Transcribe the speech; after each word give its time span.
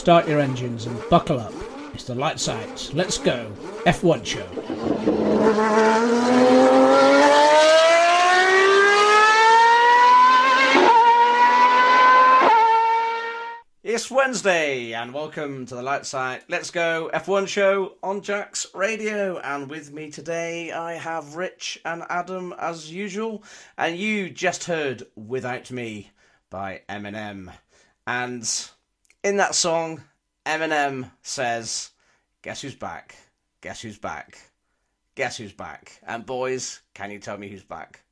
start 0.00 0.26
your 0.26 0.40
engines 0.40 0.86
and 0.86 0.98
buckle 1.10 1.38
up. 1.38 1.52
It's 1.92 2.04
the 2.04 2.14
lights 2.14 2.48
out. 2.48 2.90
Let's 2.94 3.18
go. 3.18 3.52
F1 3.84 4.24
show. 4.24 4.46
It's 13.82 14.10
Wednesday, 14.10 14.94
and 14.94 15.12
welcome 15.12 15.66
to 15.66 15.74
the 15.74 15.82
Light 15.82 16.10
Let's 16.48 16.70
Go 16.70 17.10
F1 17.12 17.46
show 17.46 17.96
on 18.02 18.22
Jack's 18.22 18.68
Radio. 18.74 19.36
And 19.40 19.68
with 19.68 19.92
me 19.92 20.10
today, 20.10 20.72
I 20.72 20.94
have 20.94 21.36
Rich 21.36 21.78
and 21.84 22.04
Adam 22.08 22.54
as 22.58 22.90
usual. 22.90 23.44
And 23.76 23.98
you 23.98 24.30
just 24.30 24.64
heard 24.64 25.02
Without 25.14 25.70
Me 25.70 26.10
by 26.48 26.80
Eminem. 26.88 27.52
And 28.06 28.70
in 29.22 29.36
that 29.36 29.54
song, 29.54 30.02
Eminem 30.46 31.10
says, 31.22 31.90
Guess 32.42 32.62
who's 32.62 32.74
back? 32.74 33.16
Guess 33.60 33.82
who's 33.82 33.98
back? 33.98 34.38
Guess 35.14 35.36
who's 35.36 35.52
back? 35.52 36.00
And 36.06 36.24
boys, 36.24 36.80
can 36.94 37.10
you 37.10 37.18
tell 37.18 37.36
me 37.36 37.48
who's 37.48 37.64
back? 37.64 38.02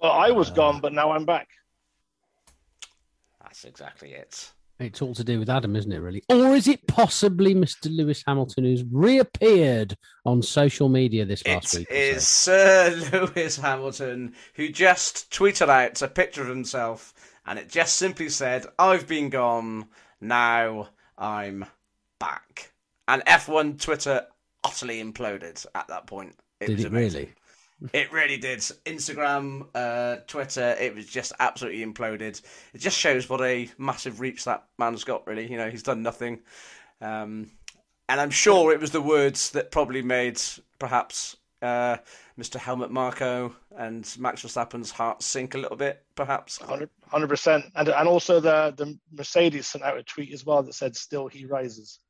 Well, 0.00 0.12
I 0.12 0.30
was 0.30 0.50
uh, 0.50 0.54
gone, 0.54 0.80
but 0.80 0.92
now 0.92 1.12
I'm 1.12 1.24
back. 1.24 1.48
That's 3.42 3.64
exactly 3.64 4.12
it. 4.12 4.52
It's 4.78 5.00
all 5.00 5.14
to 5.14 5.24
do 5.24 5.38
with 5.38 5.48
Adam, 5.48 5.74
isn't 5.74 5.90
it, 5.90 6.00
really? 6.00 6.22
Or 6.28 6.54
is 6.54 6.68
it 6.68 6.86
possibly 6.86 7.54
Mr. 7.54 7.86
Lewis 7.88 8.22
Hamilton 8.26 8.64
who's 8.64 8.84
reappeared 8.84 9.96
on 10.26 10.42
social 10.42 10.90
media 10.90 11.24
this 11.24 11.46
last 11.46 11.72
it 11.74 11.78
week? 11.78 11.88
It 11.90 11.96
is 12.16 12.26
so? 12.26 12.90
Sir 13.00 13.30
Lewis 13.36 13.56
Hamilton 13.56 14.34
who 14.54 14.68
just 14.68 15.30
tweeted 15.30 15.70
out 15.70 16.02
a 16.02 16.08
picture 16.08 16.42
of 16.42 16.48
himself 16.48 17.14
and 17.46 17.58
it 17.58 17.68
just 17.68 17.96
simply 17.96 18.28
said, 18.28 18.66
I've 18.78 19.06
been 19.06 19.30
gone, 19.30 19.86
now 20.20 20.88
I'm 21.16 21.64
back. 22.18 22.72
And 23.08 23.22
F1 23.24 23.80
Twitter 23.80 24.26
utterly 24.64 25.02
imploded 25.02 25.64
at 25.74 25.88
that 25.88 26.06
point. 26.06 26.34
It 26.60 26.66
Did 26.66 26.80
it 26.80 26.86
amazing. 26.86 27.20
really? 27.22 27.34
It 27.92 28.12
really 28.12 28.38
did. 28.38 28.60
Instagram, 28.60 29.66
uh, 29.74 30.16
Twitter, 30.26 30.74
it 30.80 30.94
was 30.94 31.06
just 31.06 31.32
absolutely 31.38 31.84
imploded. 31.84 32.40
It 32.72 32.78
just 32.78 32.98
shows 32.98 33.28
what 33.28 33.42
a 33.42 33.68
massive 33.76 34.20
reach 34.20 34.44
that 34.44 34.64
man's 34.78 35.04
got, 35.04 35.26
really. 35.26 35.50
You 35.50 35.58
know, 35.58 35.70
he's 35.70 35.82
done 35.82 36.02
nothing. 36.02 36.40
Um, 37.00 37.50
and 38.08 38.20
I'm 38.20 38.30
sure 38.30 38.72
it 38.72 38.80
was 38.80 38.92
the 38.92 39.02
words 39.02 39.50
that 39.50 39.70
probably 39.70 40.02
made 40.02 40.40
perhaps 40.78 41.36
uh, 41.62 41.96
Mr. 42.38 42.56
Helmut 42.56 42.90
Marko 42.90 43.54
and 43.76 44.14
Max 44.18 44.42
Verstappen's 44.42 44.90
heart 44.90 45.22
sink 45.22 45.54
a 45.54 45.58
little 45.58 45.76
bit, 45.76 46.02
perhaps. 46.14 46.60
100 46.60 47.28
percent, 47.28 47.64
and 47.74 47.88
and 47.88 48.08
also 48.08 48.40
the 48.40 48.74
the 48.76 48.98
Mercedes 49.12 49.66
sent 49.66 49.84
out 49.84 49.98
a 49.98 50.02
tweet 50.02 50.32
as 50.32 50.44
well 50.44 50.62
that 50.62 50.74
said, 50.74 50.96
"Still 50.96 51.28
he 51.28 51.46
rises." 51.46 52.00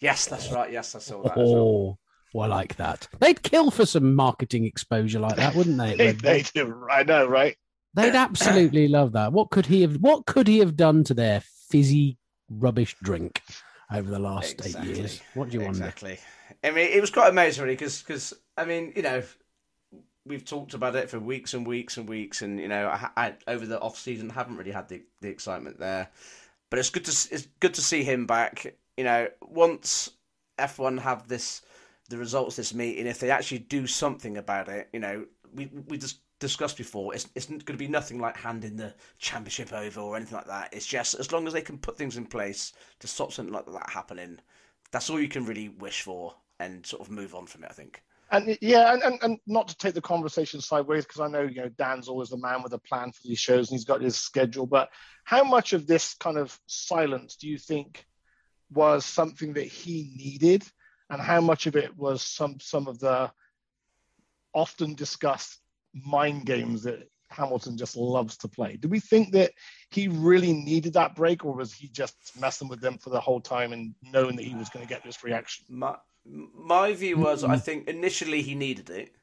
Yes, 0.00 0.26
that's 0.26 0.50
right. 0.50 0.72
Yes, 0.72 0.96
I 0.96 0.98
saw 0.98 1.22
that. 1.22 1.34
Oh, 1.36 1.96
well, 2.34 2.52
I 2.52 2.56
like 2.56 2.76
that. 2.76 3.06
They'd 3.20 3.42
kill 3.42 3.70
for 3.70 3.86
some 3.86 4.14
marketing 4.16 4.64
exposure 4.64 5.20
like 5.20 5.36
that, 5.36 5.54
wouldn't 5.54 5.78
they? 5.78 5.94
they, 5.96 6.12
they 6.12 6.42
do. 6.42 6.86
I 6.90 7.04
know, 7.04 7.26
right? 7.26 7.56
They'd 7.94 8.14
absolutely 8.14 8.88
love 8.88 9.12
that. 9.12 9.32
What 9.32 9.50
could 9.50 9.66
he 9.66 9.82
have? 9.82 9.96
What 9.96 10.26
could 10.26 10.48
he 10.48 10.58
have 10.58 10.76
done 10.76 11.04
to 11.04 11.14
their 11.14 11.42
fizzy 11.70 12.18
rubbish 12.48 12.96
drink 13.02 13.42
over 13.92 14.10
the 14.10 14.18
last 14.18 14.54
exactly. 14.54 14.90
eight 14.90 14.96
years? 14.96 15.20
What 15.34 15.50
do 15.50 15.58
you 15.58 15.64
want? 15.64 15.76
Exactly. 15.76 16.18
I 16.64 16.70
mean, 16.70 16.88
it 16.90 17.00
was 17.00 17.10
quite 17.10 17.28
amazing, 17.30 17.64
really, 17.64 17.76
because 17.76 18.34
I 18.56 18.64
mean, 18.64 18.92
you 18.94 19.02
know, 19.02 19.22
we've 20.24 20.44
talked 20.44 20.74
about 20.74 20.94
it 20.94 21.10
for 21.10 21.18
weeks 21.18 21.54
and 21.54 21.66
weeks 21.66 21.96
and 21.96 22.08
weeks, 22.08 22.42
and 22.42 22.60
you 22.60 22.68
know, 22.68 22.88
I, 22.88 23.10
I, 23.16 23.34
over 23.48 23.66
the 23.66 23.80
off 23.80 23.98
season 23.98 24.30
haven't 24.30 24.56
really 24.56 24.70
had 24.70 24.88
the, 24.88 25.02
the 25.20 25.28
excitement 25.28 25.78
there, 25.78 26.08
but 26.70 26.78
it's 26.78 26.90
good 26.90 27.04
to 27.04 27.34
it's 27.34 27.48
good 27.60 27.74
to 27.74 27.82
see 27.82 28.04
him 28.04 28.26
back. 28.26 28.74
You 28.96 29.04
know, 29.04 29.28
once 29.40 30.10
F 30.58 30.78
one 30.78 30.98
have 30.98 31.28
this 31.28 31.62
the 32.08 32.18
results 32.18 32.56
this 32.56 32.74
meeting, 32.74 33.06
if 33.06 33.18
they 33.18 33.30
actually 33.30 33.60
do 33.60 33.86
something 33.86 34.36
about 34.36 34.68
it, 34.68 34.88
you 34.92 35.00
know, 35.00 35.26
we 35.54 35.70
we 35.88 35.98
just 35.98 36.20
discussed 36.38 36.76
before, 36.76 37.14
it's 37.14 37.28
it's 37.34 37.46
going 37.46 37.60
to 37.64 37.76
be 37.76 37.88
nothing 37.88 38.20
like 38.20 38.36
handing 38.36 38.76
the 38.76 38.94
championship 39.18 39.72
over 39.72 40.00
or 40.00 40.16
anything 40.16 40.36
like 40.36 40.46
that. 40.46 40.72
It's 40.72 40.86
just 40.86 41.14
as 41.14 41.32
long 41.32 41.46
as 41.46 41.52
they 41.52 41.62
can 41.62 41.78
put 41.78 41.98
things 41.98 42.16
in 42.16 42.26
place 42.26 42.72
to 43.00 43.08
stop 43.08 43.32
something 43.32 43.52
like 43.52 43.66
that 43.66 43.90
happening, 43.90 44.38
that's 44.92 45.10
all 45.10 45.20
you 45.20 45.28
can 45.28 45.44
really 45.44 45.70
wish 45.70 46.02
for 46.02 46.34
and 46.62 46.86
sort 46.86 47.02
of 47.02 47.10
move 47.10 47.34
on 47.34 47.46
from 47.46 47.64
it. 47.64 47.70
I 47.70 47.74
think. 47.74 48.02
And 48.30 48.56
yeah, 48.62 48.94
and, 48.94 49.02
and, 49.02 49.18
and 49.22 49.38
not 49.46 49.68
to 49.68 49.76
take 49.76 49.92
the 49.92 50.00
conversation 50.00 50.62
sideways, 50.62 51.04
because 51.04 51.20
I 51.20 51.28
know 51.28 51.42
you 51.42 51.60
know 51.62 51.68
Dan's 51.68 52.08
always 52.08 52.30
the 52.30 52.38
man 52.38 52.62
with 52.62 52.72
a 52.72 52.78
plan 52.78 53.12
for 53.12 53.20
these 53.24 53.38
shows 53.38 53.68
and 53.68 53.76
he's 53.76 53.84
got 53.84 54.00
his 54.00 54.16
schedule. 54.16 54.66
But 54.66 54.88
how 55.24 55.44
much 55.44 55.74
of 55.74 55.86
this 55.86 56.14
kind 56.14 56.38
of 56.38 56.58
silence 56.66 57.36
do 57.36 57.46
you 57.46 57.58
think 57.58 58.06
was 58.70 59.04
something 59.04 59.52
that 59.54 59.66
he 59.66 60.14
needed, 60.16 60.64
and 61.10 61.20
how 61.20 61.40
much 61.40 61.66
of 61.66 61.76
it 61.76 61.96
was 61.96 62.22
some 62.22 62.58
some 62.60 62.88
of 62.88 62.98
the 62.98 63.30
often 64.54 64.94
discussed 64.94 65.58
mind 65.92 66.46
games 66.46 66.84
that 66.84 67.08
Hamilton 67.28 67.76
just 67.76 67.96
loves 67.96 68.38
to 68.38 68.48
play? 68.48 68.76
Do 68.76 68.88
we 68.88 69.00
think 69.00 69.32
that 69.32 69.52
he 69.90 70.08
really 70.08 70.54
needed 70.54 70.94
that 70.94 71.14
break, 71.14 71.44
or 71.44 71.54
was 71.54 71.74
he 71.74 71.88
just 71.88 72.14
messing 72.40 72.68
with 72.68 72.80
them 72.80 72.96
for 72.96 73.10
the 73.10 73.20
whole 73.20 73.40
time 73.40 73.74
and 73.74 73.94
knowing 74.02 74.36
that 74.36 74.44
he 74.44 74.54
was 74.54 74.70
going 74.70 74.86
to 74.86 74.88
get 74.88 75.04
this 75.04 75.22
reaction? 75.22 75.66
My, 75.68 75.96
my 76.24 76.94
view 76.94 77.18
was 77.18 77.44
I 77.44 77.48
mm-hmm. 77.48 77.58
think 77.58 77.88
initially 77.88 78.42
he 78.42 78.54
needed 78.54 78.90
it, 78.90 79.14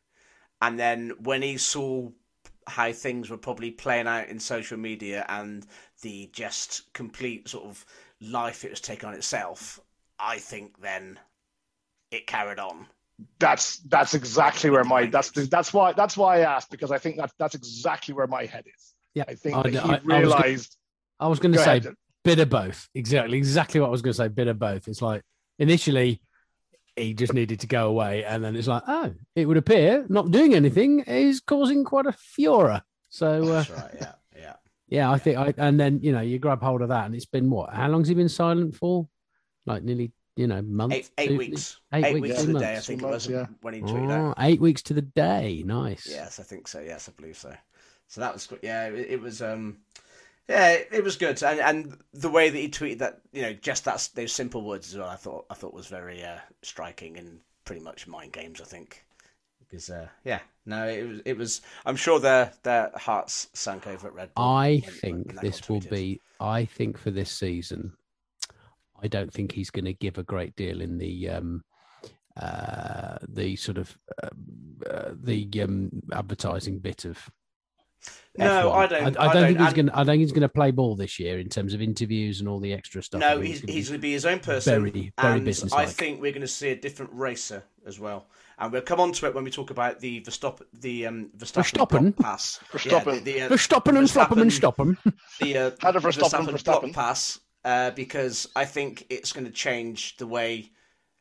and 0.62 0.80
then 0.80 1.14
when 1.22 1.42
he 1.42 1.58
saw 1.58 2.10
how 2.68 2.92
things 2.92 3.30
were 3.30 3.38
probably 3.38 3.72
playing 3.72 4.08
out 4.08 4.28
in 4.28 4.40
social 4.40 4.78
media 4.78 5.26
and 5.28 5.66
the 6.02 6.30
just 6.32 6.94
complete 6.94 7.50
sort 7.50 7.66
of 7.66 7.86
life 8.22 8.64
it 8.64 8.70
was 8.70 8.82
taking 8.82 9.10
on 9.10 9.16
itself, 9.16 9.80
I 10.20 10.38
think 10.38 10.80
then 10.82 11.20
it 12.12 12.28
carried 12.28 12.60
on. 12.60 12.88
That's 13.40 13.78
that's 13.80 14.14
exactly 14.14 14.70
where 14.70 14.86
my 14.86 15.08
that's 15.08 15.32
that's 15.32 15.74
why 15.74 15.92
that's 15.94 16.16
why 16.16 16.40
I 16.40 16.56
asked 16.56 16.72
because 16.72 16.92
I 16.92 16.98
think 16.98 17.18
that 17.18 17.32
that's 17.38 17.56
exactly 17.56 18.14
where 18.14 18.28
my 18.28 18.46
head 18.46 18.66
is. 18.66 18.94
Yeah, 19.14 19.26
I 19.28 19.36
think 19.36 19.58
I, 19.58 19.64
that 19.64 19.74
he 19.74 19.80
I, 19.80 20.00
realized. 20.04 20.78
I 21.20 21.28
was 21.28 21.40
going 21.40 21.52
to 21.52 21.60
say 21.60 21.78
ahead. 21.78 21.96
bit 22.24 22.40
of 22.40 22.50
both. 22.50 22.88
Exactly, 22.96 23.38
exactly 23.38 23.82
what 23.82 23.88
I 23.88 23.90
was 23.90 24.02
going 24.02 24.14
to 24.14 24.18
say. 24.18 24.30
Bit 24.30 24.48
of 24.48 24.58
both. 24.58 24.88
It's 24.88 25.02
like 25.02 25.22
initially 25.58 26.22
he 26.96 27.14
just 27.14 27.34
needed 27.34 27.60
to 27.62 27.68
go 27.68 27.88
away. 27.88 28.24
And 28.24 28.44
then 28.44 28.56
it's 28.56 28.68
like, 28.68 28.84
oh, 28.88 29.14
it 29.36 29.46
would 29.46 29.58
appear 29.58 30.06
not 30.10 30.32
doing 30.32 30.54
anything 30.54 31.00
is 31.02 31.40
causing 31.40 31.84
quite 31.84 32.06
a 32.06 32.12
furor. 32.12 32.82
So, 33.10 33.44
uh, 33.44 33.64
right, 33.76 33.96
yeah, 34.00 34.12
yeah. 34.38 34.54
Yeah, 34.88 35.12
I 35.12 35.18
think 35.18 35.38
I, 35.38 35.54
and 35.58 35.80
then, 35.80 36.00
you 36.02 36.12
know, 36.12 36.22
you 36.22 36.40
grab 36.40 36.62
hold 36.62 36.82
of 36.82 36.90
that 36.90 37.06
and 37.06 37.16
it's 37.16 37.26
been 37.26 37.50
what? 37.50 37.74
How 37.74 37.88
long's 37.88 38.08
he 38.08 38.14
been 38.14 38.30
silent 38.30 38.76
for? 38.76 39.08
Like 39.66 39.84
nearly, 39.84 40.12
you 40.36 40.48
know, 40.48 40.62
months. 40.62 40.96
Eight, 40.96 41.12
eight 41.18 41.38
weeks. 41.38 41.80
Eight, 41.94 42.06
eight 42.06 42.14
weeks, 42.16 42.28
weeks 42.30 42.42
to 42.42 42.54
the 42.54 42.60
day, 42.60 42.76
I 42.76 42.80
think 42.80 43.02
months, 43.02 43.28
it 43.28 43.34
was 43.34 43.42
yeah. 43.42 43.56
when 43.62 43.74
he 43.74 43.82
tweeted 43.82 44.12
oh, 44.12 44.30
out. 44.30 44.36
Eight 44.40 44.62
weeks 44.62 44.82
to 44.84 44.94
the 44.94 45.02
day. 45.02 45.64
Nice. 45.66 46.08
Yes, 46.10 46.40
I 46.40 46.44
think 46.44 46.68
so. 46.68 46.80
Yes, 46.80 47.10
I 47.10 47.20
believe 47.20 47.38
so. 47.38 47.54
So 48.08 48.22
that 48.22 48.34
was, 48.34 48.48
yeah, 48.64 48.88
it, 48.88 49.12
it 49.12 49.22
was, 49.22 49.42
um, 49.42 49.78
yeah, 50.50 50.78
it 50.92 51.04
was 51.04 51.16
good, 51.16 51.42
and 51.44 51.60
and 51.60 51.98
the 52.12 52.30
way 52.30 52.50
that 52.50 52.58
he 52.58 52.70
tweeted 52.70 52.98
that, 52.98 53.22
you 53.32 53.44
know, 53.44 53.54
just 53.54 53.86
that 53.86 54.10
those 54.16 54.34
simple 54.34 54.64
words 54.64 54.92
as 54.92 54.98
well, 54.98 55.08
I 55.08 55.16
thought 55.16 55.46
I 55.50 55.54
thought 55.54 55.76
was 55.76 55.86
very 55.86 56.24
uh, 56.26 56.40
striking 56.64 57.18
and 57.18 57.40
pretty 57.66 57.82
much 57.82 58.08
mind 58.08 58.34
games. 58.34 58.60
I 58.60 58.64
think 58.64 59.06
because 59.60 59.92
uh, 59.92 60.08
yeah, 60.24 60.40
no, 60.66 60.88
it 60.88 61.08
was 61.08 61.22
it 61.26 61.38
was. 61.38 61.62
I'm 61.86 61.96
sure 61.96 62.20
their 62.20 62.52
their 62.64 62.92
hearts 62.96 63.50
sank 63.54 63.86
over 63.86 64.08
at 64.08 64.14
Red 64.16 64.34
Bull. 64.34 64.44
I 64.44 64.82
when, 64.84 64.94
think 64.96 65.28
when 65.28 65.36
this 65.44 65.70
will 65.70 65.82
be. 65.82 66.20
I 66.40 66.66
think 66.66 66.98
for 66.98 67.12
this 67.12 67.30
season, 67.30 67.94
I 69.04 69.08
don't 69.08 69.32
think 69.32 69.52
he's 69.52 69.70
going 69.70 69.86
to 69.86 69.94
give 69.94 70.18
a 70.18 70.24
great 70.24 70.56
deal 70.56 70.82
in 70.82 70.98
the 70.98 71.30
um, 71.30 71.64
uh, 72.38 73.20
the 73.28 73.56
sort 73.56 73.78
of 73.78 73.96
uh, 74.24 74.30
uh, 74.90 75.12
the 75.14 75.48
um, 75.62 75.92
advertising 76.12 76.80
bit 76.80 77.06
of 77.06 77.30
no, 78.38 78.72
I 78.72 78.88
don't. 78.88 79.18
I, 79.18 79.24
I, 79.24 79.30
I 79.30 79.34
don't, 79.34 79.48
think 79.48 79.60
he's 79.60 79.74
going. 79.74 79.90
I 79.90 79.98
don't 79.98 80.06
think 80.08 80.22
he's 80.22 80.32
going 80.32 80.42
to 80.42 80.50
play 80.50 80.72
ball 80.72 80.96
this 80.96 81.20
year 81.20 81.40
in 81.40 81.50
terms 81.50 81.74
of 81.74 81.82
interviews 81.82 82.40
and 82.40 82.48
all 82.48 82.60
the 82.60 82.74
extra 82.74 83.04
stuff. 83.04 83.20
No, 83.20 83.40
he's, 83.42 83.62
he's 83.62 83.90
going 83.90 84.00
to 84.00 84.02
be 84.02 84.12
his 84.12 84.26
own 84.26 84.40
person. 84.40 84.84
Very, 84.84 85.12
very 85.20 85.40
business. 85.42 85.74
I 85.74 85.86
think 85.86 86.22
we're 86.22 86.32
going 86.32 86.42
to 86.42 86.48
see 86.48 86.70
a 86.70 86.76
different 86.76 87.12
racer 87.14 87.64
as 87.86 88.00
well, 88.00 88.28
and 88.58 88.72
we'll 88.72 88.82
come 88.82 89.00
on 89.00 89.12
to 89.14 89.26
it 89.26 89.36
when 89.36 89.44
we 89.44 89.52
talk 89.52 89.72
about 89.72 90.00
the 90.00 90.22
Verstappen, 90.22 90.64
the 90.74 91.08
um, 91.08 91.32
Verstappen, 91.38 91.88
Verstappen? 91.88 92.18
pass. 92.18 92.60
Verstappen, 92.72 93.14
yeah, 93.16 93.20
the, 93.20 93.20
the, 93.20 93.42
uh, 93.42 93.50
Verstappen 93.50 93.98
and 93.98 94.08
Verstappen 94.08 94.42
and 94.42 94.52
Stoppen. 94.52 94.98
The 95.40 95.58
uh, 95.58 95.72
How 95.82 95.92
to 95.92 96.00
Verstappen, 96.00 96.46
Verstappen, 96.46 96.54
Verstappen. 96.54 96.94
pass, 96.94 97.40
uh, 97.66 97.92
because 97.92 98.48
I 98.56 98.66
think 98.66 99.06
it's 99.10 99.34
going 99.34 99.46
to 99.46 99.52
change 99.52 100.18
the 100.18 100.28
way 100.28 100.72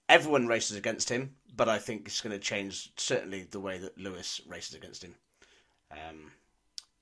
everyone 0.08 0.46
races 0.46 0.76
against 0.76 1.08
him, 1.08 1.34
but 1.56 1.68
I 1.68 1.78
think 1.78 2.06
it's 2.06 2.20
going 2.20 2.32
to 2.32 2.38
change 2.38 2.92
certainly 2.96 3.46
the 3.50 3.60
way 3.60 3.78
that 3.78 3.98
Lewis 3.98 4.40
races 4.46 4.74
against 4.74 5.02
him. 5.02 5.14
Um, 5.90 6.32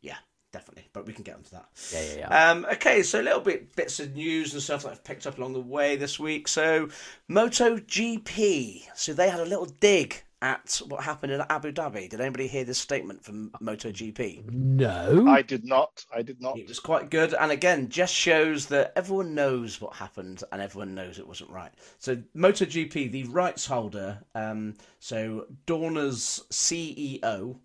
yeah, 0.06 0.16
definitely. 0.52 0.88
But 0.92 1.06
we 1.06 1.12
can 1.12 1.24
get 1.24 1.36
onto 1.36 1.50
that. 1.50 1.66
Yeah, 1.92 2.02
yeah, 2.02 2.18
yeah. 2.18 2.50
Um, 2.50 2.66
okay, 2.72 3.02
so 3.02 3.20
a 3.20 3.22
little 3.22 3.40
bit 3.40 3.74
bits 3.74 4.00
of 4.00 4.14
news 4.14 4.52
and 4.52 4.62
stuff 4.62 4.84
that 4.84 4.92
I've 4.92 5.04
picked 5.04 5.26
up 5.26 5.38
along 5.38 5.52
the 5.52 5.60
way 5.60 5.96
this 5.96 6.18
week. 6.18 6.48
So, 6.48 6.88
MotoGP. 7.30 8.84
So 8.94 9.12
they 9.12 9.28
had 9.28 9.40
a 9.40 9.44
little 9.44 9.66
dig 9.66 10.22
at 10.42 10.80
what 10.88 11.02
happened 11.02 11.32
in 11.32 11.42
Abu 11.48 11.72
Dhabi? 11.72 12.08
Did 12.08 12.20
anybody 12.20 12.46
hear 12.46 12.64
this 12.64 12.78
statement 12.78 13.24
from 13.24 13.50
MotoGP? 13.62 14.52
No. 14.52 15.26
I 15.28 15.42
did 15.42 15.64
not. 15.64 16.04
I 16.14 16.22
did 16.22 16.40
not. 16.40 16.58
It 16.58 16.68
was 16.68 16.80
quite 16.80 17.10
good, 17.10 17.34
and 17.34 17.50
again, 17.50 17.88
just 17.88 18.14
shows 18.14 18.66
that 18.66 18.92
everyone 18.96 19.34
knows 19.34 19.80
what 19.80 19.94
happened 19.94 20.42
and 20.52 20.60
everyone 20.60 20.94
knows 20.94 21.18
it 21.18 21.26
wasn't 21.26 21.50
right. 21.50 21.72
So, 21.98 22.16
MotoGP, 22.36 23.10
the 23.10 23.24
rights 23.24 23.66
holder, 23.66 24.22
um, 24.34 24.74
so 25.00 25.46
Dorna's 25.66 26.44
CEO, 26.50 27.58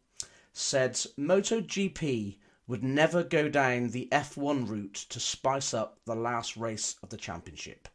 said 0.62 0.94
MotoGP 1.18 2.38
would 2.68 2.84
never 2.84 3.24
go 3.24 3.50
down 3.50 3.90
the 3.90 4.08
F1 4.12 4.70
route 4.70 4.94
to 5.10 5.20
spice 5.20 5.74
up 5.74 6.00
the 6.06 6.16
last 6.16 6.56
race 6.56 6.96
of 7.04 7.10
the 7.10 7.18
championship. 7.18 7.88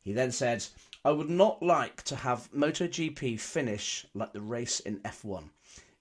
He 0.00 0.12
then 0.12 0.32
said, 0.32 0.64
I 1.04 1.10
would 1.10 1.28
not 1.28 1.62
like 1.62 2.02
to 2.04 2.16
have 2.16 2.50
MotoGP 2.52 3.38
finish 3.38 4.06
like 4.14 4.32
the 4.32 4.40
race 4.40 4.80
in 4.80 5.00
F1. 5.00 5.50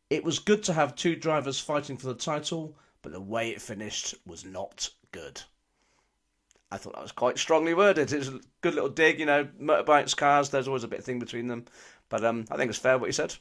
It 0.10 0.24
was 0.24 0.40
good 0.40 0.64
to 0.64 0.74
have 0.74 0.96
two 0.96 1.16
drivers 1.16 1.60
fighting 1.60 1.98
for 1.98 2.08
the 2.08 2.14
title, 2.14 2.78
but 3.02 3.12
the 3.12 3.20
way 3.20 3.50
it 3.50 3.62
finished 3.62 4.16
was 4.26 4.46
not 4.46 4.90
good. 5.12 5.42
I 6.72 6.78
thought 6.78 6.94
that 6.94 7.02
was 7.02 7.12
quite 7.12 7.38
strongly 7.38 7.74
worded. 7.74 8.14
It 8.14 8.20
was 8.20 8.28
a 8.30 8.40
good 8.62 8.76
little 8.76 8.90
dig, 8.90 9.20
you 9.20 9.26
know, 9.26 9.46
motorbikes, 9.60 10.16
cars, 10.16 10.50
there's 10.50 10.68
always 10.68 10.84
a 10.84 10.88
bit 10.88 11.00
of 11.00 11.06
thing 11.06 11.20
between 11.20 11.48
them. 11.48 11.66
But 12.10 12.24
um, 12.24 12.46
I 12.50 12.58
think 12.58 12.70
it's 12.70 12.80
fair 12.80 12.98
what 12.98 13.08
he 13.08 13.14
said. 13.14 13.36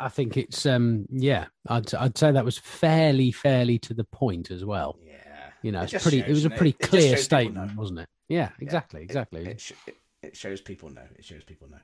I 0.00 0.08
think 0.08 0.36
it's 0.36 0.64
um 0.66 1.06
yeah, 1.10 1.46
I'd 1.68 1.92
I'd 1.94 2.16
say 2.18 2.30
that 2.32 2.44
was 2.44 2.58
fairly 2.58 3.32
fairly 3.32 3.78
to 3.80 3.94
the 3.94 4.04
point 4.04 4.50
as 4.50 4.64
well. 4.64 4.98
Yeah. 5.04 5.14
You 5.62 5.72
know, 5.72 5.82
It 5.82 5.92
it's 5.92 6.02
pretty. 6.02 6.20
shows, 6.20 6.28
it 6.28 6.32
was 6.32 6.44
a 6.44 6.50
pretty 6.50 6.76
It 6.78 6.88
clear 6.88 7.02
people 7.10 7.22
statement, 7.22 7.76
wasn't 7.76 8.00
it? 8.00 8.08
Yeah, 8.28 8.50
exactly, 8.60 9.02
exactly. 9.02 9.46
It, 9.46 9.60
sh- 9.60 9.72
it, 9.86 9.96
it 10.22 10.36
shows 10.36 10.60
people 10.60 10.88
know. 10.90 11.02
It 11.16 11.24
shows 11.24 11.42
people 11.44 11.68
know. 11.68 11.78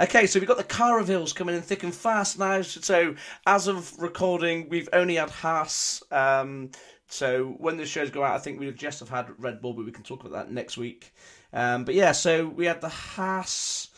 Okay, 0.00 0.26
so 0.26 0.38
we've 0.38 0.48
got 0.48 0.56
the 0.58 0.64
car 0.64 0.96
reveals 0.98 1.32
coming 1.32 1.54
in 1.54 1.62
thick 1.62 1.82
and 1.84 1.94
fast 1.94 2.38
now. 2.38 2.60
So 2.62 3.14
as 3.46 3.66
of 3.66 3.96
recording, 3.98 4.68
we've 4.68 4.88
only 4.92 5.14
had 5.14 5.30
Haas. 5.30 6.02
Um, 6.10 6.70
so 7.08 7.54
when 7.58 7.76
the 7.76 7.86
shows 7.86 8.10
go 8.10 8.24
out, 8.24 8.34
I 8.34 8.38
think 8.38 8.58
we'll 8.58 8.72
just 8.72 9.00
have 9.00 9.08
had 9.08 9.28
Red 9.38 9.60
Bull, 9.60 9.72
but 9.74 9.84
we 9.86 9.92
can 9.92 10.02
talk 10.02 10.20
about 10.20 10.32
that 10.32 10.50
next 10.52 10.76
week. 10.76 11.14
Um, 11.52 11.84
but 11.84 11.94
yeah, 11.94 12.12
so 12.12 12.46
we 12.46 12.66
had 12.66 12.80
the 12.80 12.88
Haas. 12.88 13.88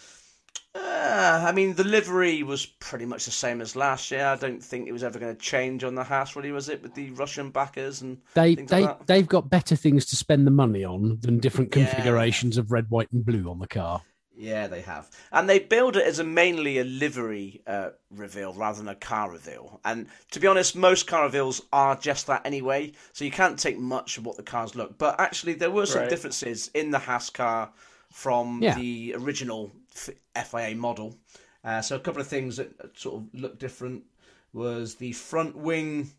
Uh, 0.76 1.44
I 1.46 1.52
mean, 1.52 1.74
the 1.74 1.84
livery 1.84 2.42
was 2.42 2.66
pretty 2.66 3.06
much 3.06 3.24
the 3.24 3.30
same 3.30 3.60
as 3.60 3.76
last 3.76 4.10
year. 4.10 4.26
I 4.26 4.36
don't 4.36 4.62
think 4.62 4.86
it 4.86 4.92
was 4.92 5.02
ever 5.04 5.18
going 5.18 5.34
to 5.34 5.40
change 5.40 5.84
on 5.84 5.94
the 5.94 6.04
Haas, 6.04 6.36
really, 6.36 6.52
was 6.52 6.68
it? 6.68 6.82
With 6.82 6.94
the 6.94 7.10
Russian 7.10 7.50
backers 7.50 8.02
and 8.02 8.18
They 8.34 8.54
they 8.56 8.82
like 8.82 9.06
they've 9.06 9.26
got 9.26 9.48
better 9.48 9.76
things 9.76 10.04
to 10.06 10.16
spend 10.16 10.46
the 10.46 10.50
money 10.50 10.84
on 10.84 11.18
than 11.20 11.38
different 11.38 11.74
Yeah. 11.74 11.86
configurations 11.86 12.58
of 12.58 12.70
red, 12.70 12.90
white, 12.90 13.10
and 13.12 13.24
blue 13.24 13.48
on 13.50 13.58
the 13.58 13.66
car. 13.66 14.02
Yeah, 14.38 14.66
they 14.66 14.82
have, 14.82 15.08
and 15.32 15.48
they 15.48 15.58
build 15.58 15.96
it 15.96 16.06
as 16.06 16.18
a 16.18 16.24
mainly 16.24 16.76
a 16.78 16.84
livery 16.84 17.62
uh, 17.66 17.90
reveal 18.10 18.52
rather 18.52 18.76
than 18.78 18.88
a 18.88 18.94
car 18.94 19.30
reveal. 19.30 19.80
And 19.82 20.08
to 20.32 20.40
be 20.40 20.46
honest, 20.46 20.76
most 20.76 21.06
car 21.06 21.22
reveals 21.24 21.62
are 21.72 21.96
just 21.96 22.26
that 22.26 22.42
anyway, 22.44 22.92
so 23.14 23.24
you 23.24 23.30
can't 23.30 23.58
take 23.58 23.78
much 23.78 24.18
of 24.18 24.26
what 24.26 24.36
the 24.36 24.42
cars 24.42 24.74
look. 24.74 24.98
But 24.98 25.18
actually, 25.18 25.54
there 25.54 25.70
were 25.70 25.86
some 25.86 26.02
Right. 26.02 26.10
differences 26.10 26.70
in 26.74 26.90
the 26.90 26.98
Haas 26.98 27.30
car 27.30 27.72
from 28.12 28.60
Yeah. 28.62 28.74
the 28.74 29.14
original 29.16 29.72
FIA 29.96 30.74
model. 30.74 31.16
Uh, 31.64 31.82
so 31.82 31.96
a 31.96 32.00
couple 32.00 32.20
of 32.20 32.28
things 32.28 32.56
that 32.56 32.70
sort 32.96 33.16
of 33.16 33.40
look 33.40 33.58
different 33.58 34.04
was 34.52 34.94
the 34.96 35.12
front 35.12 35.56
wing. 35.56 36.10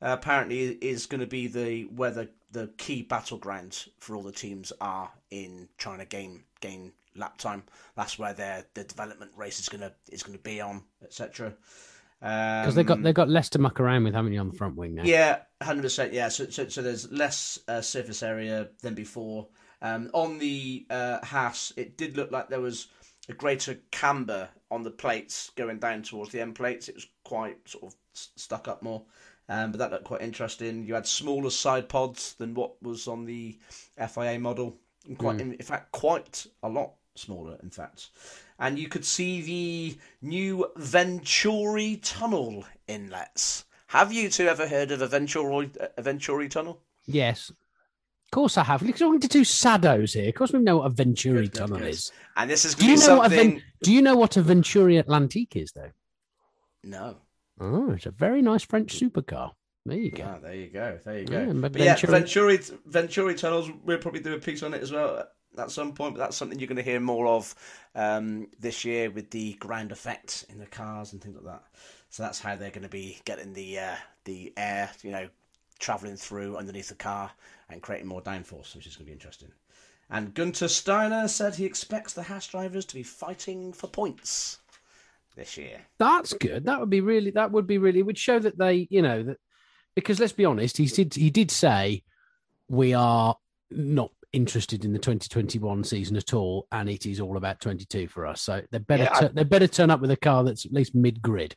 Uh, 0.00 0.16
apparently, 0.18 0.78
is 0.80 1.06
going 1.06 1.20
to 1.20 1.26
be 1.26 1.48
the 1.48 1.82
where 1.84 2.10
the, 2.10 2.28
the 2.52 2.70
key 2.78 3.06
battlegrounds 3.08 3.88
for 3.98 4.14
all 4.14 4.22
the 4.22 4.32
teams 4.32 4.72
are 4.80 5.10
in 5.30 5.68
trying 5.76 5.98
to 5.98 6.04
gain 6.04 6.44
gain 6.60 6.92
lap 7.16 7.36
time. 7.38 7.64
That's 7.96 8.18
where 8.18 8.32
their 8.32 8.64
the 8.74 8.84
development 8.84 9.32
race 9.36 9.58
is 9.58 9.68
gonna 9.68 9.92
is 10.10 10.22
gonna 10.22 10.38
be 10.38 10.60
on, 10.60 10.82
etc. 11.02 11.54
Because 12.20 12.74
they've 12.74 12.86
got 12.86 13.02
they've 13.02 13.14
got 13.14 13.28
less 13.28 13.48
to 13.50 13.58
muck 13.58 13.78
around 13.80 14.04
with, 14.04 14.14
haven't 14.14 14.32
you, 14.32 14.40
on 14.40 14.50
the 14.50 14.56
front 14.56 14.76
wing 14.76 14.94
now? 14.94 15.02
Um, 15.02 15.08
Yeah, 15.08 15.38
hundred 15.62 15.82
percent. 15.82 16.12
Yeah, 16.12 16.28
so, 16.28 16.48
so 16.48 16.68
so 16.68 16.82
there's 16.82 17.10
less 17.12 17.58
uh, 17.68 17.80
surface 17.80 18.22
area 18.22 18.68
than 18.82 18.94
before. 18.94 19.48
Um, 19.80 20.10
on 20.12 20.38
the 20.38 20.86
uh, 20.90 21.24
Haas, 21.24 21.72
it 21.76 21.96
did 21.96 22.16
look 22.16 22.32
like 22.32 22.48
there 22.48 22.60
was 22.60 22.88
a 23.28 23.34
greater 23.34 23.78
camber 23.90 24.48
on 24.70 24.82
the 24.82 24.90
plates 24.90 25.50
going 25.56 25.78
down 25.78 26.02
towards 26.02 26.32
the 26.32 26.40
end 26.40 26.54
plates. 26.54 26.88
It 26.88 26.94
was 26.94 27.06
quite 27.24 27.56
sort 27.68 27.84
of 27.84 27.94
stuck 28.12 28.68
up 28.68 28.82
more, 28.82 29.02
um, 29.48 29.72
but 29.72 29.78
that 29.78 29.90
looked 29.90 30.04
quite 30.04 30.22
interesting. 30.22 30.84
You 30.84 30.94
had 30.94 31.06
smaller 31.06 31.50
side 31.50 31.88
pods 31.88 32.34
than 32.34 32.54
what 32.54 32.82
was 32.82 33.08
on 33.08 33.24
the 33.24 33.58
FIA 33.96 34.38
model, 34.38 34.76
and 35.06 35.18
quite 35.18 35.40
in, 35.40 35.54
in 35.54 35.62
fact 35.62 35.92
quite 35.92 36.46
a 36.62 36.68
lot 36.68 36.92
smaller. 37.14 37.58
In 37.62 37.70
fact, 37.70 38.10
and 38.58 38.78
you 38.78 38.88
could 38.88 39.04
see 39.04 39.42
the 39.42 39.98
new 40.22 40.70
Venturi 40.76 41.96
tunnel 42.02 42.64
inlets. 42.86 43.64
Have 43.88 44.12
you 44.12 44.28
two 44.28 44.46
ever 44.46 44.68
heard 44.68 44.90
of 44.90 45.00
a 45.00 45.06
Venturi, 45.06 45.70
a 45.96 46.02
Venturi 46.02 46.48
tunnel? 46.48 46.80
Yes. 47.06 47.50
Of 48.28 48.32
course 48.32 48.58
I 48.58 48.64
have. 48.64 48.84
Because 48.84 49.00
I'm 49.00 49.18
to 49.20 49.26
do 49.28 49.40
Sados 49.42 50.12
here. 50.12 50.28
Of 50.28 50.34
course 50.34 50.52
we 50.52 50.58
know 50.58 50.76
what 50.78 50.86
a 50.86 50.90
Venturi 50.90 51.48
tunnel 51.48 51.82
is. 51.82 52.12
And 52.36 52.50
this 52.50 52.66
is 52.66 52.74
Do 52.74 52.84
you 52.86 52.98
know 52.98 53.16
what 53.16 53.32
a 53.32 53.34
something. 53.34 53.50
Ven- 53.52 53.62
Do 53.82 53.92
you 53.92 54.02
know 54.02 54.16
what 54.16 54.36
a 54.36 54.42
Venturi 54.42 55.02
Atlantique 55.02 55.56
is 55.56 55.72
though? 55.72 55.90
No. 56.84 57.16
Oh, 57.58 57.92
it's 57.92 58.04
a 58.04 58.10
very 58.10 58.42
nice 58.42 58.62
French 58.64 59.00
supercar. 59.00 59.52
There 59.86 59.96
you 59.96 60.10
go. 60.10 60.24
Ah, 60.28 60.38
there 60.42 60.54
you 60.54 60.68
go. 60.68 60.98
There 61.06 61.18
you 61.20 61.24
go. 61.24 61.40
Yeah, 61.40 61.52
but 61.54 61.72
but 61.72 61.80
yeah, 61.80 61.94
Venturi- 61.94 62.58
Venturi 62.58 62.78
Venturi 62.84 63.34
tunnels. 63.34 63.70
We'll 63.84 63.96
probably 63.96 64.20
do 64.20 64.34
a 64.34 64.38
piece 64.38 64.62
on 64.62 64.74
it 64.74 64.82
as 64.82 64.92
well 64.92 65.24
at 65.56 65.70
some 65.70 65.94
point. 65.94 66.14
But 66.14 66.20
that's 66.20 66.36
something 66.36 66.58
you're 66.58 66.68
going 66.68 66.76
to 66.76 66.82
hear 66.82 67.00
more 67.00 67.26
of 67.28 67.54
um, 67.94 68.48
this 68.60 68.84
year 68.84 69.10
with 69.10 69.30
the 69.30 69.54
ground 69.54 69.90
effect 69.90 70.44
in 70.50 70.58
the 70.58 70.66
cars 70.66 71.14
and 71.14 71.22
things 71.22 71.36
like 71.36 71.46
that. 71.46 71.62
So 72.10 72.22
that's 72.22 72.40
how 72.40 72.56
they're 72.56 72.70
going 72.70 72.82
to 72.82 72.90
be 72.90 73.18
getting 73.24 73.54
the 73.54 73.78
uh, 73.78 73.94
the 74.26 74.52
air, 74.58 74.90
you 75.02 75.12
know, 75.12 75.28
traveling 75.78 76.16
through 76.16 76.58
underneath 76.58 76.90
the 76.90 76.94
car 76.94 77.30
and 77.70 77.82
creating 77.82 78.06
more 78.08 78.22
downforce, 78.22 78.74
which 78.74 78.86
is 78.86 78.96
going 78.96 79.06
to 79.06 79.10
be 79.10 79.12
interesting. 79.12 79.48
And 80.10 80.32
Gunter 80.34 80.68
Steiner 80.68 81.28
said 81.28 81.54
he 81.54 81.66
expects 81.66 82.14
the 82.14 82.22
Haas 82.22 82.46
drivers 82.46 82.86
to 82.86 82.94
be 82.94 83.02
fighting 83.02 83.72
for 83.72 83.88
points 83.88 84.58
this 85.36 85.56
year. 85.58 85.78
That's 85.98 86.32
good. 86.32 86.64
That 86.64 86.80
would 86.80 86.90
be 86.90 87.02
really. 87.02 87.30
That 87.30 87.52
would 87.52 87.66
be 87.66 87.78
really. 87.78 87.98
It 88.00 88.06
would 88.06 88.16
show 88.18 88.38
that 88.38 88.58
they, 88.58 88.86
you 88.90 89.02
know, 89.02 89.22
that 89.22 89.36
because 89.94 90.18
let's 90.18 90.32
be 90.32 90.46
honest, 90.46 90.78
he 90.78 90.86
did. 90.86 91.14
He 91.14 91.28
did 91.30 91.50
say 91.50 92.02
we 92.68 92.94
are 92.94 93.36
not 93.70 94.10
interested 94.32 94.84
in 94.84 94.92
the 94.92 94.98
2021 94.98 95.84
season 95.84 96.16
at 96.16 96.32
all, 96.32 96.66
and 96.72 96.88
it 96.88 97.04
is 97.04 97.20
all 97.20 97.36
about 97.36 97.60
22 97.60 98.08
for 98.08 98.26
us. 98.26 98.40
So 98.40 98.62
they 98.70 98.78
better. 98.78 99.04
Yeah, 99.04 99.10
I- 99.14 99.20
tu- 99.20 99.32
they 99.34 99.44
better 99.44 99.68
turn 99.68 99.90
up 99.90 100.00
with 100.00 100.10
a 100.10 100.16
car 100.16 100.42
that's 100.42 100.64
at 100.64 100.72
least 100.72 100.94
mid 100.94 101.20
grid. 101.20 101.54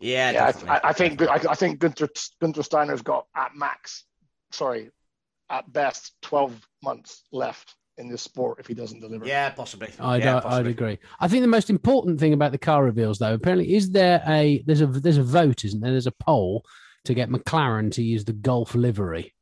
Yeah, 0.00 0.30
Yeah, 0.30 0.46
definitely, 0.46 0.70
I, 0.70 0.80
I 0.88 0.92
think 0.94 1.18
definitely. 1.18 1.48
I, 1.48 1.52
I 1.52 1.54
think 1.56 1.78
Gunter 1.78 2.08
Gunter 2.40 2.62
Steiner's 2.62 3.02
got 3.02 3.26
at 3.36 3.54
max, 3.54 4.04
sorry, 4.50 4.90
at 5.52 5.72
best 5.72 6.14
twelve 6.22 6.58
months 6.82 7.22
left 7.30 7.74
in 7.98 8.08
this 8.08 8.22
sport 8.22 8.58
if 8.58 8.66
he 8.66 8.74
doesn't 8.74 9.00
deliver. 9.00 9.26
Yeah, 9.26 9.50
possibly. 9.50 9.88
I'd, 10.00 10.24
yeah, 10.24 10.34
uh, 10.34 10.38
I'd 10.38 10.42
possibly. 10.44 10.70
agree. 10.72 10.98
I 11.20 11.28
think 11.28 11.42
the 11.42 11.48
most 11.48 11.70
important 11.70 12.18
thing 12.18 12.32
about 12.32 12.50
the 12.50 12.58
car 12.58 12.82
reveals, 12.82 13.18
though, 13.18 13.34
apparently, 13.34 13.74
is 13.74 13.90
there 13.90 14.22
a 14.26 14.62
there's 14.66 14.80
a 14.80 14.86
there's 14.86 15.18
a 15.18 15.22
vote, 15.22 15.64
isn't 15.64 15.80
there? 15.80 15.92
There's 15.92 16.06
a 16.08 16.12
poll 16.12 16.64
to 17.04 17.14
get 17.14 17.28
McLaren 17.28 17.92
to 17.92 18.02
use 18.02 18.24
the 18.24 18.32
Gulf 18.32 18.74
livery. 18.74 19.34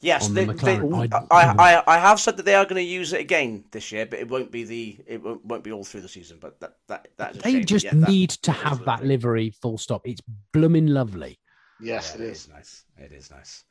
Yes, 0.00 0.26
on 0.26 0.34
they, 0.34 0.44
the 0.44 0.52
they, 0.52 0.76
McLaren. 0.76 1.26
I, 1.30 1.36
I- 1.36 1.76
I, 1.76 1.82
I 1.96 1.98
have 1.98 2.20
said 2.20 2.36
that 2.36 2.44
they 2.44 2.54
are 2.54 2.64
going 2.64 2.76
to 2.76 2.82
use 2.82 3.12
it 3.14 3.20
again 3.20 3.64
this 3.70 3.90
year, 3.90 4.04
but 4.06 4.18
it 4.18 4.28
won't 4.28 4.50
be 4.50 4.64
the 4.64 4.98
it 5.06 5.22
won't, 5.22 5.44
won't 5.44 5.64
be 5.64 5.72
all 5.72 5.82
through 5.84 6.02
the 6.02 6.08
season. 6.08 6.38
But 6.40 6.60
that 6.60 6.74
that 6.88 7.08
that's 7.16 7.38
a 7.38 7.42
They 7.42 7.52
shame. 7.52 7.64
just 7.64 7.84
Yeah, 7.84 7.94
that- 7.94 8.08
need 8.08 8.30
to 8.30 8.52
have 8.52 8.84
that 8.86 9.04
livery. 9.04 9.50
Full 9.62 9.78
stop. 9.78 10.02
It's 10.06 10.20
blooming 10.52 10.86
lovely. 10.88 11.38
Yes, 11.80 12.14
Yeah, 12.16 12.24
it 12.24 12.30
is. 12.30 12.48
nice. 12.48 12.83
It 12.96 13.12
is 13.12 13.30
nice. 13.30 13.64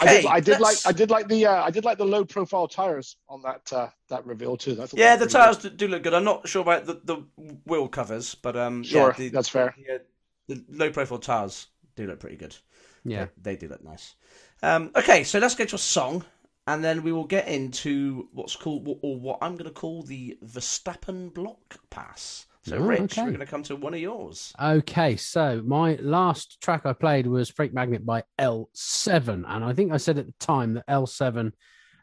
I 0.00 0.06
Okay, 0.06 0.06
did, 0.06 0.24
I 0.26 0.40
did 0.40 0.60
like 0.60 0.78
I 0.84 0.92
did 0.92 1.10
like 1.10 1.28
the 1.28 1.46
uh, 1.46 1.62
I 1.62 1.70
did 1.70 1.84
like 1.84 1.98
the 1.98 2.04
low 2.04 2.24
profile 2.24 2.68
tires 2.68 3.16
on 3.28 3.42
that 3.42 3.72
uh, 3.72 3.88
that 4.08 4.26
reveal 4.26 4.56
too. 4.56 4.72
I 4.80 4.86
Yeah, 4.94 5.16
the 5.16 5.26
was 5.26 5.32
tires 5.32 5.58
do, 5.58 5.70
do 5.70 5.88
look 5.88 6.02
good. 6.02 6.14
I'm 6.14 6.24
not 6.24 6.48
sure 6.48 6.62
about 6.62 6.86
the, 6.86 7.00
the 7.04 7.16
wheel 7.64 7.88
covers, 7.88 8.34
but 8.34 8.56
um, 8.56 8.82
Sure, 8.82 9.12
yeah, 9.12 9.14
the, 9.16 9.28
that's 9.30 9.48
fair. 9.48 9.74
Yeah, 9.76 9.98
the 10.48 10.64
low 10.68 10.90
profile 10.90 11.18
tires 11.18 11.68
do 11.96 12.06
look 12.06 12.20
pretty 12.20 12.36
good. 12.36 12.56
Yeah. 13.04 13.26
they, 13.42 13.52
they 13.54 13.56
do 13.56 13.68
look 13.68 13.82
nice. 13.84 14.14
Um, 14.62 14.90
okay, 14.94 15.24
so 15.24 15.38
let's 15.38 15.54
get 15.54 15.70
to 15.70 15.76
a 15.76 15.78
song, 15.78 16.24
and 16.66 16.84
then 16.84 17.02
we 17.02 17.12
will 17.12 17.24
get 17.24 17.48
into 17.48 18.28
what's 18.32 18.56
called, 18.56 18.86
or 19.02 19.18
what 19.18 19.38
I'm 19.42 19.52
going 19.54 19.64
to 19.64 19.70
call 19.70 20.02
the 20.02 20.38
Verstappen 20.44 21.32
block 21.32 21.78
pass. 21.90 22.46
So, 22.64 22.76
Oh, 22.76 22.80
Rich, 22.80 23.00
okay. 23.18 23.22
we're 23.22 23.28
going 23.30 23.40
to 23.40 23.46
come 23.46 23.62
to 23.64 23.76
one 23.76 23.92
of 23.92 24.00
yours. 24.00 24.52
Okay, 24.60 25.16
so 25.16 25.62
my 25.64 25.96
last 26.00 26.60
track 26.60 26.86
I 26.86 26.92
played 26.92 27.26
was 27.26 27.50
Freak 27.50 27.74
Magnet 27.74 28.06
by 28.06 28.22
L7, 28.38 29.44
and 29.46 29.64
I 29.64 29.72
think 29.72 29.92
I 29.92 29.96
said 29.96 30.18
at 30.18 30.26
the 30.26 30.34
time 30.38 30.74
that 30.74 30.86
L7 30.86 31.52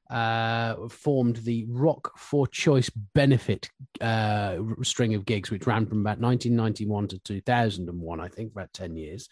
uh, 0.09 0.87
formed 0.89 1.37
the 1.37 1.65
Rock 1.69 2.17
for 2.17 2.47
Choice 2.47 2.89
benefit 2.89 3.69
uh, 4.01 4.57
string 4.81 5.13
of 5.13 5.25
gigs, 5.25 5.51
which 5.51 5.67
ran 5.67 5.85
from 5.85 6.01
about 6.01 6.19
1991 6.19 7.09
to 7.09 7.19
2001, 7.19 8.19
I 8.19 8.27
think, 8.27 8.51
about 8.51 8.73
10 8.73 8.95
years. 8.95 9.29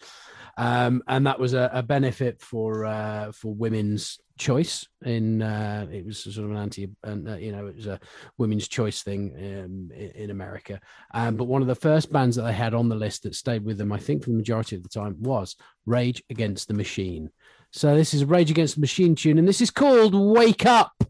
Um, 0.56 1.02
and 1.08 1.26
that 1.26 1.38
was 1.38 1.54
a, 1.54 1.70
a 1.72 1.82
benefit 1.82 2.40
for 2.40 2.84
uh, 2.84 3.32
for 3.32 3.54
women's 3.54 4.18
choice. 4.38 4.86
In 5.04 5.42
uh, 5.42 5.86
it 5.92 6.06
was 6.06 6.22
sort 6.22 6.44
of 6.44 6.50
an 6.50 6.56
anti, 6.56 6.88
uh, 7.06 7.36
you 7.36 7.52
know, 7.52 7.66
it 7.66 7.76
was 7.76 7.86
a 7.86 8.00
women's 8.38 8.66
choice 8.66 9.02
thing 9.02 9.32
um, 9.36 9.90
in, 9.94 10.10
in, 10.10 10.30
America. 10.30 10.80
Um, 11.12 11.36
but 11.36 11.44
one 11.44 11.62
of 11.62 11.68
the 11.68 11.74
first 11.74 12.12
bands 12.12 12.36
that 12.36 12.42
they 12.42 12.52
had 12.52 12.74
on 12.74 12.88
the 12.88 12.96
list 12.96 13.22
that 13.24 13.34
stayed 13.34 13.64
with 13.64 13.78
them, 13.78 13.92
I 13.92 13.98
think, 13.98 14.24
for 14.24 14.30
the 14.30 14.36
majority 14.36 14.76
of 14.76 14.82
the 14.82 14.88
time, 14.88 15.16
was 15.20 15.56
Rage 15.86 16.22
Against 16.30 16.68
the 16.68 16.74
Machine. 16.74 17.30
So 17.70 17.94
this 17.94 18.14
is 18.14 18.24
Rage 18.24 18.50
Against 18.50 18.76
the 18.76 18.80
Machine 18.80 19.14
tune, 19.14 19.38
and 19.38 19.46
this 19.46 19.60
is 19.60 19.70
called 19.70 20.14
Wake 20.14 20.64
Up. 20.64 21.04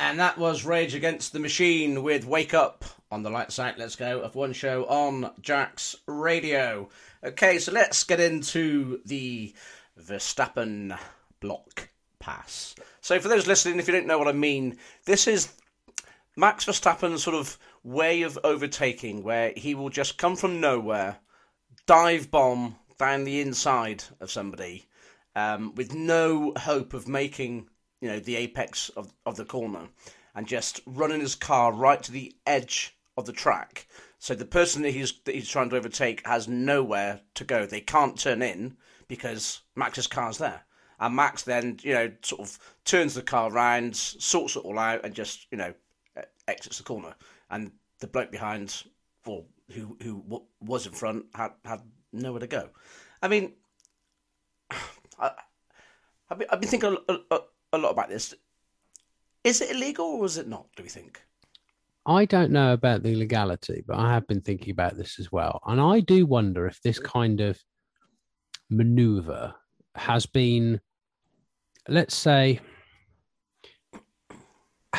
And 0.00 0.18
that 0.18 0.36
was 0.36 0.64
Rage 0.64 0.94
Against 0.94 1.32
the 1.32 1.38
Machine 1.38 2.02
with 2.02 2.26
Wake 2.26 2.54
Up 2.54 2.84
on 3.12 3.22
the 3.22 3.30
light 3.30 3.52
side. 3.52 3.76
Let's 3.78 3.94
Go 3.94 4.28
F1 4.28 4.52
Show 4.52 4.84
on 4.86 5.30
Jack's 5.40 5.94
Radio. 6.08 6.88
Okay, 7.22 7.60
so 7.60 7.70
let's 7.70 8.02
get 8.02 8.18
into 8.18 9.00
the 9.06 9.54
Verstappen 9.98 10.98
block 11.38 11.88
pass. 12.18 12.74
So, 13.00 13.20
for 13.20 13.28
those 13.28 13.46
listening, 13.46 13.78
if 13.78 13.86
you 13.86 13.94
don't 13.94 14.08
know 14.08 14.18
what 14.18 14.28
I 14.28 14.32
mean, 14.32 14.76
this 15.06 15.28
is 15.28 15.52
Max 16.36 16.64
Verstappen's 16.64 17.22
sort 17.22 17.36
of 17.36 17.58
way 17.84 18.22
of 18.22 18.38
overtaking 18.44 19.22
where 19.22 19.52
he 19.56 19.74
will 19.74 19.90
just 19.90 20.18
come 20.18 20.36
from 20.36 20.60
nowhere, 20.60 21.18
dive 21.86 22.30
bomb 22.30 22.76
down 22.98 23.24
the 23.24 23.40
inside 23.40 24.04
of 24.20 24.30
somebody 24.30 24.86
um, 25.34 25.74
with 25.74 25.94
no 25.94 26.52
hope 26.56 26.94
of 26.94 27.08
making 27.08 27.68
you 28.00 28.08
know 28.08 28.20
the 28.20 28.36
apex 28.36 28.90
of, 28.90 29.12
of 29.26 29.36
the 29.36 29.44
corner 29.44 29.88
and 30.34 30.46
just 30.46 30.80
running 30.86 31.20
his 31.20 31.34
car 31.34 31.72
right 31.72 32.02
to 32.02 32.12
the 32.12 32.34
edge 32.46 32.96
of 33.16 33.26
the 33.26 33.32
track. 33.32 33.86
So 34.18 34.34
the 34.34 34.44
person 34.44 34.82
that 34.82 34.90
he's 34.90 35.20
that 35.24 35.34
he's 35.34 35.48
trying 35.48 35.70
to 35.70 35.76
overtake 35.76 36.26
has 36.26 36.48
nowhere 36.48 37.20
to 37.34 37.44
go. 37.44 37.66
They 37.66 37.80
can't 37.80 38.18
turn 38.18 38.42
in 38.42 38.76
because 39.08 39.62
Max's 39.74 40.06
car's 40.06 40.38
there. 40.38 40.62
And 41.00 41.16
Max 41.16 41.42
then, 41.42 41.78
you 41.82 41.94
know, 41.94 42.12
sort 42.22 42.42
of 42.42 42.58
turns 42.84 43.14
the 43.14 43.22
car 43.22 43.50
around, 43.50 43.96
sorts 43.96 44.54
it 44.54 44.60
all 44.60 44.78
out, 44.78 45.04
and 45.04 45.12
just, 45.12 45.48
you 45.50 45.58
know, 45.58 45.74
exits 46.46 46.78
the 46.78 46.84
corner 46.84 47.14
and 47.52 47.70
the 48.00 48.08
bloke 48.08 48.32
behind, 48.32 48.84
or 49.26 49.44
who 49.70 49.96
who 50.02 50.42
was 50.60 50.86
in 50.86 50.92
front, 50.92 51.26
had 51.34 51.52
had 51.64 51.80
nowhere 52.12 52.40
to 52.40 52.46
go. 52.46 52.70
I 53.22 53.28
mean, 53.28 53.52
I, 55.18 55.30
have 56.28 56.38
been, 56.38 56.48
I've 56.50 56.60
been 56.60 56.70
thinking 56.70 56.96
a, 57.08 57.16
a, 57.30 57.40
a 57.74 57.78
lot 57.78 57.90
about 57.90 58.08
this. 58.08 58.34
Is 59.44 59.60
it 59.60 59.70
illegal 59.70 60.06
or 60.06 60.24
is 60.24 60.38
it 60.38 60.48
not? 60.48 60.66
Do 60.76 60.82
we 60.82 60.88
think? 60.88 61.22
I 62.04 62.24
don't 62.24 62.50
know 62.50 62.72
about 62.72 63.04
the 63.04 63.14
legality, 63.14 63.84
but 63.86 63.96
I 63.96 64.12
have 64.12 64.26
been 64.26 64.40
thinking 64.40 64.72
about 64.72 64.96
this 64.96 65.20
as 65.20 65.30
well, 65.30 65.60
and 65.66 65.80
I 65.80 66.00
do 66.00 66.26
wonder 66.26 66.66
if 66.66 66.80
this 66.82 66.98
kind 66.98 67.40
of 67.40 67.60
maneuver 68.70 69.54
has 69.94 70.26
been, 70.26 70.80
let's 71.86 72.16
say, 72.16 72.60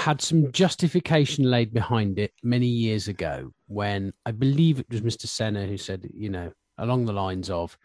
had 0.04 0.22
some 0.22 0.52
justification 0.52 1.50
laid 1.50 1.74
behind 1.74 2.20
it 2.20 2.34
many 2.44 2.68
years 2.68 3.08
ago 3.08 3.54
when 3.68 4.12
I 4.26 4.32
believe 4.32 4.80
it 4.80 4.90
was 4.90 5.00
Mr. 5.00 5.28
Senna 5.28 5.66
who 5.66 5.78
said, 5.78 6.10
you 6.14 6.30
know, 6.30 6.52
along 6.78 7.06
the 7.06 7.14
lines 7.14 7.50
of, 7.50 7.78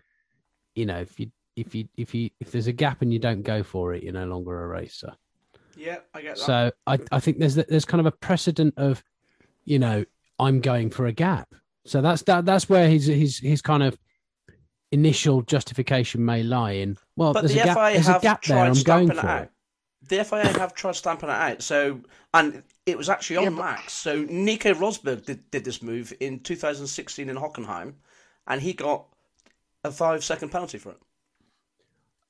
you 0.74 0.84
know, 0.84 0.98
if 0.98 1.20
you 1.20 1.30
if 1.54 1.76
you 1.76 1.88
if 1.96 2.16
you 2.16 2.30
if 2.40 2.50
there's 2.50 2.66
a 2.66 2.72
gap 2.72 3.02
and 3.02 3.12
you 3.12 3.20
don't 3.20 3.42
go 3.42 3.62
for 3.62 3.94
it, 3.94 4.02
you're 4.02 4.12
no 4.12 4.26
longer 4.26 4.64
a 4.64 4.66
racer. 4.66 5.14
Yeah, 5.76 5.98
I 6.12 6.22
get 6.22 6.36
that. 6.36 6.42
So 6.44 6.72
I 6.88 6.98
I 7.12 7.20
think 7.20 7.38
there's 7.38 7.54
there's 7.54 7.84
kind 7.84 8.00
of 8.00 8.06
a 8.06 8.10
precedent 8.10 8.74
of, 8.76 9.00
you 9.64 9.78
know, 9.78 10.04
I'm 10.40 10.60
going 10.60 10.90
for 10.90 11.06
a 11.06 11.12
gap. 11.12 11.54
So 11.86 12.00
that's 12.00 12.22
that 12.22 12.44
that's 12.44 12.68
where 12.68 12.88
his 12.88 13.06
his 13.06 13.38
his 13.38 13.62
kind 13.62 13.84
of 13.84 13.96
initial 14.90 15.42
justification 15.42 16.24
may 16.24 16.42
lie 16.42 16.72
in. 16.72 16.96
Well, 17.14 17.32
but 17.32 17.42
there's 17.42 17.54
the 17.54 17.60
a 17.60 17.64
gap, 17.64 17.92
there's 17.92 18.08
a 18.08 18.18
gap 18.20 18.42
there. 18.42 18.64
I'm 18.64 18.82
going 18.82 19.12
for 19.12 19.36
it 19.36 19.50
the 20.02 20.24
FIA 20.24 20.46
have 20.58 20.74
tried 20.74 20.96
stamping 20.96 21.28
it 21.28 21.32
out. 21.32 21.62
So, 21.62 22.00
and 22.34 22.62
it 22.86 22.96
was 22.96 23.08
actually 23.08 23.38
on 23.38 23.42
yeah, 23.44 23.50
Max. 23.50 23.92
So 23.92 24.24
Nico 24.28 24.72
Rosberg 24.74 25.24
did, 25.24 25.50
did 25.50 25.64
this 25.64 25.82
move 25.82 26.12
in 26.20 26.40
2016 26.40 27.28
in 27.28 27.36
Hockenheim, 27.36 27.94
and 28.46 28.60
he 28.60 28.72
got 28.72 29.06
a 29.84 29.90
five 29.90 30.22
second 30.22 30.50
penalty 30.50 30.78
for 30.78 30.90
it. 30.90 30.98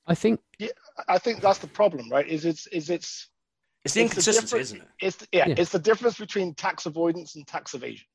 I 0.06 0.14
think. 0.14 0.40
Yeah, 0.58 0.68
I 1.08 1.18
think 1.18 1.40
that's 1.40 1.58
the 1.58 1.66
problem, 1.66 2.10
right? 2.10 2.26
Is 2.26 2.44
it's 2.44 2.66
is 2.68 2.90
it's. 2.90 3.28
It's 3.84 3.94
the 3.94 4.02
inconsistency, 4.02 4.56
the 4.56 4.60
isn't 4.60 4.80
it? 4.80 4.88
It's 5.00 5.26
yeah, 5.32 5.48
yeah, 5.48 5.54
it's 5.56 5.70
the 5.70 5.78
difference 5.78 6.18
between 6.18 6.54
tax 6.54 6.87
avoidance 6.87 7.37
and 7.37 7.46
tax 7.46 7.75
evasion. 7.75 8.06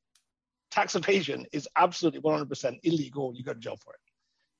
Tax 0.72 0.96
evasion 0.96 1.46
is 1.52 1.70
absolutely 1.76 2.20
100% 2.20 2.80
illegal. 2.84 3.32
You 3.36 3.44
go 3.44 3.54
to 3.54 3.60
jail 3.60 3.78
for 3.78 3.94
it. 3.94 4.00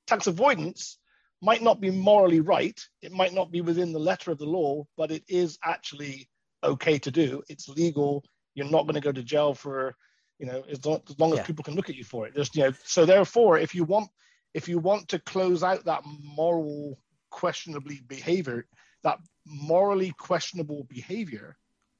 Tax 0.06 0.28
avoidance 0.28 0.98
might 1.44 1.62
not 1.62 1.80
be 1.80 1.90
morally 1.90 2.40
right, 2.40 2.80
it 3.02 3.12
might 3.12 3.34
not 3.34 3.52
be 3.52 3.60
within 3.60 3.92
the 3.92 3.98
letter 3.98 4.30
of 4.30 4.38
the 4.38 4.46
law, 4.46 4.84
but 4.96 5.10
it 5.10 5.22
is 5.28 5.58
actually 5.62 6.28
okay 6.62 6.98
to 6.98 7.10
do. 7.10 7.42
It's 7.48 7.68
legal. 7.68 8.24
You're 8.54 8.70
not 8.70 8.84
going 8.84 8.94
to 8.94 9.00
go 9.00 9.12
to 9.12 9.22
jail 9.22 9.54
for, 9.54 9.94
you 10.38 10.46
know, 10.46 10.64
as 10.70 10.84
long, 10.84 11.02
as, 11.08 11.18
long 11.18 11.38
as 11.38 11.46
people 11.46 11.62
can 11.62 11.74
look 11.74 11.90
at 11.90 11.96
you 11.96 12.04
for 12.04 12.26
it. 12.26 12.34
Just 12.34 12.56
you 12.56 12.62
know, 12.62 12.72
so 12.84 13.04
therefore, 13.04 13.58
if 13.58 13.74
you 13.74 13.84
want, 13.84 14.08
if 14.54 14.68
you 14.68 14.78
want 14.78 15.08
to 15.08 15.18
close 15.18 15.62
out 15.62 15.84
that 15.84 16.02
moral 16.22 16.98
questionably 17.30 18.00
behavior, 18.08 18.66
that 19.02 19.18
morally 19.46 20.12
questionable 20.18 20.86
behavior, 20.88 21.56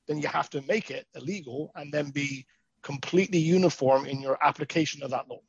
then 0.09 0.19
you 0.19 0.29
have 0.29 0.49
to 0.51 0.63
make 0.63 0.91
it 0.91 1.07
illegal 1.15 1.71
and 1.75 1.93
then 1.93 2.11
be 2.11 2.47
completely 2.83 3.39
uniform 3.39 4.07
in 4.07 4.21
your 4.21 4.39
application 4.43 5.03
of 5.03 5.11
that 5.11 5.29
law. 5.29 5.41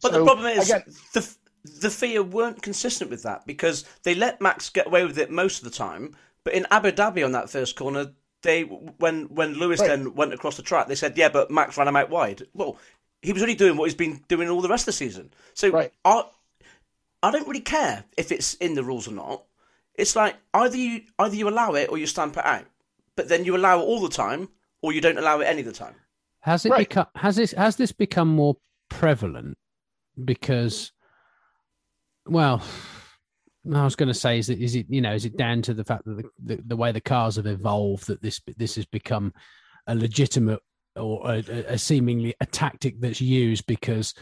But 0.00 0.12
so, 0.12 0.18
the 0.18 0.24
problem 0.24 0.46
is 0.46 0.68
again, 0.68 0.82
the 1.12 1.36
the 1.64 1.90
FIA 1.90 2.22
weren't 2.22 2.62
consistent 2.62 3.10
with 3.10 3.22
that 3.22 3.46
because 3.46 3.84
they 4.02 4.14
let 4.14 4.40
Max 4.40 4.68
get 4.70 4.86
away 4.86 5.04
with 5.04 5.18
it 5.18 5.30
most 5.30 5.58
of 5.58 5.64
the 5.64 5.76
time. 5.76 6.16
But 6.44 6.54
in 6.54 6.66
Abu 6.70 6.90
Dhabi 6.90 7.24
on 7.24 7.32
that 7.32 7.50
first 7.50 7.76
corner, 7.76 8.12
they 8.42 8.62
when 8.62 9.26
when 9.26 9.54
Lewis 9.54 9.80
right. 9.80 9.88
then 9.88 10.14
went 10.14 10.34
across 10.34 10.56
the 10.56 10.62
track, 10.62 10.88
they 10.88 10.94
said, 10.94 11.16
"Yeah, 11.16 11.28
but 11.28 11.50
Max 11.50 11.76
ran 11.76 11.88
him 11.88 11.96
out 11.96 12.10
wide." 12.10 12.42
Well, 12.52 12.78
he 13.22 13.32
was 13.32 13.42
only 13.42 13.54
doing 13.54 13.76
what 13.76 13.84
he's 13.84 13.94
been 13.94 14.20
doing 14.28 14.48
all 14.48 14.60
the 14.60 14.68
rest 14.68 14.82
of 14.82 14.86
the 14.86 14.92
season. 14.92 15.32
So 15.54 15.70
right. 15.70 15.92
I 16.04 16.24
I 17.22 17.30
don't 17.30 17.46
really 17.46 17.60
care 17.60 18.04
if 18.16 18.32
it's 18.32 18.54
in 18.54 18.74
the 18.74 18.82
rules 18.82 19.06
or 19.06 19.12
not. 19.12 19.44
It's 19.94 20.16
like 20.16 20.36
either 20.54 20.76
you 20.76 21.02
either 21.18 21.36
you 21.36 21.48
allow 21.48 21.74
it 21.74 21.90
or 21.90 21.98
you 21.98 22.06
stamp 22.06 22.36
it 22.36 22.44
out. 22.44 22.64
But 23.14 23.28
then 23.28 23.44
you 23.44 23.56
allow 23.56 23.78
it 23.78 23.84
all 23.84 24.00
the 24.00 24.08
time, 24.08 24.48
or 24.80 24.92
you 24.92 25.00
don't 25.00 25.18
allow 25.18 25.40
it 25.40 25.44
any 25.44 25.60
of 25.60 25.66
the 25.66 25.72
time. 25.72 25.94
Has 26.40 26.66
it 26.66 26.70
right. 26.70 26.88
become 26.88 27.06
has 27.14 27.36
this 27.36 27.52
has 27.52 27.76
this 27.76 27.92
become 27.92 28.28
more 28.28 28.56
prevalent 28.88 29.56
because 30.24 30.92
well, 32.26 32.62
I 33.72 33.84
was 33.84 33.96
going 33.96 34.08
to 34.08 34.14
say, 34.14 34.38
is 34.38 34.50
it 34.50 34.58
is 34.58 34.74
it 34.74 34.86
you 34.88 35.00
know 35.00 35.14
is 35.14 35.24
it 35.24 35.36
down 35.36 35.62
to 35.62 35.74
the 35.74 35.84
fact 35.84 36.04
that 36.04 36.16
the, 36.16 36.56
the, 36.56 36.62
the 36.66 36.76
way 36.76 36.92
the 36.92 37.00
cars 37.00 37.36
have 37.36 37.46
evolved 37.46 38.06
that 38.08 38.22
this 38.22 38.40
this 38.56 38.74
has 38.74 38.86
become 38.86 39.32
a 39.86 39.94
legitimate 39.94 40.60
or 40.96 41.22
a, 41.30 41.38
a, 41.68 41.78
seemingly 41.78 42.34
a 42.40 42.46
tactic 42.46 43.00
that's 43.00 43.20
used 43.20 43.66
because 43.66 44.14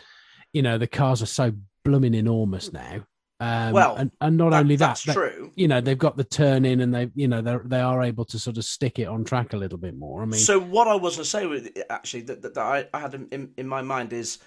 you 0.52 0.62
know 0.62 0.78
the 0.78 0.86
cars 0.86 1.22
are 1.22 1.26
so 1.26 1.52
blooming 1.84 2.14
enormous 2.14 2.72
now. 2.72 3.04
Um, 3.42 3.72
well, 3.72 3.96
and, 3.96 4.10
and 4.20 4.36
not 4.36 4.50
that, 4.50 4.60
only 4.60 4.76
that, 4.76 5.00
that's 5.02 5.14
true. 5.14 5.50
You 5.56 5.66
know, 5.66 5.80
they've 5.80 5.96
got 5.96 6.18
the 6.18 6.24
turn 6.24 6.66
in, 6.66 6.80
and 6.80 6.94
they, 6.94 7.10
you 7.14 7.26
know, 7.26 7.40
they 7.40 7.56
they 7.64 7.80
are 7.80 8.02
able 8.02 8.26
to 8.26 8.38
sort 8.38 8.58
of 8.58 8.66
stick 8.66 8.98
it 8.98 9.08
on 9.08 9.24
track 9.24 9.54
a 9.54 9.56
little 9.56 9.78
bit 9.78 9.96
more. 9.96 10.22
I 10.22 10.26
mean, 10.26 10.38
so 10.38 10.60
what 10.60 10.86
I 10.86 10.94
was 10.94 11.16
going 11.16 11.24
to 11.24 11.30
say 11.30 11.46
with 11.46 11.70
actually 11.88 12.22
that, 12.22 12.42
that, 12.42 12.54
that 12.54 12.62
I, 12.62 12.86
I 12.92 13.00
had 13.00 13.14
in, 13.14 13.52
in 13.56 13.66
my 13.66 13.80
mind 13.80 14.12
is 14.12 14.40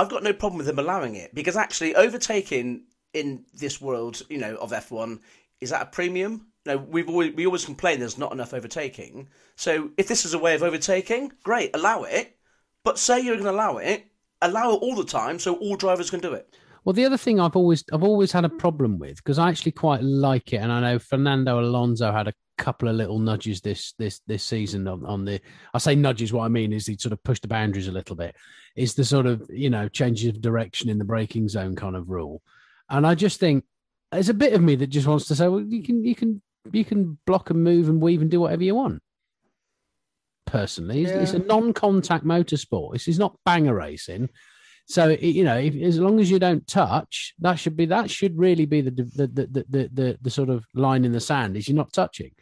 I've 0.00 0.08
got 0.08 0.22
no 0.22 0.32
problem 0.32 0.56
with 0.56 0.66
them 0.66 0.78
allowing 0.78 1.14
it 1.14 1.34
because 1.34 1.58
actually 1.58 1.94
overtaking 1.94 2.84
in 3.12 3.44
this 3.52 3.82
world, 3.82 4.22
you 4.30 4.38
know, 4.38 4.56
of 4.56 4.70
F1 4.72 5.20
is 5.60 5.72
at 5.72 5.82
a 5.82 5.86
premium. 5.86 6.46
You 6.64 6.72
know, 6.72 6.78
we've 6.78 7.08
always, 7.10 7.34
we 7.34 7.44
always 7.44 7.66
complain 7.66 8.00
there's 8.00 8.16
not 8.16 8.32
enough 8.32 8.54
overtaking. 8.54 9.28
So 9.56 9.90
if 9.98 10.08
this 10.08 10.24
is 10.24 10.32
a 10.32 10.38
way 10.38 10.54
of 10.54 10.62
overtaking, 10.62 11.32
great, 11.42 11.76
allow 11.76 12.04
it. 12.04 12.38
But 12.82 12.98
say 12.98 13.20
you're 13.20 13.34
going 13.34 13.44
to 13.44 13.50
allow 13.50 13.76
it, 13.76 14.06
allow 14.40 14.70
it 14.70 14.76
all 14.76 14.96
the 14.96 15.04
time 15.04 15.38
so 15.38 15.56
all 15.56 15.76
drivers 15.76 16.08
can 16.08 16.20
do 16.20 16.32
it. 16.32 16.56
Well, 16.84 16.92
the 16.94 17.04
other 17.04 17.16
thing 17.16 17.40
I've 17.40 17.56
always 17.56 17.84
I've 17.92 18.02
always 18.02 18.32
had 18.32 18.44
a 18.44 18.48
problem 18.48 18.98
with 18.98 19.16
because 19.16 19.38
I 19.38 19.48
actually 19.48 19.72
quite 19.72 20.02
like 20.02 20.52
it, 20.52 20.58
and 20.58 20.72
I 20.72 20.80
know 20.80 20.98
Fernando 20.98 21.60
Alonso 21.60 22.10
had 22.12 22.28
a 22.28 22.34
couple 22.58 22.88
of 22.88 22.96
little 22.96 23.18
nudges 23.18 23.60
this 23.60 23.94
this 23.98 24.20
this 24.26 24.44
season 24.44 24.88
on, 24.88 25.04
on 25.04 25.24
the. 25.24 25.40
I 25.74 25.78
say 25.78 25.94
nudges. 25.94 26.32
What 26.32 26.44
I 26.44 26.48
mean 26.48 26.72
is 26.72 26.86
he 26.86 26.96
sort 26.96 27.12
of 27.12 27.22
pushed 27.22 27.42
the 27.42 27.48
boundaries 27.48 27.88
a 27.88 27.92
little 27.92 28.16
bit. 28.16 28.34
Is 28.76 28.94
the 28.94 29.04
sort 29.04 29.26
of 29.26 29.46
you 29.50 29.70
know 29.70 29.88
changes 29.88 30.28
of 30.28 30.40
direction 30.40 30.88
in 30.88 30.98
the 30.98 31.04
braking 31.04 31.48
zone 31.48 31.76
kind 31.76 31.96
of 31.96 32.08
rule. 32.08 32.42
And 32.88 33.06
I 33.06 33.14
just 33.14 33.38
think 33.38 33.64
there's 34.10 34.28
a 34.28 34.34
bit 34.34 34.52
of 34.52 34.62
me 34.62 34.74
that 34.76 34.88
just 34.88 35.06
wants 35.06 35.26
to 35.26 35.34
say, 35.34 35.48
well, 35.48 35.60
you 35.60 35.82
can 35.82 36.04
you 36.04 36.14
can 36.14 36.42
you 36.72 36.84
can 36.84 37.18
block 37.26 37.50
and 37.50 37.62
move 37.62 37.88
and 37.88 38.00
weave 38.00 38.22
and 38.22 38.30
do 38.30 38.40
whatever 38.40 38.64
you 38.64 38.74
want. 38.74 39.02
Personally, 40.46 41.02
yeah. 41.02 41.10
it's, 41.10 41.32
it's, 41.32 41.44
a 41.44 41.46
non-contact 41.46 42.24
motorsport. 42.24 42.92
This 42.92 43.06
is 43.06 43.20
not 43.20 43.38
banger 43.44 43.74
racing. 43.74 44.28
So 44.90 45.10
you 45.20 45.44
know, 45.44 45.56
if, 45.56 45.76
as 45.76 46.00
long 46.00 46.18
as 46.18 46.32
you 46.32 46.40
don't 46.40 46.66
touch, 46.66 47.32
that 47.38 47.60
should 47.60 47.76
be 47.76 47.86
that 47.86 48.10
should 48.10 48.36
really 48.36 48.66
be 48.66 48.80
the 48.80 48.90
the 48.90 49.04
the 49.04 49.26
the 49.28 49.64
the, 49.68 49.90
the, 49.92 50.18
the 50.20 50.30
sort 50.30 50.50
of 50.50 50.64
line 50.74 51.04
in 51.04 51.12
the 51.12 51.20
sand 51.20 51.56
is 51.56 51.68
you're 51.68 51.76
not 51.76 51.92
touching. 51.92 52.32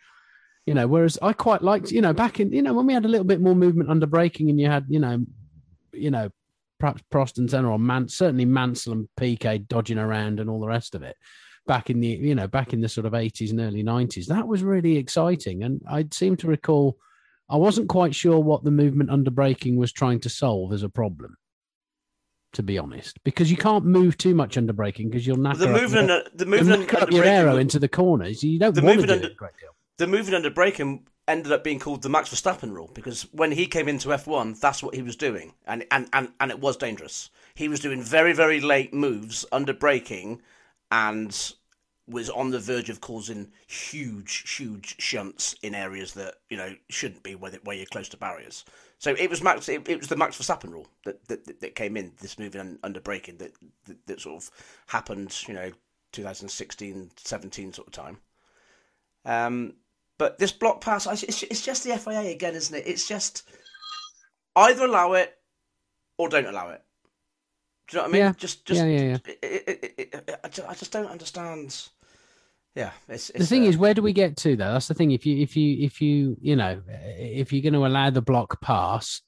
You 0.64 0.73
know, 0.73 0.87
whereas 0.87 1.19
I 1.21 1.35
quite 1.35 1.61
liked, 1.61 1.90
you 1.90 2.00
know, 2.00 2.14
back 2.14 2.40
in, 2.40 2.50
you 2.50 2.62
know, 2.62 2.73
when 2.73 2.87
we 2.87 2.95
had 2.95 3.05
a 3.05 3.09
little 3.09 3.26
bit 3.26 3.43
more 3.43 3.55
movement 3.55 3.90
under 3.90 4.07
braking 4.07 4.49
and 4.49 4.59
you 4.59 4.67
had, 4.67 4.87
you 4.88 4.99
know, 4.99 5.26
you 5.93 6.11
know, 6.11 6.31
perhaps 6.81 7.02
Prost 7.12 7.37
and 7.37 7.50
Senna 7.50 7.71
or 7.71 7.78
Man, 7.78 8.09
certainly 8.09 8.47
Mansell 8.47 8.95
and 8.95 9.09
Piquet 9.19 9.59
dodging 9.59 9.99
around 9.99 10.40
and 10.40 10.49
all 10.49 10.61
the 10.61 10.69
rest 10.69 10.95
of 10.95 11.02
it 11.02 11.17
back 11.67 11.90
in 11.90 12.00
the, 12.00 12.09
you 12.09 12.35
know, 12.35 12.49
back 12.49 12.73
in 12.73 12.81
the 12.81 12.88
sort 12.88 13.05
of 13.07 13.12
80s 13.12 13.50
and 13.50 13.61
early 13.61 13.85
90s. 13.85 14.25
That 14.26 14.49
was 14.49 14.62
really 14.62 14.97
exciting. 14.97 15.64
And 15.64 15.83
I 15.90 16.07
seem 16.12 16.35
to 16.38 16.47
recall, 16.47 16.97
I 17.50 17.57
wasn't 17.57 17.90
quite 17.90 18.14
sure 18.14 18.38
what 18.38 18.64
the 18.64 18.71
movement 18.71 19.11
under 19.11 19.31
braking 19.31 19.76
was 19.76 19.93
trying 19.93 20.21
to 20.21 20.31
solve 20.31 20.73
as 20.73 20.83
a 20.83 20.88
problem 20.88 21.37
to 22.55 22.62
be 22.62 22.78
honest, 22.78 23.23
because 23.25 23.50
you 23.50 23.57
can't 23.57 23.85
move 23.85 24.17
too 24.17 24.35
much 24.35 24.57
under 24.57 24.73
braking 24.73 25.11
because 25.11 25.26
you'll 25.26 25.37
knacker 25.37 25.59
the 25.59 25.69
movement, 25.69 26.11
up, 26.11 26.25
the 26.35 26.47
movement 26.47 26.95
up 26.95 27.11
your 27.11 27.25
aero 27.25 27.57
into 27.57 27.78
the 27.78 27.88
corners. 27.88 28.43
You 28.43 28.59
don't 28.59 28.75
the 28.75 28.83
want 28.83 29.00
to 29.00 29.07
do 29.07 29.12
under, 29.12 29.26
it 29.26 29.33
a 29.33 29.35
great 29.35 29.52
deal 29.61 29.71
the 29.99 30.07
moving 30.07 30.35
under 30.35 30.50
braking 30.50 31.07
ended 31.26 31.52
up 31.52 31.62
being 31.62 31.78
called 31.78 32.02
the 32.02 32.09
Max 32.09 32.31
Verstappen 32.31 32.73
rule 32.73 32.90
because 32.95 33.23
when 33.33 33.52
he 33.52 33.67
came 33.67 33.88
into 33.88 34.09
F1, 34.09 34.59
that's 34.59 34.83
what 34.83 34.95
he 34.95 35.02
was 35.02 35.17
doing, 35.17 35.52
and 35.67 35.85
and 35.90 36.09
and, 36.12 36.33
and 36.40 36.50
it 36.50 36.61
was 36.61 36.76
dangerous. 36.76 37.31
He 37.55 37.69
was 37.69 37.81
doing 37.81 38.02
very 38.02 38.33
very 38.33 38.61
late 38.61 38.95
moves 38.95 39.45
under 39.52 39.75
braking, 39.75 40.40
and 40.90 41.52
was 42.08 42.30
on 42.30 42.50
the 42.50 42.58
verge 42.58 42.90
of 42.90 43.00
causing 43.00 43.50
huge 43.66 44.56
huge 44.56 45.00
shunts 45.00 45.54
in 45.62 45.74
areas 45.74 46.14
that 46.14 46.36
you 46.48 46.56
know 46.56 46.74
shouldn't 46.88 47.22
be 47.22 47.34
where, 47.34 47.52
where 47.64 47.76
you're 47.76 47.86
close 47.86 48.08
to 48.10 48.16
barriers. 48.16 48.64
So 48.98 49.14
it 49.16 49.30
was 49.30 49.42
Max. 49.42 49.68
It, 49.68 49.88
it 49.88 49.98
was 49.98 50.08
the 50.08 50.16
Max 50.16 50.36
Verstappen 50.36 50.72
rule 50.72 50.88
that, 51.04 51.26
that 51.28 51.60
that 51.60 51.74
came 51.74 51.96
in 51.96 52.12
this 52.20 52.38
moving 52.38 52.78
under 52.82 53.00
braking 53.00 53.36
that, 53.38 53.52
that 53.86 54.06
that 54.06 54.20
sort 54.20 54.42
of 54.42 54.50
happened. 54.86 55.36
You 55.46 55.54
know, 55.54 55.70
2016, 56.12 57.10
17 57.16 57.72
sort 57.72 57.88
of 57.88 57.92
time. 57.92 58.18
Um, 59.24 59.74
but 60.16 60.38
this 60.38 60.52
block 60.52 60.80
pass, 60.80 61.06
it's, 61.06 61.42
it's 61.42 61.64
just 61.64 61.84
the 61.84 61.96
FIA 61.96 62.30
again, 62.30 62.54
isn't 62.54 62.76
it? 62.76 62.86
It's 62.86 63.06
just 63.06 63.48
either 64.56 64.84
allow 64.84 65.12
it 65.12 65.36
or 66.16 66.28
don't 66.28 66.46
allow 66.46 66.70
it. 66.70 66.82
Do 67.88 67.96
you 67.96 68.02
know 68.02 68.02
what 68.02 68.08
I 68.08 68.12
mean? 68.12 68.22
Yeah. 68.22 68.32
Just, 68.36 68.64
just, 68.66 68.80
Yeah, 68.80 68.86
yeah, 68.86 69.00
yeah. 69.00 69.18
It, 69.26 69.64
it, 69.66 69.94
it, 69.96 70.40
I, 70.44 70.48
just, 70.48 70.68
I 70.68 70.74
just 70.74 70.92
don't 70.92 71.06
understand. 71.06 71.88
Yeah, 72.75 72.92
it's, 73.08 73.30
it's 73.30 73.40
the 73.40 73.46
thing 73.46 73.64
uh, 73.64 73.68
is 73.68 73.76
where 73.76 73.94
do 73.94 74.02
we 74.02 74.12
get 74.12 74.37
to 74.38 74.56
though? 74.56 74.72
That's 74.72 74.88
the 74.88 74.94
thing. 74.94 75.10
If 75.10 75.26
you 75.26 75.38
if 75.38 75.56
you 75.56 75.84
if 75.84 76.00
you 76.00 76.37
you 76.40 76.56
know 76.56 76.80
if 76.88 77.52
you're 77.52 77.62
going 77.62 77.72
to 77.72 77.87
allow 77.87 78.10
the 78.10 78.22
block 78.22 78.60
pass 78.60 79.22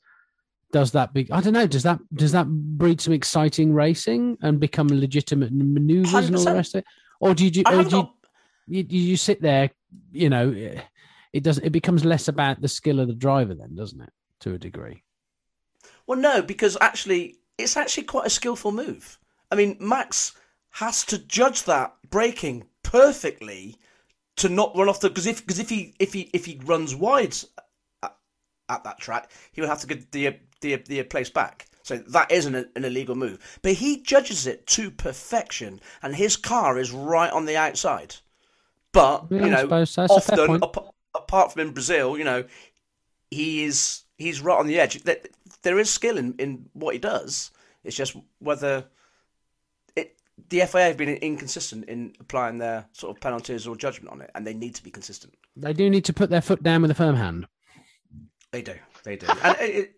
does 0.73 0.93
that 0.93 1.13
be 1.13 1.27
i 1.33 1.41
don't 1.41 1.53
know 1.53 1.67
does 1.67 1.83
that 1.83 1.99
does 2.15 2.31
that 2.31 2.47
breed 2.47 3.01
some 3.01 3.13
exciting 3.13 3.75
racing 3.75 4.39
and 4.41 4.61
become 4.61 4.87
legitimate 4.87 5.51
maneuvers 5.53 6.29
and 6.29 6.37
all 6.37 6.45
the 6.45 6.55
rest 6.55 6.77
of 6.77 6.79
it? 6.79 6.85
Or 7.19 7.35
do 7.35 7.45
you, 7.45 7.65
or 7.67 7.83
do 7.83 8.09
you, 8.69 8.85
you, 8.89 9.01
you 9.01 9.17
sit 9.17 9.43
there 9.43 9.71
you 10.13 10.31
know 10.31 10.55
it 11.33 11.43
doesn't 11.43 11.65
it 11.65 11.71
becomes 11.71 12.05
less 12.05 12.29
about 12.29 12.61
the 12.61 12.69
skill 12.69 13.01
of 13.01 13.09
the 13.09 13.15
driver 13.15 13.53
then 13.53 13.75
doesn't 13.75 14.01
it 14.01 14.13
to 14.41 14.55
a 14.55 14.59
degree? 14.59 15.03
Well, 16.07 16.19
no, 16.19 16.43
because 16.43 16.77
actually, 16.81 17.37
it's 17.57 17.77
actually 17.77 18.05
quite 18.05 18.27
a 18.27 18.31
skillful 18.31 18.73
move. 18.73 19.19
I 19.51 19.55
mean, 19.55 19.77
Max 19.81 20.33
has 20.71 21.05
to 21.07 21.19
judge 21.19 21.65
that 21.65 21.95
braking 22.09 22.67
perfectly 22.91 23.77
to 24.37 24.49
not 24.49 24.77
run 24.77 24.89
off 24.89 25.01
the 25.01 25.09
because 25.09 25.27
if 25.27 25.41
because 25.47 25.59
if 25.61 25.69
he 25.69 25.95
if 25.99 26.13
he 26.13 26.29
if 26.33 26.45
he 26.45 26.61
runs 26.65 26.95
wide 26.95 27.35
at, 28.03 28.17
at 28.69 28.85
that 28.85 28.99
track, 28.99 29.31
he 29.53 29.61
would 29.61 29.71
have 29.71 29.81
to 29.81 29.87
get 29.87 30.11
the 30.13 30.37
the 30.61 30.77
the 30.77 31.03
place 31.05 31.31
back. 31.31 31.67
So 31.83 31.97
that 31.99 32.31
is 32.31 32.47
an, 32.47 32.55
an 32.55 32.85
illegal 32.85 33.15
move. 33.15 33.59
But 33.63 33.73
he 33.73 34.03
judges 34.03 34.47
it 34.47 34.67
to 34.69 34.91
perfection, 34.91 35.81
and 36.03 36.15
his 36.15 36.37
car 36.37 36.79
is 36.79 36.91
right 36.93 37.33
on 37.33 37.45
the 37.47 37.57
outside. 37.57 38.17
But 38.93 39.27
Yeah, 39.31 39.45
you 39.45 39.51
know, 39.51 39.63
so. 39.63 39.67
That's 40.07 40.17
a 40.17 40.21
fair 40.21 40.41
often 40.41 40.63
ap- 40.65 40.95
apart 41.15 41.53
from 41.53 41.63
in 41.63 41.73
Brazil, 41.73 42.19
you 42.19 42.25
know, 42.25 42.45
he 43.31 43.65
is 43.65 44.03
he's 44.19 44.41
right 44.41 44.59
on 44.59 44.67
the 44.67 44.79
edge. 44.81 45.03
There- 45.03 45.23
There 45.63 45.79
is 45.79 45.91
skill 45.91 46.19
in, 46.19 46.35
in 46.39 46.69
what 46.73 46.95
he 46.95 46.99
does. 46.99 47.51
It's 47.85 47.97
just 47.97 48.17
whether 48.41 48.85
the 50.49 50.61
FIA 50.61 50.85
have 50.85 50.97
been 50.97 51.09
inconsistent 51.09 51.85
in 51.87 52.15
applying 52.21 52.59
their 52.59 52.87
sort 52.93 53.17
of 53.17 53.21
penalties 53.21 53.67
or 53.67 53.77
judgment 53.77 54.13
on 54.13 54.21
it, 54.21 54.31
and 54.35 54.47
they 54.47 54.55
need 54.55 54.75
to 54.75 54.83
be 54.83 54.91
consistent. 54.91 55.35
they 55.57 55.73
do 55.73 55.89
need 55.91 56.05
to 56.05 56.13
put 56.13 56.31
their 56.31 56.41
foot 56.41 56.63
down 56.63 56.83
with 56.83 56.91
a 56.91 56.95
firm 56.95 57.17
hand. 57.17 57.47
They 58.53 58.63
do, 58.63 58.75
they 59.05 59.17
do, 59.17 59.27
and 59.43 59.57
it, 59.61 59.75
it, 59.75 59.95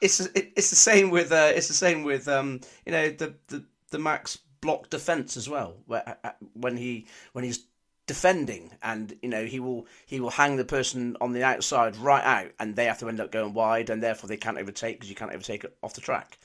it's 0.00 0.20
it, 0.20 0.52
it's 0.56 0.70
the 0.70 0.76
same 0.76 1.10
with 1.10 1.30
uh, 1.30 1.52
it's 1.54 1.68
the 1.68 1.74
same 1.74 2.02
with 2.02 2.26
um, 2.28 2.60
you 2.84 2.92
know 2.92 3.10
the, 3.10 3.34
the 3.48 3.64
the 3.90 3.98
Max 3.98 4.38
block 4.60 4.90
defense 4.90 5.36
as 5.36 5.48
well, 5.48 5.76
where 5.86 6.16
uh, 6.24 6.30
when 6.54 6.76
he 6.76 7.06
when 7.32 7.44
he's 7.44 7.64
defending 8.06 8.72
and 8.82 9.16
you 9.22 9.28
know 9.28 9.44
he 9.44 9.60
will 9.60 9.86
he 10.06 10.18
will 10.18 10.30
hang 10.30 10.56
the 10.56 10.64
person 10.64 11.16
on 11.20 11.32
the 11.32 11.44
outside 11.44 11.96
right 11.96 12.24
out 12.24 12.50
and 12.58 12.74
they 12.74 12.86
have 12.86 12.98
to 12.98 13.08
end 13.08 13.20
up 13.20 13.30
going 13.30 13.54
wide 13.54 13.90
and 13.90 14.02
therefore 14.02 14.26
they 14.26 14.36
can't 14.36 14.58
overtake 14.58 14.96
because 14.96 15.08
you 15.08 15.14
can't 15.14 15.32
overtake 15.32 15.62
it 15.62 15.76
off 15.82 15.94
the 15.94 16.00
track. 16.00 16.36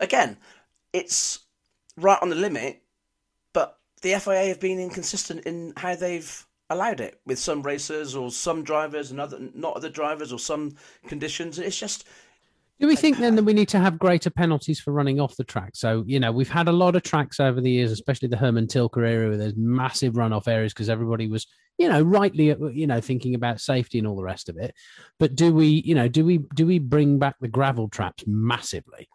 Again 0.00 0.36
it's 0.92 1.40
right 1.96 2.18
on 2.20 2.30
the 2.30 2.36
limit 2.36 2.82
the 4.04 4.20
FIA 4.20 4.48
have 4.48 4.60
been 4.60 4.78
inconsistent 4.78 5.46
in 5.46 5.72
how 5.78 5.96
they've 5.96 6.46
allowed 6.70 7.00
it 7.00 7.20
with 7.26 7.38
some 7.38 7.62
racers 7.62 8.14
or 8.14 8.30
some 8.30 8.62
drivers 8.62 9.10
and 9.10 9.18
other 9.20 9.38
not 9.54 9.76
other 9.76 9.88
drivers 9.88 10.32
or 10.32 10.38
some 10.38 10.74
conditions 11.06 11.58
it's 11.58 11.78
just 11.78 12.06
Do 12.80 12.86
we 12.86 12.96
think 12.96 13.18
then 13.18 13.34
that 13.36 13.44
we 13.44 13.54
need 13.54 13.68
to 13.68 13.78
have 13.78 13.98
greater 13.98 14.30
penalties 14.30 14.78
for 14.78 14.92
running 14.92 15.20
off 15.20 15.36
the 15.36 15.44
track? 15.44 15.70
So, 15.74 16.04
you 16.06 16.20
know, 16.20 16.32
we've 16.32 16.50
had 16.50 16.68
a 16.68 16.72
lot 16.72 16.96
of 16.96 17.02
tracks 17.02 17.38
over 17.40 17.60
the 17.60 17.70
years, 17.70 17.92
especially 17.92 18.28
the 18.28 18.36
Hermann 18.36 18.66
Tilke 18.66 18.98
area, 18.98 19.28
where 19.28 19.38
there's 19.38 19.56
massive 19.56 20.14
runoff 20.14 20.48
areas 20.48 20.74
because 20.74 20.90
everybody 20.90 21.28
was, 21.28 21.46
you 21.78 21.88
know, 21.88 22.02
rightly, 22.02 22.54
you 22.72 22.86
know, 22.86 23.00
thinking 23.00 23.34
about 23.34 23.60
safety 23.60 23.98
and 23.98 24.06
all 24.08 24.16
the 24.16 24.24
rest 24.24 24.48
of 24.48 24.56
it. 24.56 24.74
But 25.18 25.34
do 25.34 25.54
we, 25.54 25.66
you 25.66 25.94
know, 25.94 26.08
do 26.08 26.24
we 26.24 26.38
do 26.54 26.66
we 26.66 26.78
bring 26.78 27.18
back 27.18 27.36
the 27.40 27.48
gravel 27.48 27.88
traps 27.88 28.24
massively? 28.26 29.08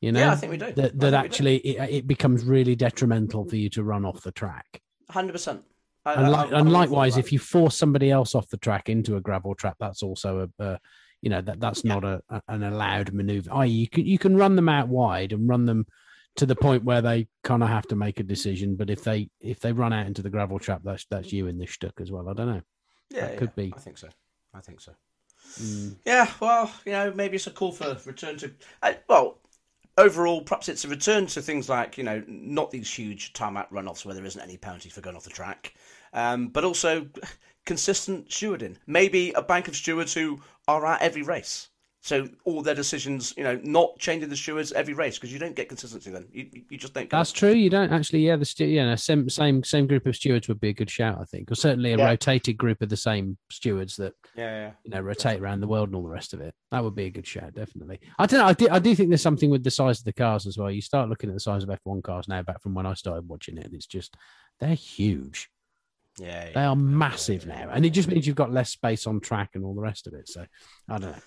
You 0.00 0.12
know, 0.12 0.20
yeah 0.20 0.32
I 0.32 0.36
think 0.36 0.52
we 0.52 0.58
do 0.58 0.72
that 0.72 0.76
that 0.76 0.94
we 0.94 1.10
do. 1.10 1.14
actually 1.16 1.56
it, 1.58 1.90
it 1.90 2.06
becomes 2.06 2.44
really 2.44 2.76
detrimental 2.76 3.44
for 3.44 3.56
you 3.56 3.70
to 3.70 3.82
run 3.82 4.04
off 4.04 4.22
the 4.22 4.32
track. 4.32 4.82
100% 5.10 5.62
And, 6.04 6.26
I- 6.26 6.44
li- 6.44 6.52
and 6.52 6.70
likewise, 6.70 7.16
if 7.16 7.32
you 7.32 7.38
force 7.38 7.76
somebody 7.76 8.10
else 8.10 8.34
off 8.34 8.48
the 8.48 8.58
track 8.58 8.88
into 8.88 9.16
a 9.16 9.20
gravel 9.20 9.54
trap, 9.54 9.76
that's 9.80 10.02
also 10.02 10.48
a, 10.58 10.78
you 11.22 11.30
know 11.30 11.40
that 11.40 11.60
that's 11.60 11.84
not 11.84 12.04
a, 12.04 12.22
a- 12.28 12.42
an 12.48 12.62
allowed 12.62 13.12
maneuver. 13.12 13.52
I.e., 13.52 13.68
you 13.70 13.88
can 13.88 14.04
you 14.06 14.18
can 14.18 14.36
run 14.36 14.54
them 14.56 14.68
out 14.68 14.88
wide 14.88 15.32
and 15.32 15.48
run 15.48 15.64
them 15.64 15.86
to 16.36 16.44
the 16.44 16.54
point 16.54 16.84
where 16.84 17.00
they 17.00 17.26
kind 17.42 17.62
of 17.62 17.70
have 17.70 17.86
to 17.88 17.96
make 17.96 18.20
a 18.20 18.22
decision. 18.22 18.76
But 18.76 18.90
if 18.90 19.02
they 19.02 19.30
if 19.40 19.60
they 19.60 19.72
run 19.72 19.94
out 19.94 20.06
into 20.06 20.22
the 20.22 20.30
gravel 20.30 20.58
trap, 20.58 20.82
that's 20.84 21.06
that's 21.10 21.32
you 21.32 21.46
in 21.46 21.56
the 21.58 21.66
shtuck 21.66 22.00
as 22.00 22.12
well. 22.12 22.28
I 22.28 22.34
don't 22.34 22.48
know. 22.48 22.62
yeah, 23.10 23.20
that 23.28 23.38
could 23.38 23.52
yeah, 23.56 23.64
be. 23.64 23.72
I 23.74 23.80
think 23.80 23.96
so 23.98 24.08
I 24.54 24.60
think 24.60 24.80
so 24.80 24.92
Mm. 25.60 25.96
Yeah, 26.04 26.30
well, 26.40 26.72
you 26.84 26.92
know, 26.92 27.12
maybe 27.14 27.36
it's 27.36 27.46
a 27.46 27.50
call 27.52 27.70
for 27.72 27.96
return 28.04 28.36
to. 28.38 28.52
Uh, 28.82 28.94
well, 29.08 29.38
overall, 29.98 30.42
perhaps 30.42 30.68
it's 30.68 30.84
a 30.84 30.88
return 30.88 31.26
to 31.26 31.42
things 31.42 31.68
like 31.68 31.98
you 31.98 32.04
know, 32.04 32.22
not 32.26 32.70
these 32.70 32.92
huge 32.92 33.32
tarmac 33.32 33.70
runoffs 33.70 34.04
where 34.04 34.14
there 34.14 34.24
isn't 34.24 34.40
any 34.40 34.56
penalty 34.56 34.88
for 34.88 35.00
going 35.00 35.16
off 35.16 35.24
the 35.24 35.30
track, 35.30 35.74
um, 36.12 36.48
but 36.48 36.64
also 36.64 37.06
consistent 37.64 38.28
stewarding. 38.28 38.76
Maybe 38.86 39.32
a 39.32 39.42
bank 39.42 39.68
of 39.68 39.76
stewards 39.76 40.14
who 40.14 40.40
are 40.68 40.84
at 40.86 41.02
every 41.02 41.22
race. 41.22 41.68
So 42.06 42.28
all 42.44 42.62
their 42.62 42.76
decisions, 42.76 43.34
you 43.36 43.42
know, 43.42 43.58
not 43.64 43.98
changing 43.98 44.28
the 44.28 44.36
stewards 44.36 44.70
every 44.70 44.94
race 44.94 45.16
because 45.18 45.32
you 45.32 45.40
don't 45.40 45.56
get 45.56 45.68
consistency 45.68 46.12
then. 46.12 46.28
You, 46.30 46.48
you- 46.70 46.78
just 46.78 46.94
don't. 46.94 47.10
That's 47.10 47.32
it. 47.32 47.34
true. 47.34 47.50
You 47.50 47.68
don't 47.68 47.92
actually. 47.92 48.20
Yeah, 48.20 48.36
the 48.36 48.44
stu- 48.44 48.66
yeah, 48.66 48.84
no, 48.86 48.94
same 48.94 49.28
same 49.28 49.64
same 49.64 49.88
group 49.88 50.06
of 50.06 50.14
stewards 50.14 50.46
would 50.46 50.60
be 50.60 50.68
a 50.68 50.72
good 50.72 50.88
shout, 50.88 51.18
I 51.20 51.24
think, 51.24 51.50
or 51.50 51.56
certainly 51.56 51.94
a 51.94 51.98
Yeah. 51.98 52.06
rotated 52.06 52.56
group 52.58 52.80
of 52.80 52.90
the 52.90 52.96
same 52.96 53.36
stewards 53.50 53.96
that 53.96 54.12
Yeah, 54.36 54.44
yeah. 54.66 54.70
you 54.84 54.92
know 54.92 55.00
rotate 55.00 55.40
around 55.40 55.62
the 55.62 55.66
world 55.66 55.88
and 55.88 55.96
all 55.96 56.04
the 56.04 56.08
rest 56.08 56.32
of 56.32 56.40
it. 56.40 56.54
That 56.70 56.84
would 56.84 56.94
be 56.94 57.06
a 57.06 57.10
good 57.10 57.26
shout, 57.26 57.54
definitely. 57.54 57.98
I 58.20 58.26
don't 58.26 58.38
know. 58.38 58.46
I 58.46 58.52
do, 58.52 58.68
I 58.70 58.78
do 58.78 58.94
think 58.94 59.08
there's 59.08 59.20
something 59.20 59.50
with 59.50 59.64
the 59.64 59.70
size 59.72 59.98
of 59.98 60.04
the 60.04 60.12
cars 60.12 60.46
as 60.46 60.56
well. 60.56 60.70
You 60.70 60.82
start 60.82 61.08
looking 61.08 61.28
at 61.28 61.34
the 61.34 61.40
size 61.40 61.64
of 61.64 61.70
F1 61.70 62.04
cars 62.04 62.28
now, 62.28 62.40
back 62.42 62.62
from 62.62 62.74
when 62.74 62.86
I 62.86 62.94
started 62.94 63.28
watching 63.28 63.58
it, 63.58 63.64
and 63.64 63.74
it's 63.74 63.84
just 63.86 64.14
they're 64.60 64.74
huge. 64.74 65.50
Yeah, 66.20 66.50
They 66.54 66.60
are 66.62 66.76
massive 66.76 67.46
now, 67.48 67.68
and 67.72 67.84
it 67.84 67.90
just 67.90 68.06
means 68.08 68.28
you've 68.28 68.36
got 68.36 68.52
less 68.52 68.70
space 68.70 69.08
on 69.08 69.18
track 69.18 69.50
and 69.54 69.64
all 69.64 69.74
the 69.74 69.82
rest 69.82 70.06
of 70.06 70.14
it. 70.14 70.28
So 70.28 70.46
I 70.88 70.98
don't 70.98 71.10
know. 71.10 71.18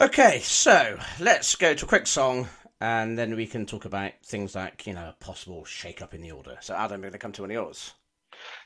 Okay, 0.00 0.40
so 0.40 0.98
let's 1.20 1.54
go 1.54 1.72
to 1.72 1.84
a 1.84 1.88
quick 1.88 2.08
song 2.08 2.48
and 2.80 3.16
then 3.16 3.36
we 3.36 3.46
can 3.46 3.64
talk 3.64 3.84
about 3.84 4.10
things 4.24 4.56
like, 4.56 4.88
you 4.88 4.92
know, 4.92 5.10
a 5.10 5.24
possible 5.24 5.64
shake 5.64 6.02
up 6.02 6.14
in 6.14 6.20
the 6.20 6.32
order. 6.32 6.56
So, 6.62 6.74
Adam, 6.74 7.00
we're 7.00 7.04
going 7.04 7.12
to 7.12 7.18
come 7.18 7.30
to 7.32 7.42
one 7.42 7.50
of 7.50 7.54
yours. 7.54 7.92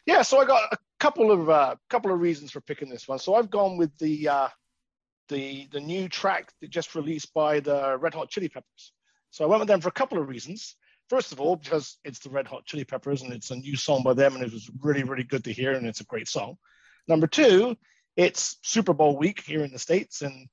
Yeah, 0.06 0.22
so 0.22 0.40
I 0.40 0.46
got 0.46 0.72
a 0.72 0.78
couple 0.98 1.30
of 1.30 1.50
uh, 1.50 1.76
couple 1.90 2.12
of 2.12 2.20
reasons 2.20 2.50
for 2.50 2.62
picking 2.62 2.88
this 2.88 3.06
one. 3.06 3.18
So 3.18 3.34
I've 3.34 3.50
gone 3.50 3.76
with 3.76 3.96
the 3.98 4.28
uh, 4.28 4.48
the 5.28 5.68
the 5.70 5.80
new 5.80 6.08
track 6.08 6.50
that 6.62 6.70
just 6.70 6.94
released 6.94 7.34
by 7.34 7.60
the 7.60 7.98
Red 7.98 8.14
Hot 8.14 8.30
Chili 8.30 8.48
Peppers. 8.48 8.92
So 9.30 9.44
I 9.44 9.48
went 9.48 9.60
with 9.60 9.68
them 9.68 9.82
for 9.82 9.90
a 9.90 9.92
couple 9.92 10.18
of 10.18 10.28
reasons. 10.28 10.76
First 11.10 11.32
of 11.32 11.40
all, 11.40 11.56
because 11.56 11.98
it's 12.04 12.20
the 12.20 12.30
Red 12.30 12.46
Hot 12.46 12.64
Chili 12.64 12.84
Peppers 12.84 13.20
and 13.20 13.34
it's 13.34 13.50
a 13.50 13.56
new 13.56 13.76
song 13.76 14.02
by 14.02 14.14
them, 14.14 14.34
and 14.34 14.42
it 14.42 14.52
was 14.52 14.70
really 14.80 15.02
really 15.02 15.24
good 15.24 15.44
to 15.44 15.52
hear, 15.52 15.72
and 15.72 15.86
it's 15.86 16.00
a 16.00 16.04
great 16.04 16.26
song. 16.26 16.56
Number 17.06 17.26
two, 17.26 17.76
it's 18.16 18.56
Super 18.62 18.94
Bowl 18.94 19.18
week 19.18 19.42
here 19.42 19.62
in 19.62 19.72
the 19.72 19.78
states, 19.78 20.22
and 20.22 20.48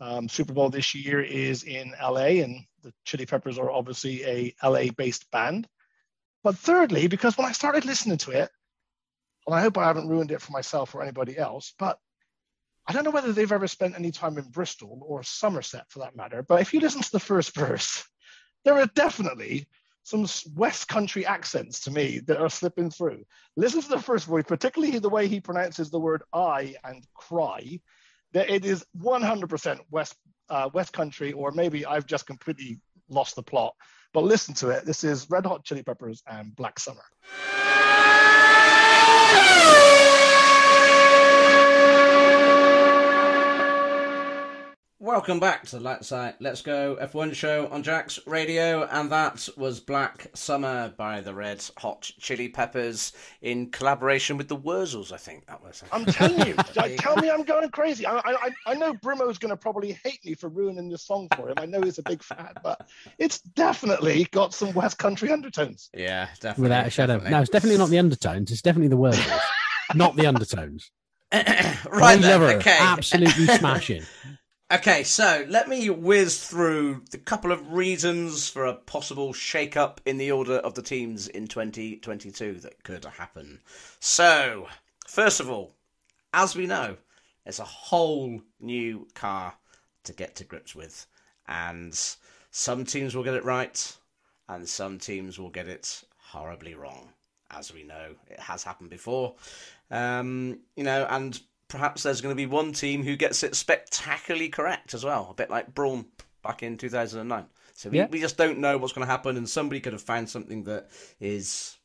Um, 0.00 0.28
Super 0.28 0.54
Bowl 0.54 0.70
this 0.70 0.94
year 0.94 1.20
is 1.20 1.64
in 1.64 1.94
LA, 2.02 2.42
and 2.42 2.64
the 2.82 2.92
Chili 3.04 3.26
Peppers 3.26 3.58
are 3.58 3.70
obviously 3.70 4.24
a 4.24 4.54
LA 4.62 4.90
based 4.96 5.30
band. 5.30 5.68
But 6.42 6.56
thirdly, 6.56 7.06
because 7.06 7.36
when 7.36 7.46
I 7.46 7.52
started 7.52 7.84
listening 7.84 8.16
to 8.18 8.30
it, 8.30 8.50
and 9.46 9.54
I 9.54 9.60
hope 9.60 9.76
I 9.76 9.86
haven't 9.86 10.08
ruined 10.08 10.30
it 10.30 10.40
for 10.40 10.52
myself 10.52 10.94
or 10.94 11.02
anybody 11.02 11.36
else, 11.36 11.74
but 11.78 11.98
I 12.86 12.92
don't 12.92 13.04
know 13.04 13.10
whether 13.10 13.32
they've 13.32 13.52
ever 13.52 13.68
spent 13.68 13.94
any 13.94 14.10
time 14.10 14.38
in 14.38 14.48
Bristol 14.48 15.00
or 15.06 15.22
Somerset 15.22 15.84
for 15.90 16.00
that 16.00 16.16
matter. 16.16 16.42
But 16.42 16.60
if 16.60 16.72
you 16.72 16.80
listen 16.80 17.02
to 17.02 17.12
the 17.12 17.20
first 17.20 17.54
verse, 17.54 18.04
there 18.64 18.74
are 18.74 18.86
definitely 18.86 19.66
some 20.02 20.26
West 20.54 20.88
Country 20.88 21.26
accents 21.26 21.80
to 21.80 21.90
me 21.90 22.20
that 22.20 22.38
are 22.38 22.48
slipping 22.48 22.90
through. 22.90 23.24
Listen 23.56 23.82
to 23.82 23.88
the 23.88 24.00
first 24.00 24.26
voice, 24.26 24.44
particularly 24.46 24.98
the 24.98 25.08
way 25.08 25.28
he 25.28 25.40
pronounces 25.40 25.90
the 25.90 26.00
word 26.00 26.22
I 26.32 26.74
and 26.82 27.06
cry. 27.14 27.80
That 28.32 28.50
it 28.50 28.64
is 28.64 28.84
100% 28.98 29.80
West 29.90 30.14
uh, 30.48 30.68
West 30.72 30.92
Country, 30.92 31.32
or 31.32 31.52
maybe 31.52 31.86
I've 31.86 32.06
just 32.06 32.26
completely 32.26 32.80
lost 33.08 33.36
the 33.36 33.42
plot. 33.42 33.74
But 34.12 34.24
listen 34.24 34.54
to 34.54 34.70
it. 34.70 34.84
This 34.84 35.04
is 35.04 35.30
Red 35.30 35.46
Hot 35.46 35.64
Chili 35.64 35.82
Peppers 35.82 36.22
and 36.26 36.54
Black 36.56 36.78
Summer. 36.80 37.04
Welcome 45.02 45.40
back 45.40 45.64
to 45.68 45.78
the 45.78 45.82
Let's, 45.82 46.12
uh, 46.12 46.32
Let's 46.40 46.60
Go 46.60 46.98
F1 47.00 47.32
show 47.34 47.68
on 47.68 47.82
Jack's 47.82 48.18
Radio, 48.26 48.84
and 48.84 49.10
that 49.10 49.48
was 49.56 49.80
Black 49.80 50.26
Summer 50.34 50.92
by 50.94 51.22
the 51.22 51.32
Red 51.32 51.64
Hot 51.78 52.02
Chili 52.20 52.50
Peppers 52.50 53.14
in 53.40 53.70
collaboration 53.70 54.36
with 54.36 54.48
the 54.48 54.58
Wurzels, 54.58 55.10
I 55.10 55.16
think 55.16 55.46
that 55.46 55.62
was. 55.62 55.82
I'm 55.90 56.04
telling 56.04 56.46
you, 56.46 56.54
tell 56.98 57.16
me 57.16 57.30
I'm 57.30 57.44
going 57.44 57.70
crazy. 57.70 58.04
I, 58.04 58.18
I, 58.18 58.50
I 58.66 58.74
know 58.74 58.92
Brimo's 58.92 59.38
going 59.38 59.48
to 59.48 59.56
probably 59.56 59.98
hate 60.04 60.22
me 60.22 60.34
for 60.34 60.50
ruining 60.50 60.90
this 60.90 61.06
song 61.06 61.28
for 61.34 61.48
him. 61.48 61.54
I 61.56 61.64
know 61.64 61.80
he's 61.80 61.98
a 61.98 62.02
big 62.02 62.22
fan, 62.22 62.52
but 62.62 62.86
it's 63.16 63.40
definitely 63.40 64.28
got 64.32 64.52
some 64.52 64.74
West 64.74 64.98
Country 64.98 65.32
undertones. 65.32 65.88
Yeah, 65.94 66.28
definitely. 66.40 66.64
Without 66.64 66.86
a 66.86 66.90
shadow. 66.90 67.14
Definitely. 67.14 67.30
No, 67.30 67.40
it's 67.40 67.50
definitely 67.50 67.78
not 67.78 67.88
the 67.88 67.98
undertones. 68.00 68.52
It's 68.52 68.60
definitely 68.60 68.88
the 68.88 68.98
Wurzels, 68.98 69.40
not 69.94 70.14
the 70.16 70.26
undertones. 70.26 70.90
right, 71.32 72.20
then, 72.20 72.42
okay. 72.58 72.76
Absolutely 72.78 73.46
smashing. 73.46 74.02
Okay, 74.72 75.02
so 75.02 75.44
let 75.48 75.68
me 75.68 75.90
whiz 75.90 76.46
through 76.46 77.02
the 77.10 77.18
couple 77.18 77.50
of 77.50 77.72
reasons 77.72 78.48
for 78.48 78.66
a 78.66 78.74
possible 78.74 79.32
shake-up 79.32 80.00
in 80.06 80.16
the 80.16 80.30
order 80.30 80.58
of 80.58 80.74
the 80.74 80.82
teams 80.82 81.26
in 81.26 81.48
2022 81.48 82.60
that 82.60 82.84
could 82.84 83.04
happen. 83.04 83.62
So, 83.98 84.68
first 85.08 85.40
of 85.40 85.50
all, 85.50 85.74
as 86.32 86.54
we 86.54 86.68
know, 86.68 86.98
there's 87.42 87.58
a 87.58 87.64
whole 87.64 88.42
new 88.60 89.08
car 89.14 89.54
to 90.04 90.12
get 90.12 90.36
to 90.36 90.44
grips 90.44 90.76
with, 90.76 91.04
and 91.48 91.92
some 92.52 92.84
teams 92.84 93.16
will 93.16 93.24
get 93.24 93.34
it 93.34 93.44
right, 93.44 93.96
and 94.48 94.68
some 94.68 95.00
teams 95.00 95.36
will 95.36 95.50
get 95.50 95.66
it 95.66 96.04
horribly 96.16 96.76
wrong. 96.76 97.08
As 97.50 97.74
we 97.74 97.82
know, 97.82 98.14
it 98.28 98.38
has 98.38 98.62
happened 98.62 98.90
before. 98.90 99.34
Um, 99.90 100.60
you 100.76 100.84
know, 100.84 101.08
and 101.10 101.40
perhaps 101.70 102.02
there's 102.02 102.20
going 102.20 102.32
to 102.32 102.36
be 102.36 102.46
one 102.46 102.72
team 102.72 103.02
who 103.02 103.16
gets 103.16 103.42
it 103.42 103.54
spectacularly 103.54 104.48
correct 104.48 104.92
as 104.92 105.04
well, 105.04 105.28
a 105.30 105.34
bit 105.34 105.48
like 105.48 105.74
Brawn 105.74 106.04
back 106.42 106.62
in 106.62 106.76
2009. 106.76 107.46
So 107.72 107.88
we, 107.88 107.96
yeah. 107.96 108.08
we 108.10 108.20
just 108.20 108.36
don't 108.36 108.58
know 108.58 108.76
what's 108.76 108.92
going 108.92 109.06
to 109.06 109.10
happen, 109.10 109.38
and 109.38 109.48
somebody 109.48 109.80
could 109.80 109.94
have 109.94 110.02
found 110.02 110.28
something 110.28 110.64
that 110.64 110.88
is 111.18 111.78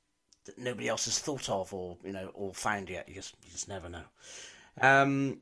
that 0.46 0.58
nobody 0.58 0.90
else 0.90 1.06
has 1.06 1.20
thought 1.20 1.50
of 1.50 1.74
or 1.74 1.98
you 2.04 2.12
know 2.12 2.32
or 2.34 2.54
found 2.54 2.90
yet. 2.90 3.08
You 3.08 3.16
just 3.16 3.36
you 3.44 3.52
just 3.52 3.70
never 3.70 3.88
know. 3.88 4.04
Um, 4.82 5.40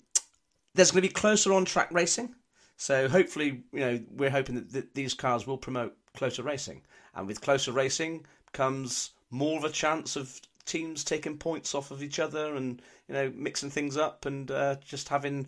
there's 0.76 0.92
going 0.92 1.02
to 1.02 1.08
be 1.08 1.14
closer 1.14 1.54
on 1.54 1.66
track 1.66 1.90
racing, 1.92 2.36
so 2.78 3.08
hopefully 3.08 3.64
you 3.72 3.80
know 3.80 4.00
we're 4.12 4.30
hoping 4.30 4.56
that 4.56 4.72
th- 4.72 4.86
these 4.94 5.16
cars 5.16 5.48
will 5.48 5.58
promote 5.58 5.96
closer 6.16 6.44
racing, 6.44 6.84
and 7.16 7.26
with 7.26 7.42
closer 7.42 7.72
racing 7.72 8.26
comes 8.52 9.12
more 9.32 9.58
of 9.58 9.64
a 9.64 9.70
chance 9.72 10.16
of 10.16 10.40
teams 10.66 11.04
taking 11.04 11.38
points 11.38 11.76
off 11.76 11.92
of 11.92 12.02
each 12.02 12.20
other 12.20 12.56
and 12.56 12.82
you 13.08 13.14
know 13.14 13.32
mixing 13.36 13.70
things 13.70 13.98
up 13.98 14.26
and 14.26 14.50
uh, 14.52 14.76
just 14.86 15.10
having 15.10 15.48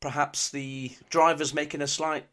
perhaps 0.00 0.50
the 0.50 0.90
drivers 1.10 1.54
making 1.54 1.82
a 1.82 1.86
slight 1.86 2.26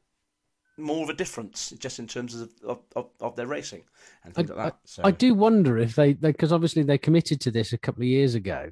more 0.77 1.03
of 1.03 1.09
a 1.09 1.13
difference 1.13 1.71
just 1.77 1.99
in 1.99 2.07
terms 2.07 2.35
of 2.35 2.49
of, 2.65 2.79
of, 2.95 3.09
of 3.21 3.35
their 3.35 3.47
racing 3.47 3.83
and 4.23 4.33
things 4.33 4.49
I, 4.49 4.53
like 4.53 4.65
that. 4.65 4.79
So. 4.85 5.01
I, 5.05 5.11
do 5.11 5.33
wonder 5.33 5.77
if 5.77 5.95
they 5.95 6.13
because 6.13 6.51
obviously 6.51 6.83
they 6.83 6.97
committed 6.97 7.39
to 7.41 7.51
this 7.51 7.73
a 7.73 7.77
couple 7.77 8.01
of 8.01 8.07
years 8.07 8.35
ago. 8.35 8.69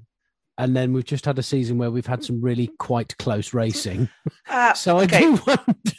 And 0.58 0.76
then 0.76 0.94
we've 0.94 1.06
just 1.06 1.26
had 1.26 1.40
a 1.40 1.44
season 1.44 1.78
where 1.78 1.90
we've 1.90 2.06
had 2.06 2.24
some 2.24 2.40
really 2.42 2.68
quite 2.78 3.18
close 3.18 3.54
racing. 3.54 4.10
Uh, 4.50 4.74
so 4.74 4.98
I 4.98 5.04
okay. 5.04 5.22
do 5.22 5.32
wonder. 5.48 5.94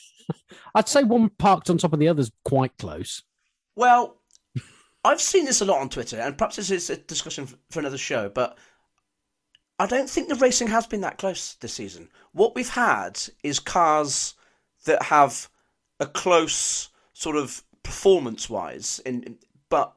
I'd 0.75 0.89
say 0.89 1.05
one 1.05 1.31
parked 1.31 1.71
on 1.71 1.79
top 1.79 1.95
of 1.95 1.99
the 1.99 2.09
others 2.09 2.31
quite 2.45 2.77
close. 2.77 3.23
Well, 3.77 4.19
I've 5.05 5.21
seen 5.21 5.45
this 5.45 5.61
a 5.61 5.65
lot 5.65 5.81
on 5.81 5.89
Twitter, 5.89 6.19
and 6.19 6.39
perhaps 6.39 6.57
this 6.57 6.71
is 6.71 6.89
a 6.91 6.97
discussion 6.97 7.49
for 7.71 7.81
another 7.81 7.99
show, 7.99 8.29
but 8.29 8.57
I 9.79 9.87
don't 9.87 10.09
think 10.09 10.29
the 10.29 10.37
racing 10.37 10.69
has 10.69 10.87
been 10.87 11.01
that 11.01 11.19
close 11.19 11.55
this 11.55 11.75
season. 11.75 12.09
What 12.33 12.55
we've 12.55 12.69
had 12.69 13.21
is 13.43 13.59
cars 13.59 14.35
that 14.85 15.05
have 15.05 15.49
a 15.99 16.07
close 16.07 16.91
sort 17.13 17.37
of 17.37 17.65
performance 17.83 18.49
wise, 18.49 19.01
in, 19.05 19.39
but 19.69 19.93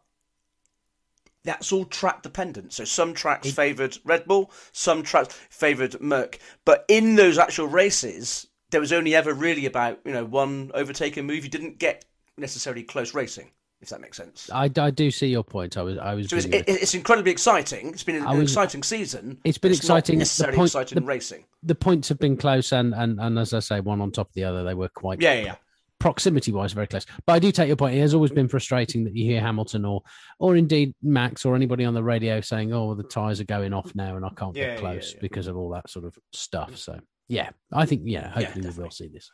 that's 1.44 1.72
all 1.72 1.86
track 1.86 2.24
dependent. 2.24 2.74
So 2.74 2.84
some 2.84 3.14
tracks 3.14 3.52
favoured 3.52 4.00
Red 4.04 4.26
Bull, 4.26 4.52
some 4.72 5.04
tracks 5.04 5.36
favoured 5.52 6.02
Merc. 6.02 6.40
But 6.66 6.84
in 6.88 7.14
those 7.14 7.38
actual 7.38 7.68
races, 7.68 8.48
there 8.72 8.82
was 8.82 8.92
only 8.92 9.14
ever 9.14 9.34
really 9.34 9.68
about 9.68 10.00
you 10.04 10.14
know 10.14 10.26
one 10.26 10.72
overtaking 10.74 11.28
move. 11.28 11.44
You 11.44 11.52
didn't 11.52 11.78
get 11.78 12.06
necessarily 12.38 12.82
close 12.82 13.14
racing 13.14 13.52
if 13.86 13.90
that 13.92 14.02
makes 14.02 14.18
sense. 14.18 14.50
I, 14.52 14.70
I 14.78 14.90
do 14.90 15.12
see 15.12 15.28
your 15.28 15.44
point. 15.44 15.78
I 15.78 15.84
was 15.84 15.98
I 15.98 16.16
was. 16.16 16.30
So 16.30 16.38
it's, 16.38 16.46
it, 16.46 16.66
it's, 16.68 16.94
incredibly 16.94 17.32
exciting. 17.32 17.90
It's 17.90 18.04
been 18.04 18.16
an, 18.16 18.38
was, 18.38 18.52
exciting 18.52 18.84
season. 18.84 19.38
It's 19.44 19.58
been 19.58 19.72
exciting. 19.72 20.18
necessarily 20.20 20.58
point, 20.58 20.70
exciting 20.70 21.00
the, 21.00 21.06
racing. 21.06 21.46
The 21.64 21.76
points 21.76 22.10
have 22.10 22.20
been 22.20 22.36
close, 22.36 22.72
and, 22.72 22.94
and 22.94 23.20
and 23.20 23.38
as 23.38 23.54
I 23.54 23.60
say, 23.60 23.80
one 23.80 24.02
on 24.02 24.12
top 24.12 24.30
of 24.30 24.34
the 24.34 24.44
other, 24.44 24.64
they 24.64 24.74
were 24.74 24.90
quite. 24.90 25.22
Yeah, 25.22 25.34
yeah. 25.34 25.56
Proximity 26.00 26.52
wise, 26.52 26.74
very 26.74 26.88
close. 26.88 27.06
But 27.26 27.34
I 27.34 27.40
do 27.40 27.52
take 27.52 27.68
your 27.68 27.78
point. 27.78 27.96
It 27.96 28.02
has 28.02 28.14
always 28.14 28.32
been 28.32 28.50
frustrating 28.50 29.06
that 29.06 29.16
you 29.16 29.26
hear 29.26 29.40
Hamilton 29.40 29.86
or, 29.86 30.02
or 30.40 30.56
indeed 30.56 30.94
Max 31.02 31.46
or 31.46 31.56
anybody 31.56 31.86
on 31.86 31.94
the 31.94 32.04
radio 32.04 32.42
saying, 32.42 32.74
"Oh, 32.74 32.96
the 32.96 33.04
tires 33.04 33.40
are 33.40 33.46
going 33.46 33.74
off 33.74 33.96
now, 33.96 34.16
and 34.16 34.26
I 34.26 34.30
can't 34.36 34.56
yeah, 34.56 34.72
get 34.72 34.80
close 34.80 35.12
yeah, 35.12 35.16
yeah. 35.16 35.22
because 35.22 35.48
of 35.48 35.56
all 35.56 35.70
that 35.70 35.90
sort 35.90 36.06
of 36.06 36.18
stuff." 36.34 36.72
Mm. 36.72 36.78
So 36.78 37.00
yeah, 37.28 37.50
I 37.72 37.86
think 37.86 38.02
yeah, 38.06 38.30
hopefully 38.30 38.70
we 38.70 38.84
will 38.84 38.92
see 38.92 39.08
this 39.08 39.32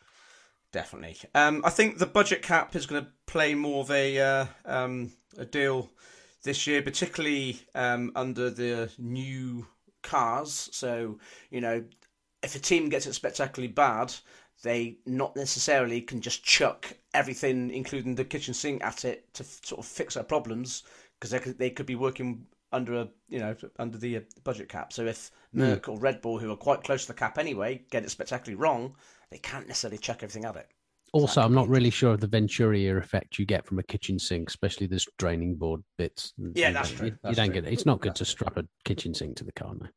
definitely. 0.72 1.18
Um, 1.36 1.62
I 1.66 1.70
think 1.70 1.98
the 1.98 2.06
budget 2.06 2.42
cap 2.42 2.76
is 2.76 2.86
going 2.86 3.04
to 3.04 3.12
play 3.26 3.54
more 3.54 3.82
of 3.82 3.92
a 3.92 4.20
uh, 4.20 4.46
um, 4.66 5.12
a 5.38 5.46
deal 5.46 5.90
this 6.44 6.66
year, 6.68 6.82
particularly 6.82 7.60
um, 7.76 8.12
under 8.16 8.50
the 8.50 8.92
new 8.98 9.68
cars. 10.02 10.70
So 10.72 11.20
you 11.50 11.62
know, 11.62 11.84
if 12.44 12.56
a 12.56 12.60
team 12.60 12.90
gets 12.90 13.06
it 13.06 13.14
spectacularly 13.14 13.72
bad, 13.72 14.14
they 14.64 14.98
not 15.06 15.36
necessarily 15.36 16.02
can 16.02 16.22
just 16.22 16.44
chuck 16.44 16.94
everything, 17.14 17.72
including 17.72 18.16
the 18.16 18.26
kitchen 18.26 18.54
sink, 18.54 18.84
at 18.84 19.06
it 19.06 19.34
to 19.36 19.44
f- 19.44 19.60
sort 19.64 19.80
of 19.80 19.86
fix 19.86 20.16
their 20.16 20.24
problems 20.24 20.84
because 21.20 21.32
they 21.32 21.40
could, 21.40 21.58
they 21.58 21.70
could 21.70 21.86
be 21.86 21.96
working 21.96 22.46
under 22.74 23.02
a 23.02 23.08
you 23.28 23.40
know 23.40 23.56
under 23.80 23.98
the 23.98 24.18
uh, 24.18 24.22
budget 24.44 24.70
cap. 24.70 24.94
So 24.94 25.06
if 25.06 25.32
Merc 25.54 25.84
mm. 25.84 25.94
or 25.94 26.00
Red 26.00 26.22
Bull, 26.22 26.40
who 26.40 26.52
are 26.52 26.58
quite 26.58 26.84
close 26.84 27.04
to 27.04 27.08
the 27.10 27.18
cap 27.18 27.38
anyway, 27.38 27.82
get 27.92 28.04
it 28.04 28.12
spectacularly 28.12 28.60
wrong, 28.60 28.96
they 29.32 29.38
can't 29.38 29.68
necessarily 29.68 29.98
chuck 29.98 30.18
everything 30.24 30.46
at 30.46 30.56
it. 30.56 30.68
Also, 31.14 31.42
I'm 31.42 31.54
not 31.54 31.68
really 31.68 31.90
sure 31.90 32.14
of 32.14 32.22
the 32.22 32.28
Venturi 32.28 32.88
effect 32.88 33.38
you 33.38 33.46
get 33.46 33.66
from 33.66 33.80
a 33.80 33.84
kitchen 33.84 34.18
sink, 34.18 34.50
especially 34.50 34.88
this 34.88 35.06
draining 35.18 35.56
board 35.56 35.82
bits. 35.98 36.34
Yeah, 36.56 36.70
you 36.70 36.74
that's 36.74 36.92
true. 36.92 37.08
You, 37.08 37.18
that's 37.22 37.32
you 37.32 37.36
don't 37.36 37.52
true. 37.52 37.62
get 37.62 37.66
it. 37.66 37.74
It's 37.74 37.86
not 37.86 38.00
good 38.00 38.12
that's 38.12 38.20
to 38.20 38.26
strap 38.26 38.58
a 38.58 38.66
kitchen 38.86 39.14
sink 39.14 39.36
to 39.38 39.44
the 39.44 39.52
car, 39.52 39.74
no. 39.76 39.88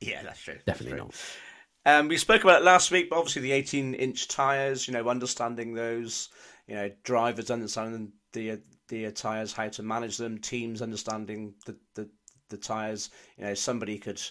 Yeah, 0.00 0.22
that's 0.22 0.40
true. 0.40 0.58
Definitely 0.64 0.98
that's 0.98 1.00
true. 1.00 1.40
not. 1.84 2.00
Um, 2.00 2.08
we 2.08 2.16
spoke 2.16 2.44
about 2.44 2.62
it 2.62 2.64
last 2.64 2.90
week, 2.90 3.10
but 3.10 3.18
obviously 3.18 3.42
the 3.42 3.52
18 3.52 3.94
inch 3.94 4.28
tyres, 4.28 4.86
you 4.86 4.94
know, 4.94 5.08
understanding 5.08 5.74
those, 5.74 6.28
you 6.66 6.76
know, 6.76 6.90
drivers 7.02 7.50
understanding 7.50 8.12
the 8.32 8.60
the 8.88 9.10
tyres, 9.10 9.52
how 9.52 9.68
to 9.68 9.82
manage 9.82 10.16
them, 10.16 10.38
teams 10.38 10.82
understanding 10.82 11.54
the 11.66 11.76
the, 11.94 12.08
the 12.48 12.56
tyres. 12.56 13.10
You 13.36 13.44
know, 13.44 13.54
somebody 13.54 13.98
could 13.98 14.22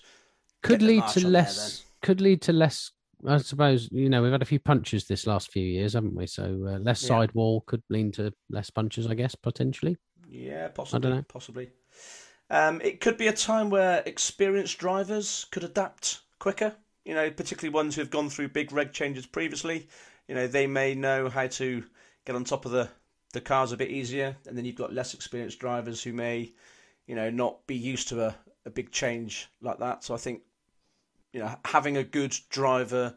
could 0.63 0.81
lead 0.81 1.05
to 1.09 1.27
less 1.27 1.83
could 2.01 2.21
lead 2.21 2.41
to 2.43 2.53
less 2.53 2.91
I 3.27 3.37
suppose 3.37 3.89
you 3.91 4.09
know 4.09 4.21
we've 4.21 4.31
had 4.31 4.41
a 4.41 4.45
few 4.45 4.59
punches 4.59 5.05
this 5.05 5.27
last 5.27 5.51
few 5.51 5.65
years, 5.65 5.93
haven't 5.93 6.15
we? 6.15 6.27
So 6.27 6.43
uh, 6.43 6.79
less 6.79 7.01
yeah. 7.03 7.07
sidewall 7.07 7.61
could 7.61 7.83
lean 7.89 8.11
to 8.13 8.33
less 8.49 8.69
punches, 8.69 9.07
I 9.07 9.13
guess, 9.13 9.35
potentially. 9.35 9.97
Yeah, 10.29 10.67
possibly. 10.69 10.97
I 10.97 11.01
don't 11.01 11.17
know. 11.17 11.25
Possibly. 11.27 11.69
Um, 12.49 12.81
it 12.81 13.01
could 13.01 13.17
be 13.17 13.27
a 13.27 13.33
time 13.33 13.69
where 13.69 14.03
experienced 14.05 14.77
drivers 14.77 15.45
could 15.51 15.63
adapt 15.63 16.21
quicker. 16.39 16.75
You 17.05 17.13
know, 17.13 17.29
particularly 17.31 17.73
ones 17.73 17.95
who 17.95 18.01
have 18.01 18.09
gone 18.09 18.29
through 18.29 18.49
big 18.49 18.71
reg 18.71 18.93
changes 18.93 19.25
previously. 19.25 19.87
You 20.27 20.35
know, 20.35 20.47
they 20.47 20.67
may 20.67 20.95
know 20.95 21.29
how 21.29 21.47
to 21.47 21.83
get 22.25 22.35
on 22.35 22.43
top 22.43 22.65
of 22.65 22.71
the 22.71 22.89
the 23.33 23.41
cars 23.41 23.71
a 23.71 23.77
bit 23.77 23.89
easier, 23.89 24.37
and 24.47 24.57
then 24.57 24.63
you've 24.63 24.75
got 24.75 24.93
less 24.93 25.13
experienced 25.13 25.59
drivers 25.59 26.03
who 26.03 26.13
may, 26.13 26.53
you 27.07 27.15
know, 27.15 27.29
not 27.29 27.65
be 27.65 27.75
used 27.75 28.07
to 28.09 28.23
a, 28.23 28.35
a 28.65 28.69
big 28.69 28.91
change 28.91 29.49
like 29.59 29.79
that. 29.79 30.03
So 30.03 30.13
I 30.13 30.17
think 30.17 30.41
you 31.33 31.39
know, 31.39 31.55
having 31.65 31.97
a 31.97 32.03
good 32.03 32.35
driver 32.49 33.13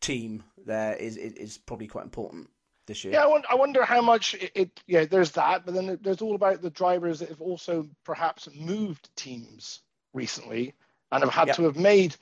team 0.00 0.42
there 0.66 0.96
is 0.96 1.16
is 1.16 1.58
probably 1.58 1.86
quite 1.86 2.04
important 2.04 2.48
this 2.86 3.04
year. 3.04 3.14
Yeah, 3.14 3.24
I 3.24 3.26
wonder, 3.26 3.46
I 3.50 3.54
wonder 3.54 3.84
how 3.84 4.02
much 4.02 4.34
it, 4.34 4.52
it, 4.54 4.82
Yeah, 4.86 5.04
there's 5.04 5.30
that, 5.32 5.64
but 5.64 5.74
then 5.74 5.98
there's 6.02 6.22
all 6.22 6.34
about 6.34 6.62
the 6.62 6.70
drivers 6.70 7.20
that 7.20 7.28
have 7.28 7.40
also 7.40 7.88
perhaps 8.04 8.48
moved 8.54 9.08
teams 9.16 9.80
recently 10.12 10.74
and 11.10 11.22
have 11.22 11.32
had 11.32 11.48
yeah. 11.48 11.54
to 11.54 11.62
have 11.64 11.76
made 11.76 12.16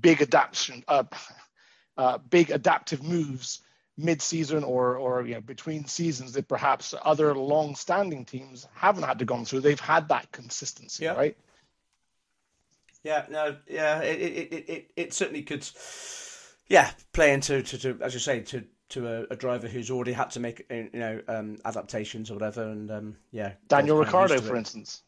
big 0.00 0.20
adaptation, 0.20 0.84
uh, 0.88 1.04
uh, 1.96 2.18
big 2.18 2.50
adaptive 2.50 3.02
moves 3.02 3.60
mid-season 3.96 4.64
or 4.64 4.96
or 4.96 5.26
you 5.26 5.34
know, 5.34 5.40
between 5.40 5.84
seasons 5.84 6.32
that 6.32 6.48
perhaps 6.48 6.94
other 7.02 7.34
long-standing 7.34 8.24
teams 8.24 8.66
haven't 8.74 9.02
had 9.02 9.18
to 9.18 9.24
go 9.24 9.44
through. 9.44 9.60
They've 9.60 9.78
had 9.78 10.08
that 10.08 10.30
consistency, 10.32 11.04
yeah. 11.04 11.12
right? 11.12 11.36
Yeah, 13.02 13.24
no, 13.30 13.56
yeah, 13.66 14.00
it 14.00 14.20
it, 14.20 14.52
it, 14.52 14.68
it, 14.68 14.90
it 14.96 15.14
certainly 15.14 15.42
could, 15.42 15.66
yeah, 16.68 16.90
play 17.12 17.32
into 17.32 17.62
to, 17.62 17.78
to 17.78 17.98
as 18.02 18.12
you 18.12 18.20
say 18.20 18.40
to 18.40 18.64
to 18.90 19.06
a, 19.06 19.26
a, 19.30 19.36
driver 19.36 19.68
who's 19.68 19.90
already 19.90 20.12
had 20.12 20.30
to 20.32 20.40
make 20.40 20.66
you 20.68 20.90
know 20.92 21.20
um, 21.28 21.58
adaptations 21.64 22.30
or 22.30 22.34
whatever, 22.34 22.62
and 22.62 22.90
um, 22.90 23.16
yeah, 23.30 23.52
Daniel 23.68 23.98
Ricciardo, 23.98 24.40
for 24.40 24.56
instance. 24.56 25.02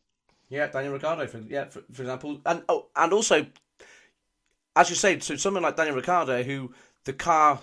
Yeah, 0.48 0.66
Daniel 0.68 0.92
Ricciardo, 0.92 1.26
for 1.26 1.38
yeah, 1.38 1.66
for, 1.66 1.82
for 1.92 2.02
example, 2.02 2.40
and 2.46 2.62
oh, 2.68 2.88
and 2.96 3.12
also, 3.12 3.46
as 4.76 4.88
you 4.88 4.96
say, 4.96 5.16
to 5.16 5.38
someone 5.38 5.62
like 5.62 5.76
Daniel 5.76 5.96
Ricciardo, 5.96 6.42
who 6.42 6.72
the 7.04 7.12
car 7.12 7.60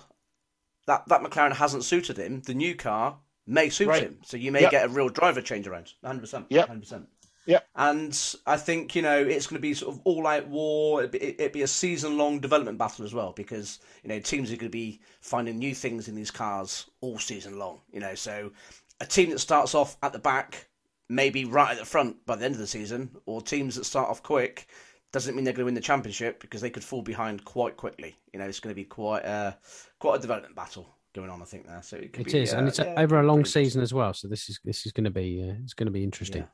that 0.86 1.06
that 1.08 1.22
McLaren 1.22 1.54
hasn't 1.54 1.84
suited 1.84 2.18
him, 2.18 2.40
the 2.42 2.54
new 2.54 2.74
car 2.74 3.18
may 3.46 3.68
suit 3.68 3.88
right. 3.88 4.02
him, 4.02 4.18
so 4.24 4.36
you 4.36 4.52
may 4.52 4.62
yep. 4.62 4.70
get 4.70 4.86
a 4.86 4.88
real 4.88 5.08
driver 5.08 5.40
change 5.40 5.66
around, 5.66 5.92
hundred 6.04 6.20
percent, 6.20 6.46
yeah, 6.50 6.66
hundred 6.66 6.82
percent. 6.82 7.08
Yeah. 7.50 7.60
And 7.74 8.16
I 8.46 8.56
think, 8.56 8.94
you 8.94 9.02
know, 9.02 9.18
it's 9.18 9.48
going 9.48 9.56
to 9.56 9.60
be 9.60 9.74
sort 9.74 9.94
of 9.94 10.00
all 10.04 10.24
out 10.28 10.46
war. 10.46 11.00
It'd 11.00 11.10
be, 11.10 11.22
it'd 11.22 11.50
be 11.50 11.62
a 11.62 11.66
season 11.66 12.16
long 12.16 12.38
development 12.38 12.78
battle 12.78 13.04
as 13.04 13.12
well 13.12 13.32
because, 13.32 13.80
you 14.04 14.08
know, 14.08 14.20
teams 14.20 14.52
are 14.52 14.56
going 14.56 14.70
to 14.70 14.78
be 14.78 15.00
finding 15.20 15.58
new 15.58 15.74
things 15.74 16.06
in 16.06 16.14
these 16.14 16.30
cars 16.30 16.88
all 17.00 17.18
season 17.18 17.58
long, 17.58 17.80
you 17.92 17.98
know. 17.98 18.14
So 18.14 18.52
a 19.00 19.06
team 19.06 19.30
that 19.30 19.40
starts 19.40 19.74
off 19.74 19.96
at 20.04 20.12
the 20.12 20.20
back, 20.20 20.68
maybe 21.08 21.44
right 21.44 21.72
at 21.72 21.78
the 21.78 21.84
front 21.84 22.24
by 22.24 22.36
the 22.36 22.44
end 22.44 22.54
of 22.54 22.60
the 22.60 22.68
season, 22.68 23.10
or 23.26 23.42
teams 23.42 23.74
that 23.74 23.84
start 23.84 24.08
off 24.08 24.22
quick 24.22 24.68
doesn't 25.12 25.34
mean 25.34 25.44
they're 25.44 25.52
going 25.52 25.62
to 25.62 25.64
win 25.64 25.74
the 25.74 25.80
championship 25.80 26.38
because 26.38 26.60
they 26.60 26.70
could 26.70 26.84
fall 26.84 27.02
behind 27.02 27.44
quite 27.44 27.76
quickly. 27.76 28.14
You 28.32 28.38
know, 28.38 28.46
it's 28.46 28.60
going 28.60 28.72
to 28.72 28.80
be 28.80 28.84
quite 28.84 29.24
a, 29.24 29.58
quite 29.98 30.18
a 30.18 30.22
development 30.22 30.54
battle 30.54 30.94
going 31.14 31.30
on, 31.30 31.42
I 31.42 31.46
think 31.46 31.66
there. 31.66 31.82
So 31.82 31.96
it, 31.96 32.14
it 32.16 32.26
be, 32.26 32.42
is, 32.42 32.54
uh, 32.54 32.58
and 32.58 32.68
it's 32.68 32.78
yeah, 32.78 32.94
over 32.96 33.18
a 33.18 33.24
long 33.24 33.44
season 33.44 33.82
as 33.82 33.92
well. 33.92 34.14
So 34.14 34.28
this 34.28 34.48
is 34.48 34.60
this 34.64 34.86
is 34.86 34.92
going 34.92 35.04
to 35.04 35.10
be 35.10 35.42
uh, 35.42 35.54
it's 35.64 35.74
going 35.74 35.88
to 35.88 35.92
be 35.92 36.04
interesting. 36.04 36.42
Yeah. 36.42 36.48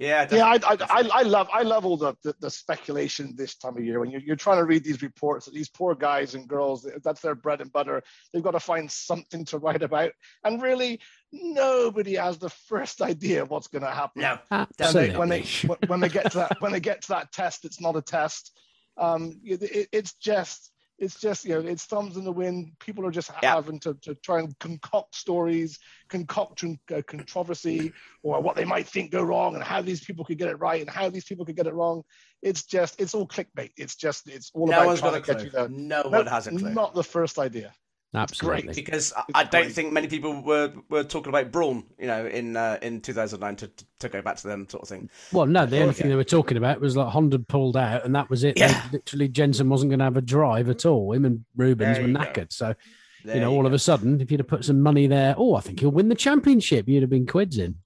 Yeah, 0.00 0.26
yeah. 0.32 0.46
I, 0.46 0.54
I, 0.54 0.76
I, 0.80 1.08
I, 1.12 1.22
love 1.22 1.48
I 1.52 1.60
love 1.60 1.84
all 1.84 1.98
the, 1.98 2.14
the, 2.24 2.34
the, 2.40 2.50
speculation 2.50 3.34
this 3.36 3.56
time 3.56 3.76
of 3.76 3.84
year 3.84 4.00
when 4.00 4.10
you're, 4.10 4.22
you're 4.22 4.34
trying 4.34 4.56
to 4.56 4.64
read 4.64 4.82
these 4.82 5.02
reports 5.02 5.44
that 5.44 5.52
these 5.52 5.68
poor 5.68 5.94
guys 5.94 6.34
and 6.34 6.48
girls 6.48 6.88
that's 7.04 7.20
their 7.20 7.34
bread 7.34 7.60
and 7.60 7.70
butter. 7.70 8.02
They've 8.32 8.42
got 8.42 8.52
to 8.52 8.60
find 8.60 8.90
something 8.90 9.44
to 9.44 9.58
write 9.58 9.82
about, 9.82 10.12
and 10.42 10.62
really 10.62 11.00
nobody 11.32 12.14
has 12.14 12.38
the 12.38 12.48
first 12.48 13.02
idea 13.02 13.42
of 13.42 13.50
what's 13.50 13.68
going 13.68 13.84
to 13.84 13.90
happen. 13.90 14.22
No, 14.22 14.38
absolutely. 14.50 15.18
When 15.18 15.28
they, 15.28 15.44
when 15.66 15.76
they 15.80 15.86
when 15.88 16.00
they 16.00 16.08
get 16.08 16.32
to 16.32 16.38
that 16.38 16.56
when 16.60 16.72
they 16.72 16.80
get 16.80 17.02
to 17.02 17.08
that 17.08 17.30
test, 17.30 17.66
it's 17.66 17.80
not 17.80 17.94
a 17.94 18.02
test. 18.02 18.58
Um, 18.96 19.38
it, 19.44 19.88
it's 19.92 20.14
just 20.14 20.69
it's 21.00 21.18
just 21.18 21.44
you 21.44 21.54
know 21.54 21.68
it's 21.68 21.84
thumbs 21.86 22.16
in 22.16 22.24
the 22.24 22.32
wind. 22.32 22.72
People 22.78 23.04
are 23.06 23.10
just 23.10 23.30
yeah. 23.42 23.54
having 23.54 23.80
to, 23.80 23.94
to 24.02 24.14
try 24.16 24.38
and 24.38 24.56
concoct 24.58 25.14
stories 25.14 25.78
concoct 26.10 26.64
uh, 26.64 27.02
controversy 27.06 27.92
or 28.22 28.40
what 28.40 28.56
they 28.56 28.64
might 28.64 28.86
think 28.86 29.10
go 29.10 29.22
wrong 29.22 29.54
and 29.54 29.64
how 29.64 29.80
these 29.80 30.04
people 30.04 30.24
could 30.24 30.38
get 30.38 30.48
it 30.48 30.58
right 30.58 30.80
and 30.80 30.90
how 30.90 31.08
these 31.08 31.24
people 31.24 31.44
could 31.44 31.56
get 31.56 31.66
it 31.66 31.74
wrong. 31.74 32.02
It's 32.42 32.64
just 32.64 33.00
it's 33.00 33.14
all 33.14 33.26
clickbait. 33.26 33.70
It's 33.76 33.96
just 33.96 34.28
it's 34.28 34.50
all 34.52 34.66
no 34.66 34.82
about 34.82 34.98
trying 34.98 35.22
to 35.22 35.34
get 35.34 35.44
you 35.44 35.50
there. 35.50 35.68
No, 35.68 36.02
no 36.02 36.18
one 36.18 36.26
has 36.26 36.46
a 36.46 36.50
clue. 36.50 36.70
not 36.70 36.94
the 36.94 37.04
first 37.04 37.38
idea 37.38 37.72
Absolutely, 38.12 38.62
great 38.62 38.74
because 38.74 39.12
it's 39.12 39.38
I 39.38 39.44
don't 39.44 39.62
great. 39.62 39.72
think 39.72 39.92
many 39.92 40.08
people 40.08 40.42
were, 40.42 40.72
were 40.88 41.04
talking 41.04 41.28
about 41.28 41.52
Brawn, 41.52 41.84
you 41.96 42.08
know, 42.08 42.26
in 42.26 42.56
uh, 42.56 42.76
in 42.82 43.00
2009 43.00 43.56
to, 43.56 43.70
to 44.00 44.08
go 44.08 44.20
back 44.20 44.36
to 44.38 44.48
them 44.48 44.68
sort 44.68 44.82
of 44.82 44.88
thing. 44.88 45.08
Well, 45.32 45.46
no, 45.46 45.64
the 45.64 45.80
only 45.80 45.94
thing 45.94 46.08
they 46.08 46.16
were 46.16 46.24
talking 46.24 46.56
about 46.56 46.80
was 46.80 46.96
like 46.96 47.06
Honda 47.06 47.38
pulled 47.38 47.76
out, 47.76 48.04
and 48.04 48.14
that 48.16 48.28
was 48.28 48.42
it. 48.42 48.58
Yeah. 48.58 48.82
They, 48.90 48.92
literally, 48.98 49.28
Jensen 49.28 49.68
wasn't 49.68 49.90
going 49.90 50.00
to 50.00 50.06
have 50.06 50.16
a 50.16 50.22
drive 50.22 50.68
at 50.68 50.84
all. 50.84 51.12
Him 51.12 51.24
and 51.24 51.44
Rubens 51.56 51.98
there 51.98 52.06
were 52.06 52.12
knackered. 52.12 52.34
Go. 52.34 52.46
So, 52.50 52.74
there 53.24 53.36
you 53.36 53.40
know, 53.42 53.50
you 53.50 53.56
all 53.56 53.62
go. 53.62 53.68
of 53.68 53.74
a 53.74 53.78
sudden, 53.78 54.20
if 54.20 54.32
you'd 54.32 54.40
have 54.40 54.48
put 54.48 54.64
some 54.64 54.80
money 54.80 55.06
there, 55.06 55.36
oh, 55.38 55.54
I 55.54 55.60
think 55.60 55.78
he'll 55.78 55.90
win 55.90 56.08
the 56.08 56.16
championship, 56.16 56.88
you'd 56.88 57.02
have 57.02 57.10
been 57.10 57.26
quids 57.26 57.58
in. 57.58 57.76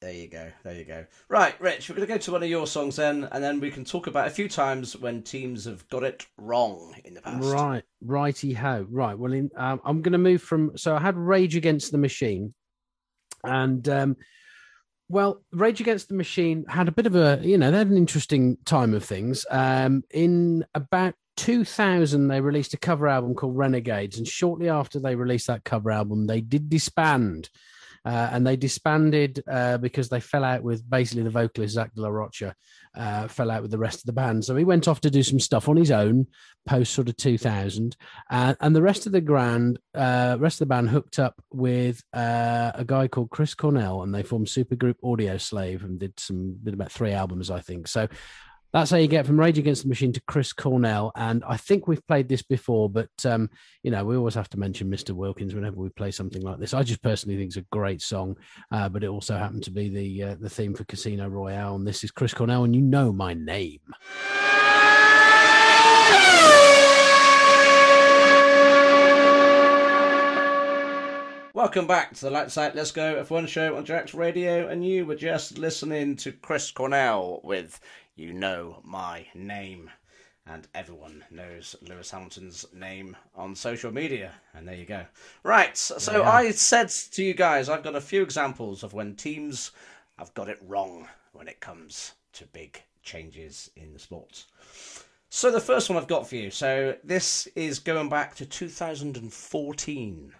There 0.00 0.12
you 0.12 0.28
go. 0.28 0.48
There 0.62 0.74
you 0.74 0.84
go. 0.84 1.04
Right, 1.28 1.60
Rich, 1.60 1.88
we're 1.88 1.96
going 1.96 2.06
to 2.06 2.14
go 2.14 2.18
to 2.18 2.32
one 2.32 2.42
of 2.44 2.48
your 2.48 2.68
songs 2.68 2.96
then, 2.96 3.28
and 3.32 3.42
then 3.42 3.58
we 3.58 3.68
can 3.70 3.84
talk 3.84 4.06
about 4.06 4.28
a 4.28 4.30
few 4.30 4.48
times 4.48 4.96
when 4.96 5.22
teams 5.22 5.64
have 5.64 5.88
got 5.88 6.04
it 6.04 6.24
wrong 6.36 6.94
in 7.04 7.14
the 7.14 7.20
past. 7.20 7.52
Right, 7.52 7.82
righty 8.00 8.52
ho. 8.52 8.86
Right. 8.88 9.18
Well, 9.18 9.32
in, 9.32 9.50
um, 9.56 9.80
I'm 9.84 10.00
going 10.00 10.12
to 10.12 10.18
move 10.18 10.40
from. 10.40 10.76
So 10.76 10.94
I 10.94 11.00
had 11.00 11.16
Rage 11.16 11.56
Against 11.56 11.90
the 11.90 11.98
Machine, 11.98 12.54
and 13.42 13.88
um, 13.88 14.16
well, 15.08 15.42
Rage 15.50 15.80
Against 15.80 16.08
the 16.08 16.14
Machine 16.14 16.64
had 16.68 16.86
a 16.86 16.92
bit 16.92 17.06
of 17.06 17.16
a, 17.16 17.40
you 17.42 17.58
know, 17.58 17.72
they 17.72 17.78
had 17.78 17.90
an 17.90 17.96
interesting 17.96 18.56
time 18.64 18.94
of 18.94 19.04
things. 19.04 19.44
Um, 19.50 20.04
in 20.10 20.64
about 20.76 21.14
2000, 21.38 22.28
they 22.28 22.40
released 22.40 22.72
a 22.72 22.78
cover 22.78 23.08
album 23.08 23.34
called 23.34 23.56
Renegades, 23.56 24.16
and 24.16 24.28
shortly 24.28 24.68
after 24.68 25.00
they 25.00 25.16
released 25.16 25.48
that 25.48 25.64
cover 25.64 25.90
album, 25.90 26.28
they 26.28 26.40
did 26.40 26.68
disband 26.68 27.50
uh, 28.08 28.30
and 28.32 28.46
they 28.46 28.56
disbanded 28.56 29.44
uh, 29.46 29.76
because 29.76 30.08
they 30.08 30.18
fell 30.18 30.42
out 30.42 30.62
with 30.62 30.88
basically 30.88 31.22
the 31.22 31.28
vocalist 31.28 31.74
Zach 31.74 31.92
De 31.94 32.00
La 32.00 32.08
Rocha 32.08 32.54
uh, 32.96 33.28
fell 33.28 33.50
out 33.50 33.60
with 33.60 33.70
the 33.70 33.76
rest 33.76 33.98
of 33.98 34.06
the 34.06 34.14
band. 34.14 34.46
So 34.46 34.56
he 34.56 34.64
went 34.64 34.88
off 34.88 35.02
to 35.02 35.10
do 35.10 35.22
some 35.22 35.38
stuff 35.38 35.68
on 35.68 35.76
his 35.76 35.90
own 35.90 36.26
post 36.66 36.94
sort 36.94 37.10
of 37.10 37.18
2000, 37.18 37.98
uh, 38.30 38.54
and 38.62 38.74
the 38.74 38.80
rest 38.80 39.04
of 39.04 39.12
the 39.12 39.20
grand 39.20 39.78
uh, 39.94 40.38
rest 40.40 40.54
of 40.62 40.68
the 40.68 40.74
band 40.74 40.88
hooked 40.88 41.18
up 41.18 41.34
with 41.52 42.02
uh, 42.14 42.72
a 42.74 42.84
guy 42.86 43.08
called 43.08 43.28
Chris 43.28 43.54
Cornell, 43.54 44.02
and 44.02 44.14
they 44.14 44.22
formed 44.22 44.46
Supergroup 44.46 44.96
Audioslave 45.04 45.84
and 45.84 45.98
did 45.98 46.18
some 46.18 46.56
did 46.64 46.72
about 46.72 46.90
three 46.90 47.12
albums, 47.12 47.50
I 47.50 47.60
think. 47.60 47.88
So 47.88 48.08
that's 48.72 48.90
how 48.90 48.98
you 48.98 49.08
get 49.08 49.26
from 49.26 49.40
Rage 49.40 49.58
Against 49.58 49.82
the 49.82 49.88
Machine 49.88 50.12
to 50.12 50.20
Chris 50.22 50.52
Cornell. 50.52 51.10
And 51.16 51.42
I 51.48 51.56
think 51.56 51.88
we've 51.88 52.06
played 52.06 52.28
this 52.28 52.42
before, 52.42 52.90
but 52.90 53.08
um, 53.24 53.48
you 53.82 53.90
know, 53.90 54.04
we 54.04 54.16
always 54.16 54.34
have 54.34 54.50
to 54.50 54.58
mention 54.58 54.90
Mr. 54.90 55.12
Wilkins 55.12 55.54
whenever 55.54 55.76
we 55.76 55.88
play 55.90 56.10
something 56.10 56.42
like 56.42 56.58
this. 56.58 56.74
I 56.74 56.82
just 56.82 57.02
personally 57.02 57.38
think 57.38 57.48
it's 57.48 57.56
a 57.56 57.62
great 57.72 58.02
song, 58.02 58.36
uh, 58.70 58.88
but 58.88 59.02
it 59.02 59.08
also 59.08 59.36
happened 59.36 59.64
to 59.64 59.70
be 59.70 59.88
the 59.88 60.22
uh, 60.22 60.36
the 60.38 60.50
theme 60.50 60.74
for 60.74 60.84
Casino 60.84 61.28
Royale. 61.28 61.76
And 61.76 61.86
this 61.86 62.04
is 62.04 62.10
Chris 62.10 62.34
Cornell, 62.34 62.64
and 62.64 62.74
you 62.74 62.82
know 62.82 63.12
my 63.12 63.32
name. 63.32 63.80
Welcome 71.54 71.88
back 71.88 72.14
to 72.14 72.20
the 72.20 72.30
Light 72.30 72.52
Side 72.52 72.76
Let's 72.76 72.92
Go 72.92 73.20
F1 73.24 73.48
show 73.48 73.76
on 73.76 73.84
Jack's 73.84 74.14
Radio, 74.14 74.68
and 74.68 74.86
you 74.86 75.04
were 75.04 75.16
just 75.16 75.58
listening 75.58 76.14
to 76.16 76.30
Chris 76.30 76.70
Cornell 76.70 77.40
with 77.42 77.80
you 78.18 78.32
know 78.32 78.80
my 78.84 79.26
name. 79.34 79.90
And 80.46 80.66
everyone 80.74 81.24
knows 81.30 81.76
Lewis 81.86 82.10
Hamilton's 82.10 82.64
name 82.72 83.16
on 83.36 83.54
social 83.54 83.92
media. 83.92 84.32
And 84.54 84.66
there 84.66 84.74
you 84.74 84.86
go. 84.86 85.04
Right. 85.42 85.76
So 85.76 86.22
yeah. 86.22 86.30
I 86.30 86.50
said 86.52 86.88
to 86.88 87.22
you 87.22 87.34
guys, 87.34 87.68
I've 87.68 87.82
got 87.82 87.94
a 87.94 88.00
few 88.00 88.22
examples 88.22 88.82
of 88.82 88.94
when 88.94 89.14
teams 89.14 89.72
have 90.18 90.32
got 90.32 90.48
it 90.48 90.58
wrong 90.66 91.06
when 91.32 91.48
it 91.48 91.60
comes 91.60 92.12
to 92.32 92.46
big 92.46 92.82
changes 93.02 93.70
in 93.76 93.92
the 93.92 93.98
sports. 93.98 94.46
So 95.28 95.50
the 95.50 95.60
first 95.60 95.90
one 95.90 95.98
I've 95.98 96.08
got 96.08 96.26
for 96.26 96.36
you. 96.36 96.50
So 96.50 96.96
this 97.04 97.46
is 97.48 97.78
going 97.78 98.08
back 98.08 98.34
to 98.36 98.46
2014. 98.46 100.32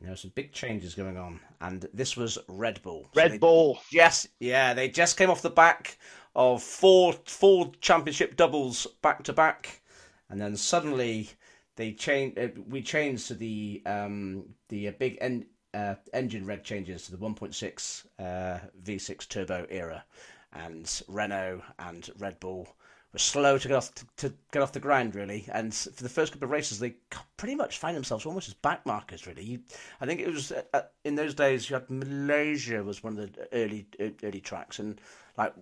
There 0.00 0.10
know, 0.10 0.14
some 0.14 0.32
big 0.34 0.52
changes 0.52 0.94
going 0.94 1.16
on, 1.16 1.40
and 1.62 1.88
this 1.94 2.18
was 2.18 2.36
Red 2.48 2.82
Bull. 2.82 3.08
Red 3.14 3.32
so 3.32 3.38
Bull. 3.38 3.78
Yes, 3.90 4.28
yeah, 4.40 4.74
they 4.74 4.90
just 4.90 5.16
came 5.16 5.30
off 5.30 5.40
the 5.40 5.48
back 5.48 5.96
of 6.36 6.62
four 6.62 7.14
four 7.24 7.72
championship 7.80 8.36
doubles 8.36 8.86
back 9.02 9.24
to 9.24 9.32
back, 9.32 9.80
and 10.28 10.40
then 10.40 10.54
suddenly 10.54 11.30
they 11.76 11.92
changed. 11.92 12.38
Uh, 12.38 12.48
we 12.68 12.82
changed 12.82 13.26
to 13.28 13.34
the 13.34 13.82
um, 13.86 14.44
the 14.68 14.88
uh, 14.88 14.92
big 14.98 15.16
en- 15.20 15.46
uh, 15.72 15.94
engine 16.12 16.46
red 16.46 16.62
changes 16.62 17.06
to 17.06 17.12
the 17.12 17.16
1.6 17.16 18.06
uh, 18.18 18.58
V6 18.84 19.28
turbo 19.28 19.66
era, 19.70 20.04
and 20.52 21.02
Renault 21.08 21.62
and 21.78 22.08
Red 22.18 22.38
Bull 22.38 22.68
were 23.14 23.18
slow 23.18 23.56
to 23.56 23.68
get 23.68 23.76
off 23.76 23.94
to, 23.94 24.06
to, 24.16 24.34
get 24.52 24.60
off 24.60 24.72
the 24.72 24.80
ground 24.80 25.14
really. 25.14 25.46
And 25.50 25.74
for 25.74 26.02
the 26.02 26.08
first 26.10 26.32
couple 26.32 26.44
of 26.44 26.50
races, 26.50 26.78
they 26.78 26.96
pretty 27.38 27.54
much 27.54 27.78
find 27.78 27.96
themselves 27.96 28.26
almost 28.26 28.48
as 28.48 28.54
backmarkers 28.54 29.26
really. 29.26 29.42
You, 29.42 29.60
I 30.02 30.06
think 30.06 30.20
it 30.20 30.30
was 30.30 30.52
uh, 30.52 30.82
in 31.04 31.14
those 31.14 31.34
days 31.34 31.70
you 31.70 31.74
had 31.74 31.88
Malaysia 31.88 32.82
was 32.84 33.02
one 33.02 33.18
of 33.18 33.32
the 33.32 33.48
early 33.54 33.86
early 34.22 34.40
tracks, 34.40 34.78
and 34.78 35.00
like 35.38 35.54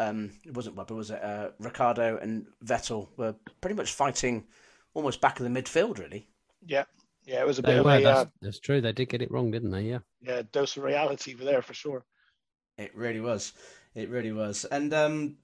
um, 0.00 0.30
it 0.44 0.54
wasn't 0.54 0.76
Webber, 0.76 0.94
was 0.94 1.10
it? 1.10 1.22
Uh, 1.22 1.50
Ricciardo 1.58 2.18
and 2.18 2.46
Vettel 2.64 3.08
were 3.16 3.34
pretty 3.60 3.76
much 3.76 3.92
fighting 3.92 4.46
almost 4.94 5.20
back 5.20 5.40
in 5.40 5.52
the 5.52 5.62
midfield, 5.62 5.98
really. 5.98 6.26
Yeah, 6.66 6.84
yeah, 7.26 7.40
it 7.40 7.46
was 7.46 7.58
a 7.58 7.62
bit 7.62 7.72
they 7.72 7.78
of 7.78 7.84
were, 7.84 7.96
a. 7.96 8.02
That's, 8.02 8.20
uh, 8.20 8.30
that's, 8.40 8.58
true. 8.58 8.80
They 8.80 8.92
did 8.92 9.10
get 9.10 9.22
it 9.22 9.30
wrong, 9.30 9.50
didn't 9.50 9.70
they? 9.70 9.82
Yeah. 9.82 9.98
Yeah, 10.22 10.42
dose 10.52 10.76
of 10.76 10.84
reality 10.84 11.34
for 11.34 11.44
there 11.44 11.62
for 11.62 11.74
sure. 11.74 12.04
It 12.78 12.94
really 12.96 13.20
was. 13.20 13.52
It 13.94 14.08
really 14.08 14.32
was, 14.32 14.64
and 14.64 14.94
um, 14.94 15.36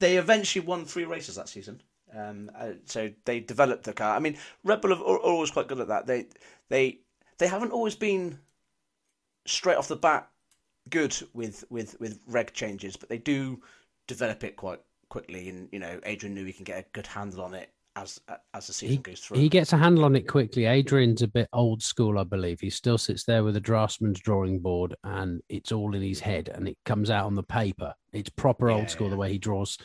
they 0.00 0.16
eventually 0.16 0.66
won 0.66 0.84
three 0.84 1.04
races 1.04 1.36
that 1.36 1.48
season. 1.48 1.80
Um, 2.14 2.50
uh, 2.54 2.72
so 2.84 3.10
they 3.24 3.40
developed 3.40 3.84
the 3.84 3.92
car. 3.92 4.14
I 4.14 4.18
mean, 4.18 4.36
Red 4.64 4.82
Bull 4.82 4.92
are, 4.92 4.96
are 4.96 5.18
always 5.18 5.50
quite 5.50 5.68
good 5.68 5.80
at 5.80 5.88
that. 5.88 6.06
They 6.06 6.26
they 6.68 6.98
they 7.38 7.46
haven't 7.46 7.70
always 7.70 7.94
been 7.94 8.38
straight 9.46 9.76
off 9.76 9.88
the 9.88 9.96
bat 9.96 10.28
good 10.90 11.16
with 11.32 11.64
with 11.70 11.98
with 12.00 12.18
reg 12.26 12.52
changes, 12.52 12.96
but 12.96 13.08
they 13.08 13.18
do 13.18 13.62
develop 14.06 14.44
it 14.44 14.56
quite 14.56 14.80
quickly. 15.08 15.48
And 15.48 15.68
you 15.72 15.78
know, 15.78 16.00
Adrian 16.04 16.36
Newey 16.36 16.54
can 16.54 16.64
get 16.64 16.78
a 16.78 16.86
good 16.92 17.06
handle 17.06 17.42
on 17.42 17.54
it 17.54 17.70
as 17.96 18.20
as 18.54 18.66
the 18.66 18.72
season 18.72 18.96
he, 18.96 19.02
goes 19.02 19.20
through. 19.20 19.38
He 19.38 19.48
gets 19.48 19.72
a 19.72 19.76
handle 19.76 20.04
on 20.04 20.16
it 20.16 20.28
quickly. 20.28 20.66
Adrian's 20.66 21.22
a 21.22 21.28
bit 21.28 21.48
old 21.52 21.82
school, 21.82 22.18
I 22.18 22.24
believe. 22.24 22.60
He 22.60 22.70
still 22.70 22.98
sits 22.98 23.24
there 23.24 23.44
with 23.44 23.56
a 23.56 23.60
draftsman's 23.60 24.20
drawing 24.20 24.60
board, 24.60 24.94
and 25.04 25.40
it's 25.48 25.72
all 25.72 25.94
in 25.94 26.02
his 26.02 26.20
head, 26.20 26.48
and 26.48 26.66
it 26.66 26.78
comes 26.84 27.10
out 27.10 27.26
on 27.26 27.34
the 27.34 27.42
paper. 27.42 27.94
It's 28.12 28.30
proper 28.30 28.70
yeah, 28.70 28.76
old 28.76 28.90
school 28.90 29.08
yeah. 29.08 29.12
the 29.12 29.18
way 29.18 29.32
he 29.32 29.38
draws, 29.38 29.76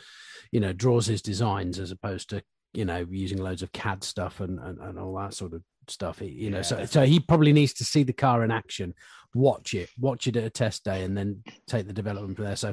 you 0.52 0.60
know, 0.60 0.72
draws 0.72 1.06
his 1.06 1.22
designs 1.22 1.78
as 1.78 1.90
opposed 1.90 2.30
to 2.30 2.42
you 2.74 2.84
know 2.84 3.06
using 3.10 3.38
loads 3.38 3.62
of 3.62 3.72
CAD 3.72 4.04
stuff 4.04 4.40
and 4.40 4.58
and, 4.60 4.78
and 4.78 4.98
all 4.98 5.14
that 5.16 5.34
sort 5.34 5.52
of 5.52 5.62
stuff. 5.88 6.20
He, 6.20 6.28
you 6.28 6.50
know, 6.50 6.62
so 6.62 6.84
so 6.86 7.04
he 7.04 7.20
probably 7.20 7.52
needs 7.52 7.74
to 7.74 7.84
see 7.84 8.02
the 8.02 8.12
car 8.12 8.42
in 8.44 8.50
action, 8.50 8.94
watch 9.34 9.74
it, 9.74 9.90
watch 9.98 10.26
it 10.26 10.36
at 10.36 10.44
a 10.44 10.50
test 10.50 10.84
day, 10.84 11.04
and 11.04 11.16
then 11.16 11.42
take 11.66 11.86
the 11.86 11.92
development 11.92 12.36
from 12.36 12.46
there. 12.46 12.56
So 12.56 12.72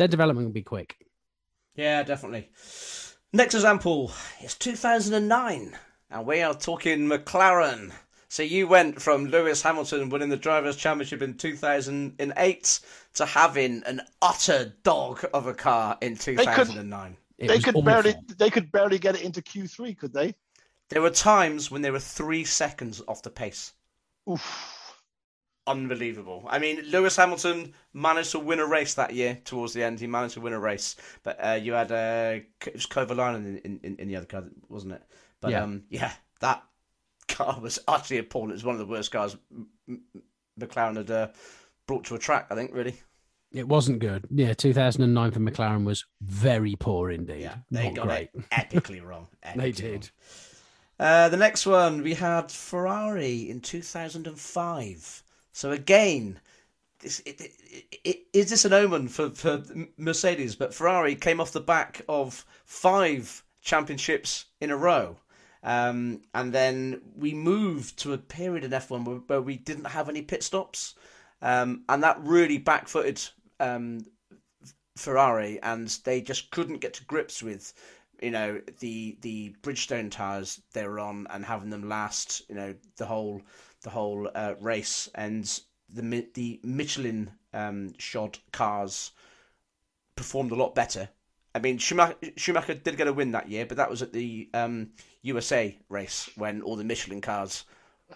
their 0.00 0.08
development 0.08 0.46
will 0.46 0.54
be 0.54 0.62
quick. 0.62 0.96
Yeah, 1.74 2.02
definitely. 2.02 2.48
Next 3.34 3.54
example 3.54 4.10
is 4.42 4.54
2009, 4.54 5.76
and 6.10 6.26
we 6.26 6.40
are 6.40 6.54
talking 6.54 7.00
McLaren. 7.00 7.92
So 8.28 8.42
you 8.42 8.66
went 8.66 9.02
from 9.02 9.26
Lewis 9.26 9.60
Hamilton 9.60 10.08
winning 10.08 10.30
the 10.30 10.38
Drivers' 10.38 10.76
Championship 10.76 11.20
in 11.20 11.34
2008 11.34 12.80
to 13.12 13.26
having 13.26 13.82
an 13.84 14.00
utter 14.22 14.74
dog 14.84 15.22
of 15.34 15.46
a 15.46 15.52
car 15.52 15.98
in 16.00 16.16
2009. 16.16 17.16
They, 17.38 17.46
they 17.46 17.58
could 17.58 17.84
barely 17.84 18.14
they 18.38 18.48
could 18.48 18.72
barely 18.72 18.98
get 18.98 19.16
it 19.16 19.22
into 19.22 19.42
Q3, 19.42 19.98
could 19.98 20.14
they? 20.14 20.34
There 20.88 21.02
were 21.02 21.10
times 21.10 21.70
when 21.70 21.82
they 21.82 21.90
were 21.90 22.00
three 22.00 22.44
seconds 22.44 23.02
off 23.06 23.20
the 23.20 23.28
pace. 23.28 23.74
Oof 24.30 24.79
unbelievable. 25.70 26.44
I 26.48 26.58
mean, 26.58 26.82
Lewis 26.90 27.16
Hamilton 27.16 27.72
managed 27.92 28.32
to 28.32 28.38
win 28.38 28.58
a 28.58 28.66
race 28.66 28.94
that 28.94 29.14
year. 29.14 29.38
Towards 29.44 29.72
the 29.72 29.82
end, 29.82 30.00
he 30.00 30.06
managed 30.06 30.34
to 30.34 30.40
win 30.40 30.52
a 30.52 30.58
race, 30.58 30.96
but 31.22 31.38
uh, 31.44 31.52
you 31.52 31.72
had 31.72 31.92
uh, 31.92 32.40
it 32.66 32.74
was 32.74 32.86
Kovalainen 32.86 33.60
in, 33.64 33.80
in, 33.82 33.96
in, 33.96 34.08
the 34.08 34.16
other 34.16 34.26
car, 34.26 34.44
wasn't 34.68 34.94
it? 34.94 35.02
But 35.40 35.52
yeah. 35.52 35.62
Um, 35.62 35.84
yeah, 35.90 36.12
that 36.40 36.62
car 37.28 37.58
was 37.60 37.78
utterly 37.86 38.18
appalling. 38.18 38.50
It 38.50 38.54
was 38.54 38.64
one 38.64 38.74
of 38.74 38.80
the 38.80 38.86
worst 38.86 39.12
cars 39.12 39.36
McLaren 40.58 40.96
had 40.96 41.10
uh, 41.10 41.28
brought 41.86 42.04
to 42.06 42.14
a 42.14 42.18
track. 42.18 42.48
I 42.50 42.54
think 42.54 42.72
really. 42.74 42.94
It 43.52 43.66
wasn't 43.66 43.98
good. 43.98 44.26
Yeah, 44.30 44.54
2009 44.54 45.30
for 45.32 45.40
McLaren 45.40 45.84
was 45.84 46.04
very 46.20 46.76
poor 46.76 47.10
indeed. 47.10 47.42
Yeah, 47.42 47.56
they 47.70 47.86
Not 47.86 47.94
got 47.96 48.06
great. 48.06 48.30
it 48.34 48.50
epically 48.50 49.04
wrong. 49.04 49.26
Epically 49.44 49.56
they 49.56 49.72
did. 49.72 50.10
Wrong. 51.00 51.08
Uh, 51.08 51.28
the 51.30 51.36
next 51.36 51.66
one 51.66 52.02
we 52.02 52.14
had 52.14 52.52
Ferrari 52.52 53.48
in 53.48 53.60
2005. 53.60 55.22
So 55.60 55.72
again, 55.72 56.40
this, 57.00 57.20
it, 57.26 57.38
it, 57.38 57.98
it, 58.02 58.20
is 58.32 58.48
this 58.48 58.64
an 58.64 58.72
omen 58.72 59.08
for, 59.08 59.28
for 59.28 59.62
Mercedes? 59.98 60.56
But 60.56 60.72
Ferrari 60.72 61.14
came 61.14 61.38
off 61.38 61.52
the 61.52 61.60
back 61.60 62.00
of 62.08 62.46
five 62.64 63.44
championships 63.60 64.46
in 64.62 64.70
a 64.70 64.76
row. 64.78 65.18
Um, 65.62 66.22
and 66.32 66.50
then 66.50 67.02
we 67.14 67.34
moved 67.34 67.98
to 67.98 68.14
a 68.14 68.18
period 68.18 68.64
in 68.64 68.70
F1 68.70 69.28
where, 69.28 69.42
we 69.42 69.58
didn't 69.58 69.84
have 69.84 70.08
any 70.08 70.22
pit 70.22 70.42
stops. 70.42 70.94
Um, 71.42 71.84
and 71.90 72.02
that 72.02 72.18
really 72.22 72.58
backfooted 72.58 73.30
um, 73.60 74.06
Ferrari, 74.96 75.60
and 75.62 75.88
they 76.04 76.22
just 76.22 76.50
couldn't 76.50 76.80
get 76.80 76.94
to 76.94 77.04
grips 77.04 77.42
with, 77.42 77.74
you 78.22 78.30
know, 78.30 78.62
the 78.78 79.18
the 79.20 79.54
Bridgestone 79.62 80.10
tires 80.10 80.62
they 80.72 80.86
were 80.86 81.00
on 81.00 81.26
and 81.28 81.44
having 81.44 81.68
them 81.68 81.86
last, 81.86 82.48
you 82.48 82.54
know, 82.54 82.74
the 82.96 83.04
whole 83.04 83.42
the 83.82 83.90
whole 83.90 84.30
uh, 84.34 84.54
race, 84.60 85.08
and 85.14 85.60
the 85.88 86.26
the 86.34 86.60
Michelin 86.62 87.30
um, 87.52 87.92
shod 87.98 88.38
cars 88.52 89.12
performed 90.16 90.52
a 90.52 90.56
lot 90.56 90.74
better. 90.74 91.08
I 91.54 91.58
mean, 91.58 91.78
Schumacher, 91.78 92.14
Schumacher 92.36 92.74
did 92.74 92.96
get 92.96 93.08
a 93.08 93.12
win 93.12 93.32
that 93.32 93.48
year, 93.48 93.66
but 93.66 93.76
that 93.78 93.90
was 93.90 94.02
at 94.02 94.12
the 94.12 94.48
um, 94.54 94.90
USA 95.22 95.76
race 95.88 96.30
when 96.36 96.62
all 96.62 96.76
the 96.76 96.84
Michelin 96.84 97.20
cars 97.20 97.64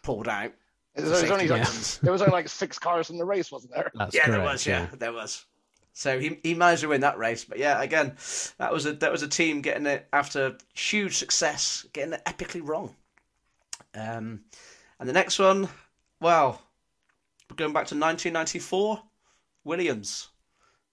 pulled 0.03 0.29
out. 0.29 0.53
There 0.94 1.11
was, 1.11 1.29
only 1.29 1.48
like, 1.48 1.68
there 2.03 2.12
was 2.12 2.22
only 2.22 2.33
like 2.33 2.48
six 2.48 2.79
cars 2.79 3.11
in 3.11 3.18
the 3.18 3.24
race, 3.24 3.50
wasn't 3.50 3.74
there? 3.74 3.90
That's 3.94 4.14
yeah, 4.14 4.27
correct, 4.27 4.38
there 4.38 4.44
was. 4.44 4.66
Yeah. 4.66 4.81
yeah, 4.83 4.88
there 4.98 5.12
was. 5.12 5.44
So 5.92 6.18
he 6.18 6.38
he 6.42 6.55
managed 6.55 6.83
to 6.83 6.88
win 6.88 7.03
that 7.03 7.18
race, 7.18 7.44
but 7.44 7.59
yeah, 7.59 7.81
again, 7.81 8.16
that 8.59 8.72
was 8.72 8.85
a 8.85 8.94
that 8.94 9.12
was 9.12 9.22
a 9.22 9.29
team 9.29 9.61
getting 9.61 9.87
it 9.87 10.07
after 10.12 10.59
huge 10.74 11.16
success, 11.16 11.87
getting 11.92 12.14
it 12.14 12.22
epically 12.27 12.66
wrong. 12.66 12.94
Um, 13.94 14.40
and 15.04 15.08
the 15.10 15.12
next 15.12 15.38
one, 15.38 15.68
well, 16.18 16.62
we're 17.50 17.56
going 17.56 17.74
back 17.74 17.86
to 17.88 17.94
1994, 17.94 19.02
Williams. 19.62 20.30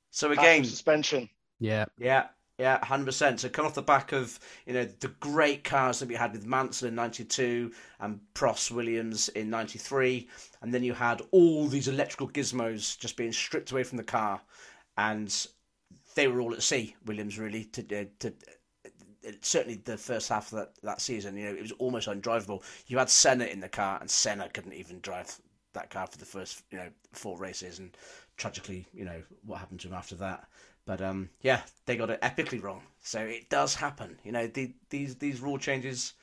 So 0.10 0.34
again, 0.34 0.65
suspension. 0.65 1.30
Yeah, 1.62 1.86
yeah, 1.97 2.26
yeah, 2.58 2.84
hundred 2.84 3.06
percent. 3.06 3.39
So 3.39 3.47
come 3.47 3.65
off 3.65 3.74
the 3.74 3.82
back 3.82 4.12
of 4.12 4.38
you 4.65 4.74
know 4.74 4.84
the 4.84 5.08
great 5.21 5.63
cars 5.63 6.00
that 6.00 6.10
we 6.10 6.15
had 6.15 6.34
with 6.34 6.45
Mansell 6.45 6.89
in 6.89 6.95
'92 6.95 7.71
and 8.02 8.19
Prost 8.36 8.71
Williams 8.71 9.30
in 9.30 9.50
'93, 9.50 10.28
and 10.62 10.74
then 10.74 10.84
you 10.84 10.93
had 10.93 11.21
all 11.32 11.67
these 11.67 11.88
electrical 11.88 12.28
gizmos 12.28 13.00
just 13.00 13.15
being 13.15 13.32
stripped 13.32 13.71
away 13.71 13.84
from 13.84 13.97
the 13.97 14.04
car, 14.04 14.41
and 14.97 15.47
they 16.15 16.28
were 16.28 16.41
all 16.41 16.54
at 16.54 16.63
sea. 16.63 16.97
Williams 17.06 17.39
really 17.39 17.63
to 17.63 18.02
uh, 18.02 18.06
to 18.19 18.34
certainly 19.42 19.82
the 19.84 19.98
first 19.98 20.30
half 20.30 20.52
of 20.52 20.60
that, 20.60 20.72
that 20.84 21.02
season, 21.02 21.38
you 21.38 21.46
know, 21.46 21.56
it 21.56 21.62
was 21.62 21.72
almost 21.74 22.08
undrivable. 22.08 22.64
You 22.88 22.98
had 22.98 23.10
Senna 23.10 23.46
in 23.46 23.60
the 23.60 23.70
car, 23.70 23.98
and 24.00 24.10
Senna 24.10 24.50
couldn't 24.50 24.74
even 24.74 25.00
drive 25.02 25.40
that 25.74 25.90
car 25.90 26.08
for 26.08 26.18
the 26.18 26.26
first, 26.26 26.64
you 26.72 26.78
know, 26.78 26.90
four 27.14 27.38
races, 27.38 27.80
and 27.80 27.96
tragically, 28.38 28.86
you 28.94 29.06
know, 29.06 29.22
what 29.46 29.60
happened 29.60 29.80
to 29.82 29.88
him 29.88 29.94
after 29.94 30.16
that. 30.16 30.48
But 30.86 31.02
um, 31.02 31.30
yeah, 31.42 31.62
they 31.86 31.96
got 31.96 32.10
it 32.10 32.22
epically 32.22 32.62
wrong. 32.62 32.82
So 33.04 33.20
it 33.20 33.50
does 33.50 33.76
happen. 33.76 34.18
You 34.24 34.32
know, 34.32 34.48
the, 34.48 34.74
these 34.90 35.16
these 35.16 35.40
rule 35.40 35.58
changes, 35.58 36.14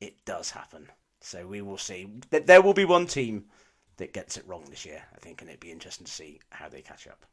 it 0.00 0.24
does 0.24 0.50
happen. 0.50 0.88
So 1.20 1.46
we 1.46 1.62
will 1.62 1.78
see. 1.78 2.08
There 2.30 2.62
will 2.62 2.74
be 2.74 2.84
one 2.84 3.06
team 3.06 3.44
that 3.98 4.12
gets 4.12 4.36
it 4.36 4.46
wrong 4.46 4.64
this 4.68 4.84
year, 4.84 5.02
I 5.14 5.18
think, 5.18 5.40
and 5.40 5.50
it'd 5.50 5.60
be 5.60 5.70
interesting 5.70 6.06
to 6.06 6.12
see 6.12 6.40
how 6.50 6.68
they 6.68 6.80
catch 6.80 7.06
up. 7.06 7.24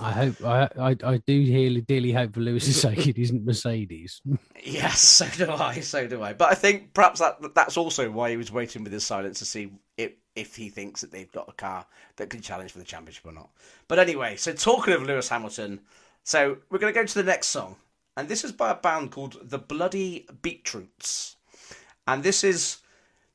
I 0.00 0.12
hope 0.12 0.44
I, 0.44 0.68
I, 0.78 0.96
I 1.04 1.16
do 1.26 1.80
dearly 1.82 2.12
hope 2.12 2.34
for 2.34 2.40
Lewis's 2.40 2.80
sake 2.80 3.06
it 3.06 3.18
isn't 3.22 3.44
Mercedes. 3.44 4.20
yes, 4.62 5.00
so 5.00 5.26
do 5.36 5.50
I, 5.50 5.80
so 5.80 6.06
do 6.06 6.22
I. 6.22 6.32
But 6.32 6.50
I 6.50 6.54
think 6.54 6.92
perhaps 6.92 7.20
that 7.20 7.54
that's 7.54 7.76
also 7.76 8.10
why 8.10 8.30
he 8.30 8.36
was 8.36 8.52
waiting 8.52 8.84
with 8.84 8.92
his 8.92 9.04
silence 9.04 9.38
to 9.38 9.44
see 9.44 9.70
if 9.96 10.12
if 10.34 10.54
he 10.54 10.68
thinks 10.68 11.00
that 11.00 11.10
they've 11.10 11.32
got 11.32 11.48
a 11.48 11.52
car 11.52 11.86
that 12.16 12.28
can 12.28 12.42
challenge 12.42 12.72
for 12.72 12.78
the 12.78 12.84
championship 12.84 13.26
or 13.26 13.32
not. 13.32 13.48
But 13.88 13.98
anyway, 13.98 14.36
so 14.36 14.52
talking 14.52 14.92
of 14.92 15.02
Lewis 15.02 15.30
Hamilton, 15.30 15.80
so 16.24 16.58
we're 16.70 16.78
going 16.78 16.92
to 16.92 17.00
go 17.00 17.06
to 17.06 17.14
the 17.14 17.22
next 17.22 17.48
song, 17.48 17.76
and 18.16 18.28
this 18.28 18.44
is 18.44 18.52
by 18.52 18.70
a 18.70 18.74
band 18.74 19.12
called 19.12 19.38
the 19.42 19.58
Bloody 19.58 20.26
Beetroots, 20.42 21.36
and 22.06 22.22
this 22.22 22.44
is 22.44 22.78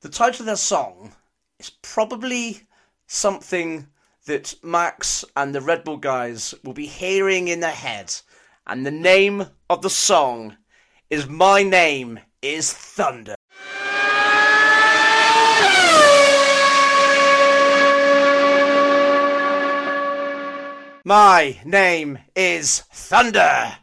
the 0.02 0.10
title 0.10 0.42
of 0.42 0.46
their 0.46 0.56
song 0.56 1.14
is 1.60 1.72
probably 1.82 2.62
something 3.08 3.88
that 4.26 4.56
Max 4.64 5.26
and 5.36 5.54
the 5.54 5.62
Red 5.62 5.84
Bull 5.84 5.98
guys 5.98 6.54
will 6.64 6.74
be 6.74 6.86
hearing 6.86 7.48
in 7.48 7.60
their 7.60 7.72
head. 7.72 8.14
And 8.68 8.86
the 8.86 8.92
name 8.92 9.48
of 9.70 9.82
the 9.82 9.90
song 9.90 10.58
is 11.10 11.28
My 11.28 11.64
Name 11.64 12.20
is 12.42 12.72
Thunder. 12.72 13.36
My 21.04 21.60
name 21.66 22.20
is 22.36 22.82
Thunder 22.92 23.78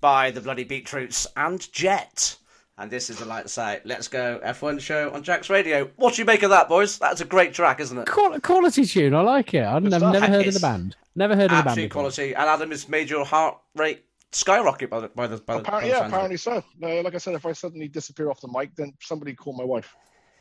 by 0.00 0.32
the 0.32 0.40
Bloody 0.40 0.64
Beetroots 0.64 1.26
and 1.36 1.72
Jet. 1.72 2.36
And 2.76 2.90
this 2.90 3.08
is 3.08 3.18
the 3.18 3.24
light 3.24 3.48
side. 3.48 3.82
Let's 3.84 4.08
go 4.08 4.40
F1 4.44 4.80
show 4.80 5.10
on 5.12 5.22
Jack's 5.22 5.48
Radio. 5.48 5.90
What 5.96 6.14
do 6.14 6.22
you 6.22 6.26
make 6.26 6.42
of 6.42 6.50
that, 6.50 6.68
boys? 6.68 6.98
That's 6.98 7.20
a 7.20 7.24
great 7.24 7.54
track, 7.54 7.78
isn't 7.78 7.96
it? 7.96 8.06
Quality 8.06 8.84
tune. 8.84 9.14
I 9.14 9.20
like 9.20 9.54
it. 9.54 9.64
I've 9.64 9.84
never, 9.84 10.10
never 10.10 10.26
heard 10.26 10.48
of 10.48 10.54
the 10.54 10.60
band. 10.60 10.96
Never 11.14 11.36
heard 11.36 11.52
of 11.52 11.58
the 11.58 11.62
band. 11.62 11.68
Absolute 11.68 11.90
quality. 11.92 12.34
And 12.34 12.44
Adam 12.44 12.70
has 12.70 12.88
made 12.88 13.08
your 13.08 13.24
heart 13.24 13.58
rate 13.76 14.04
skyrocket 14.32 14.90
by 14.90 15.00
the 15.00 15.08
by 15.08 15.28
the, 15.28 15.36
by 15.36 15.56
apparently, 15.56 15.90
the 15.90 15.96
yeah, 15.96 16.06
apparently 16.06 16.36
so. 16.36 16.64
Uh, 16.82 17.02
like 17.02 17.14
I 17.14 17.18
said, 17.18 17.34
if 17.34 17.46
I 17.46 17.52
suddenly 17.52 17.86
disappear 17.86 18.28
off 18.28 18.40
the 18.40 18.48
mic, 18.48 18.74
then 18.74 18.92
somebody 19.00 19.34
call 19.34 19.52
my 19.56 19.64
wife. 19.64 19.94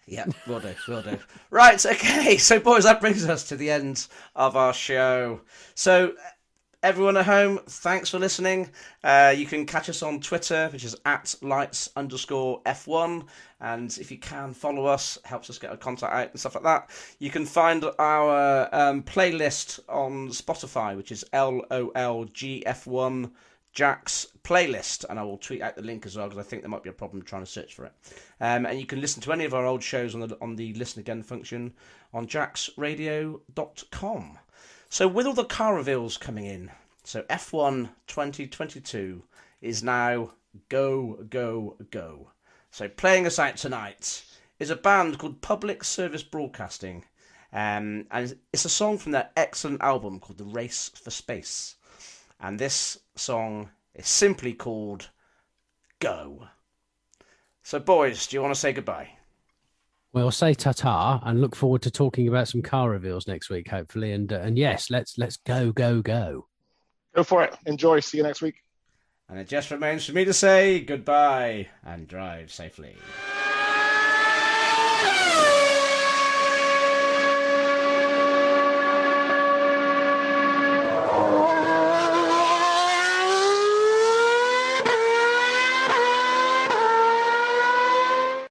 Yeah, 0.05 0.25
will 0.47 0.59
do, 0.59 0.73
will 0.87 1.01
do. 1.01 1.17
Right, 1.49 1.85
okay. 1.85 2.37
So, 2.43 2.59
boys, 2.59 2.83
that 2.83 2.99
brings 2.99 3.27
us 3.29 3.47
to 3.49 3.55
the 3.55 3.69
end 3.69 4.07
of 4.35 4.57
our 4.57 4.73
show. 4.73 5.41
So, 5.75 6.13
everyone 6.83 7.17
at 7.17 7.25
home, 7.25 7.59
thanks 7.65 8.09
for 8.09 8.19
listening. 8.19 8.69
Uh, 9.03 9.33
you 9.35 9.45
can 9.45 9.65
catch 9.65 9.89
us 9.89 10.03
on 10.03 10.19
Twitter, 10.19 10.69
which 10.71 10.83
is 10.83 10.95
at 11.05 11.33
lights 11.41 11.89
underscore 11.95 12.61
F1. 12.63 13.25
And 13.61 13.97
if 13.99 14.11
you 14.11 14.17
can 14.17 14.53
follow 14.53 14.85
us, 14.85 15.17
helps 15.23 15.49
us 15.49 15.57
get 15.57 15.71
our 15.71 15.77
content 15.77 16.11
out 16.11 16.31
and 16.31 16.39
stuff 16.39 16.55
like 16.55 16.65
that. 16.65 16.89
You 17.19 17.29
can 17.29 17.45
find 17.45 17.85
our 17.97 18.67
um, 18.75 19.01
playlist 19.01 19.79
on 19.87 20.27
Spotify, 20.27 20.97
which 20.97 21.13
is 21.13 21.23
LOLGF1 21.33 23.31
Jack's 23.71 24.27
playlist, 24.43 25.05
and 25.09 25.17
I 25.17 25.23
will 25.23 25.37
tweet 25.37 25.61
out 25.61 25.75
the 25.75 25.81
link 25.81 26.05
as 26.05 26.17
well 26.17 26.27
because 26.27 26.45
I 26.45 26.47
think 26.47 26.61
there 26.61 26.69
might 26.69 26.83
be 26.83 26.89
a 26.89 26.93
problem 26.93 27.23
trying 27.23 27.43
to 27.43 27.49
search 27.49 27.73
for 27.73 27.85
it. 27.85 27.93
Um, 28.39 28.67
and 28.67 28.79
you 28.79 28.85
can 28.85 29.01
listen 29.01 29.19
to 29.23 29.31
any 29.31 29.45
of 29.45 29.55
our 29.55 29.65
old 29.65 29.81
shows 29.81 30.13
on 30.13 30.21
the 30.21 30.37
on 30.41 30.55
the 30.55 30.75
listen 30.75 30.99
again 30.99 31.23
function 31.23 31.73
on 32.13 32.27
jacksradio.com. 32.27 34.37
So 34.93 35.07
with 35.07 35.25
all 35.25 35.33
the 35.33 35.43
car 35.43 35.73
reveals 35.73 36.17
coming 36.17 36.45
in, 36.45 36.69
so 37.03 37.23
F1 37.23 37.89
2022 38.05 39.23
is 39.59 39.81
now 39.81 40.33
go 40.69 41.25
go 41.31 41.77
go. 41.89 42.29
So 42.69 42.87
playing 42.87 43.25
us 43.25 43.39
out 43.39 43.57
tonight 43.57 44.23
is 44.59 44.69
a 44.69 44.75
band 44.75 45.17
called 45.17 45.41
Public 45.41 45.83
Service 45.83 46.21
Broadcasting, 46.21 47.05
um, 47.51 48.05
and 48.11 48.37
it's 48.53 48.65
a 48.65 48.69
song 48.69 48.99
from 48.99 49.13
their 49.13 49.31
excellent 49.35 49.81
album 49.81 50.19
called 50.19 50.37
The 50.37 50.43
Race 50.43 50.89
for 50.89 51.09
Space. 51.09 51.73
And 52.39 52.59
this 52.59 52.99
song 53.15 53.71
is 53.95 54.07
simply 54.07 54.53
called 54.53 55.09
Go. 55.97 56.49
So, 57.63 57.79
boys, 57.79 58.27
do 58.27 58.37
you 58.37 58.43
want 58.43 58.53
to 58.53 58.59
say 58.59 58.73
goodbye? 58.73 59.09
Well, 60.13 60.29
say 60.29 60.53
ta-ta 60.53 61.21
and 61.23 61.41
look 61.41 61.55
forward 61.55 61.81
to 61.81 61.91
talking 61.91 62.27
about 62.27 62.47
some 62.47 62.61
car 62.61 62.91
reveals 62.91 63.27
next 63.27 63.49
week, 63.49 63.67
hopefully. 63.67 64.11
And 64.11 64.31
uh, 64.31 64.41
and 64.41 64.59
yes, 64.59 64.91
let's 64.91 65.17
let's 65.17 65.37
go 65.37 65.71
go 65.71 66.03
go. 66.03 66.47
Go 67.15 67.23
for 67.23 67.43
it. 67.43 67.55
Enjoy. 67.65 67.99
See 67.99 68.17
you 68.17 68.23
next 68.23 68.41
week. 68.43 68.55
And 69.27 69.39
it 69.39 69.47
just 69.47 69.71
remains 69.71 70.05
for 70.05 70.11
me 70.11 70.25
to 70.25 70.33
say 70.33 70.81
goodbye 70.81 71.69
and 71.83 72.07
drive 72.07 72.51
safely. 72.51 72.95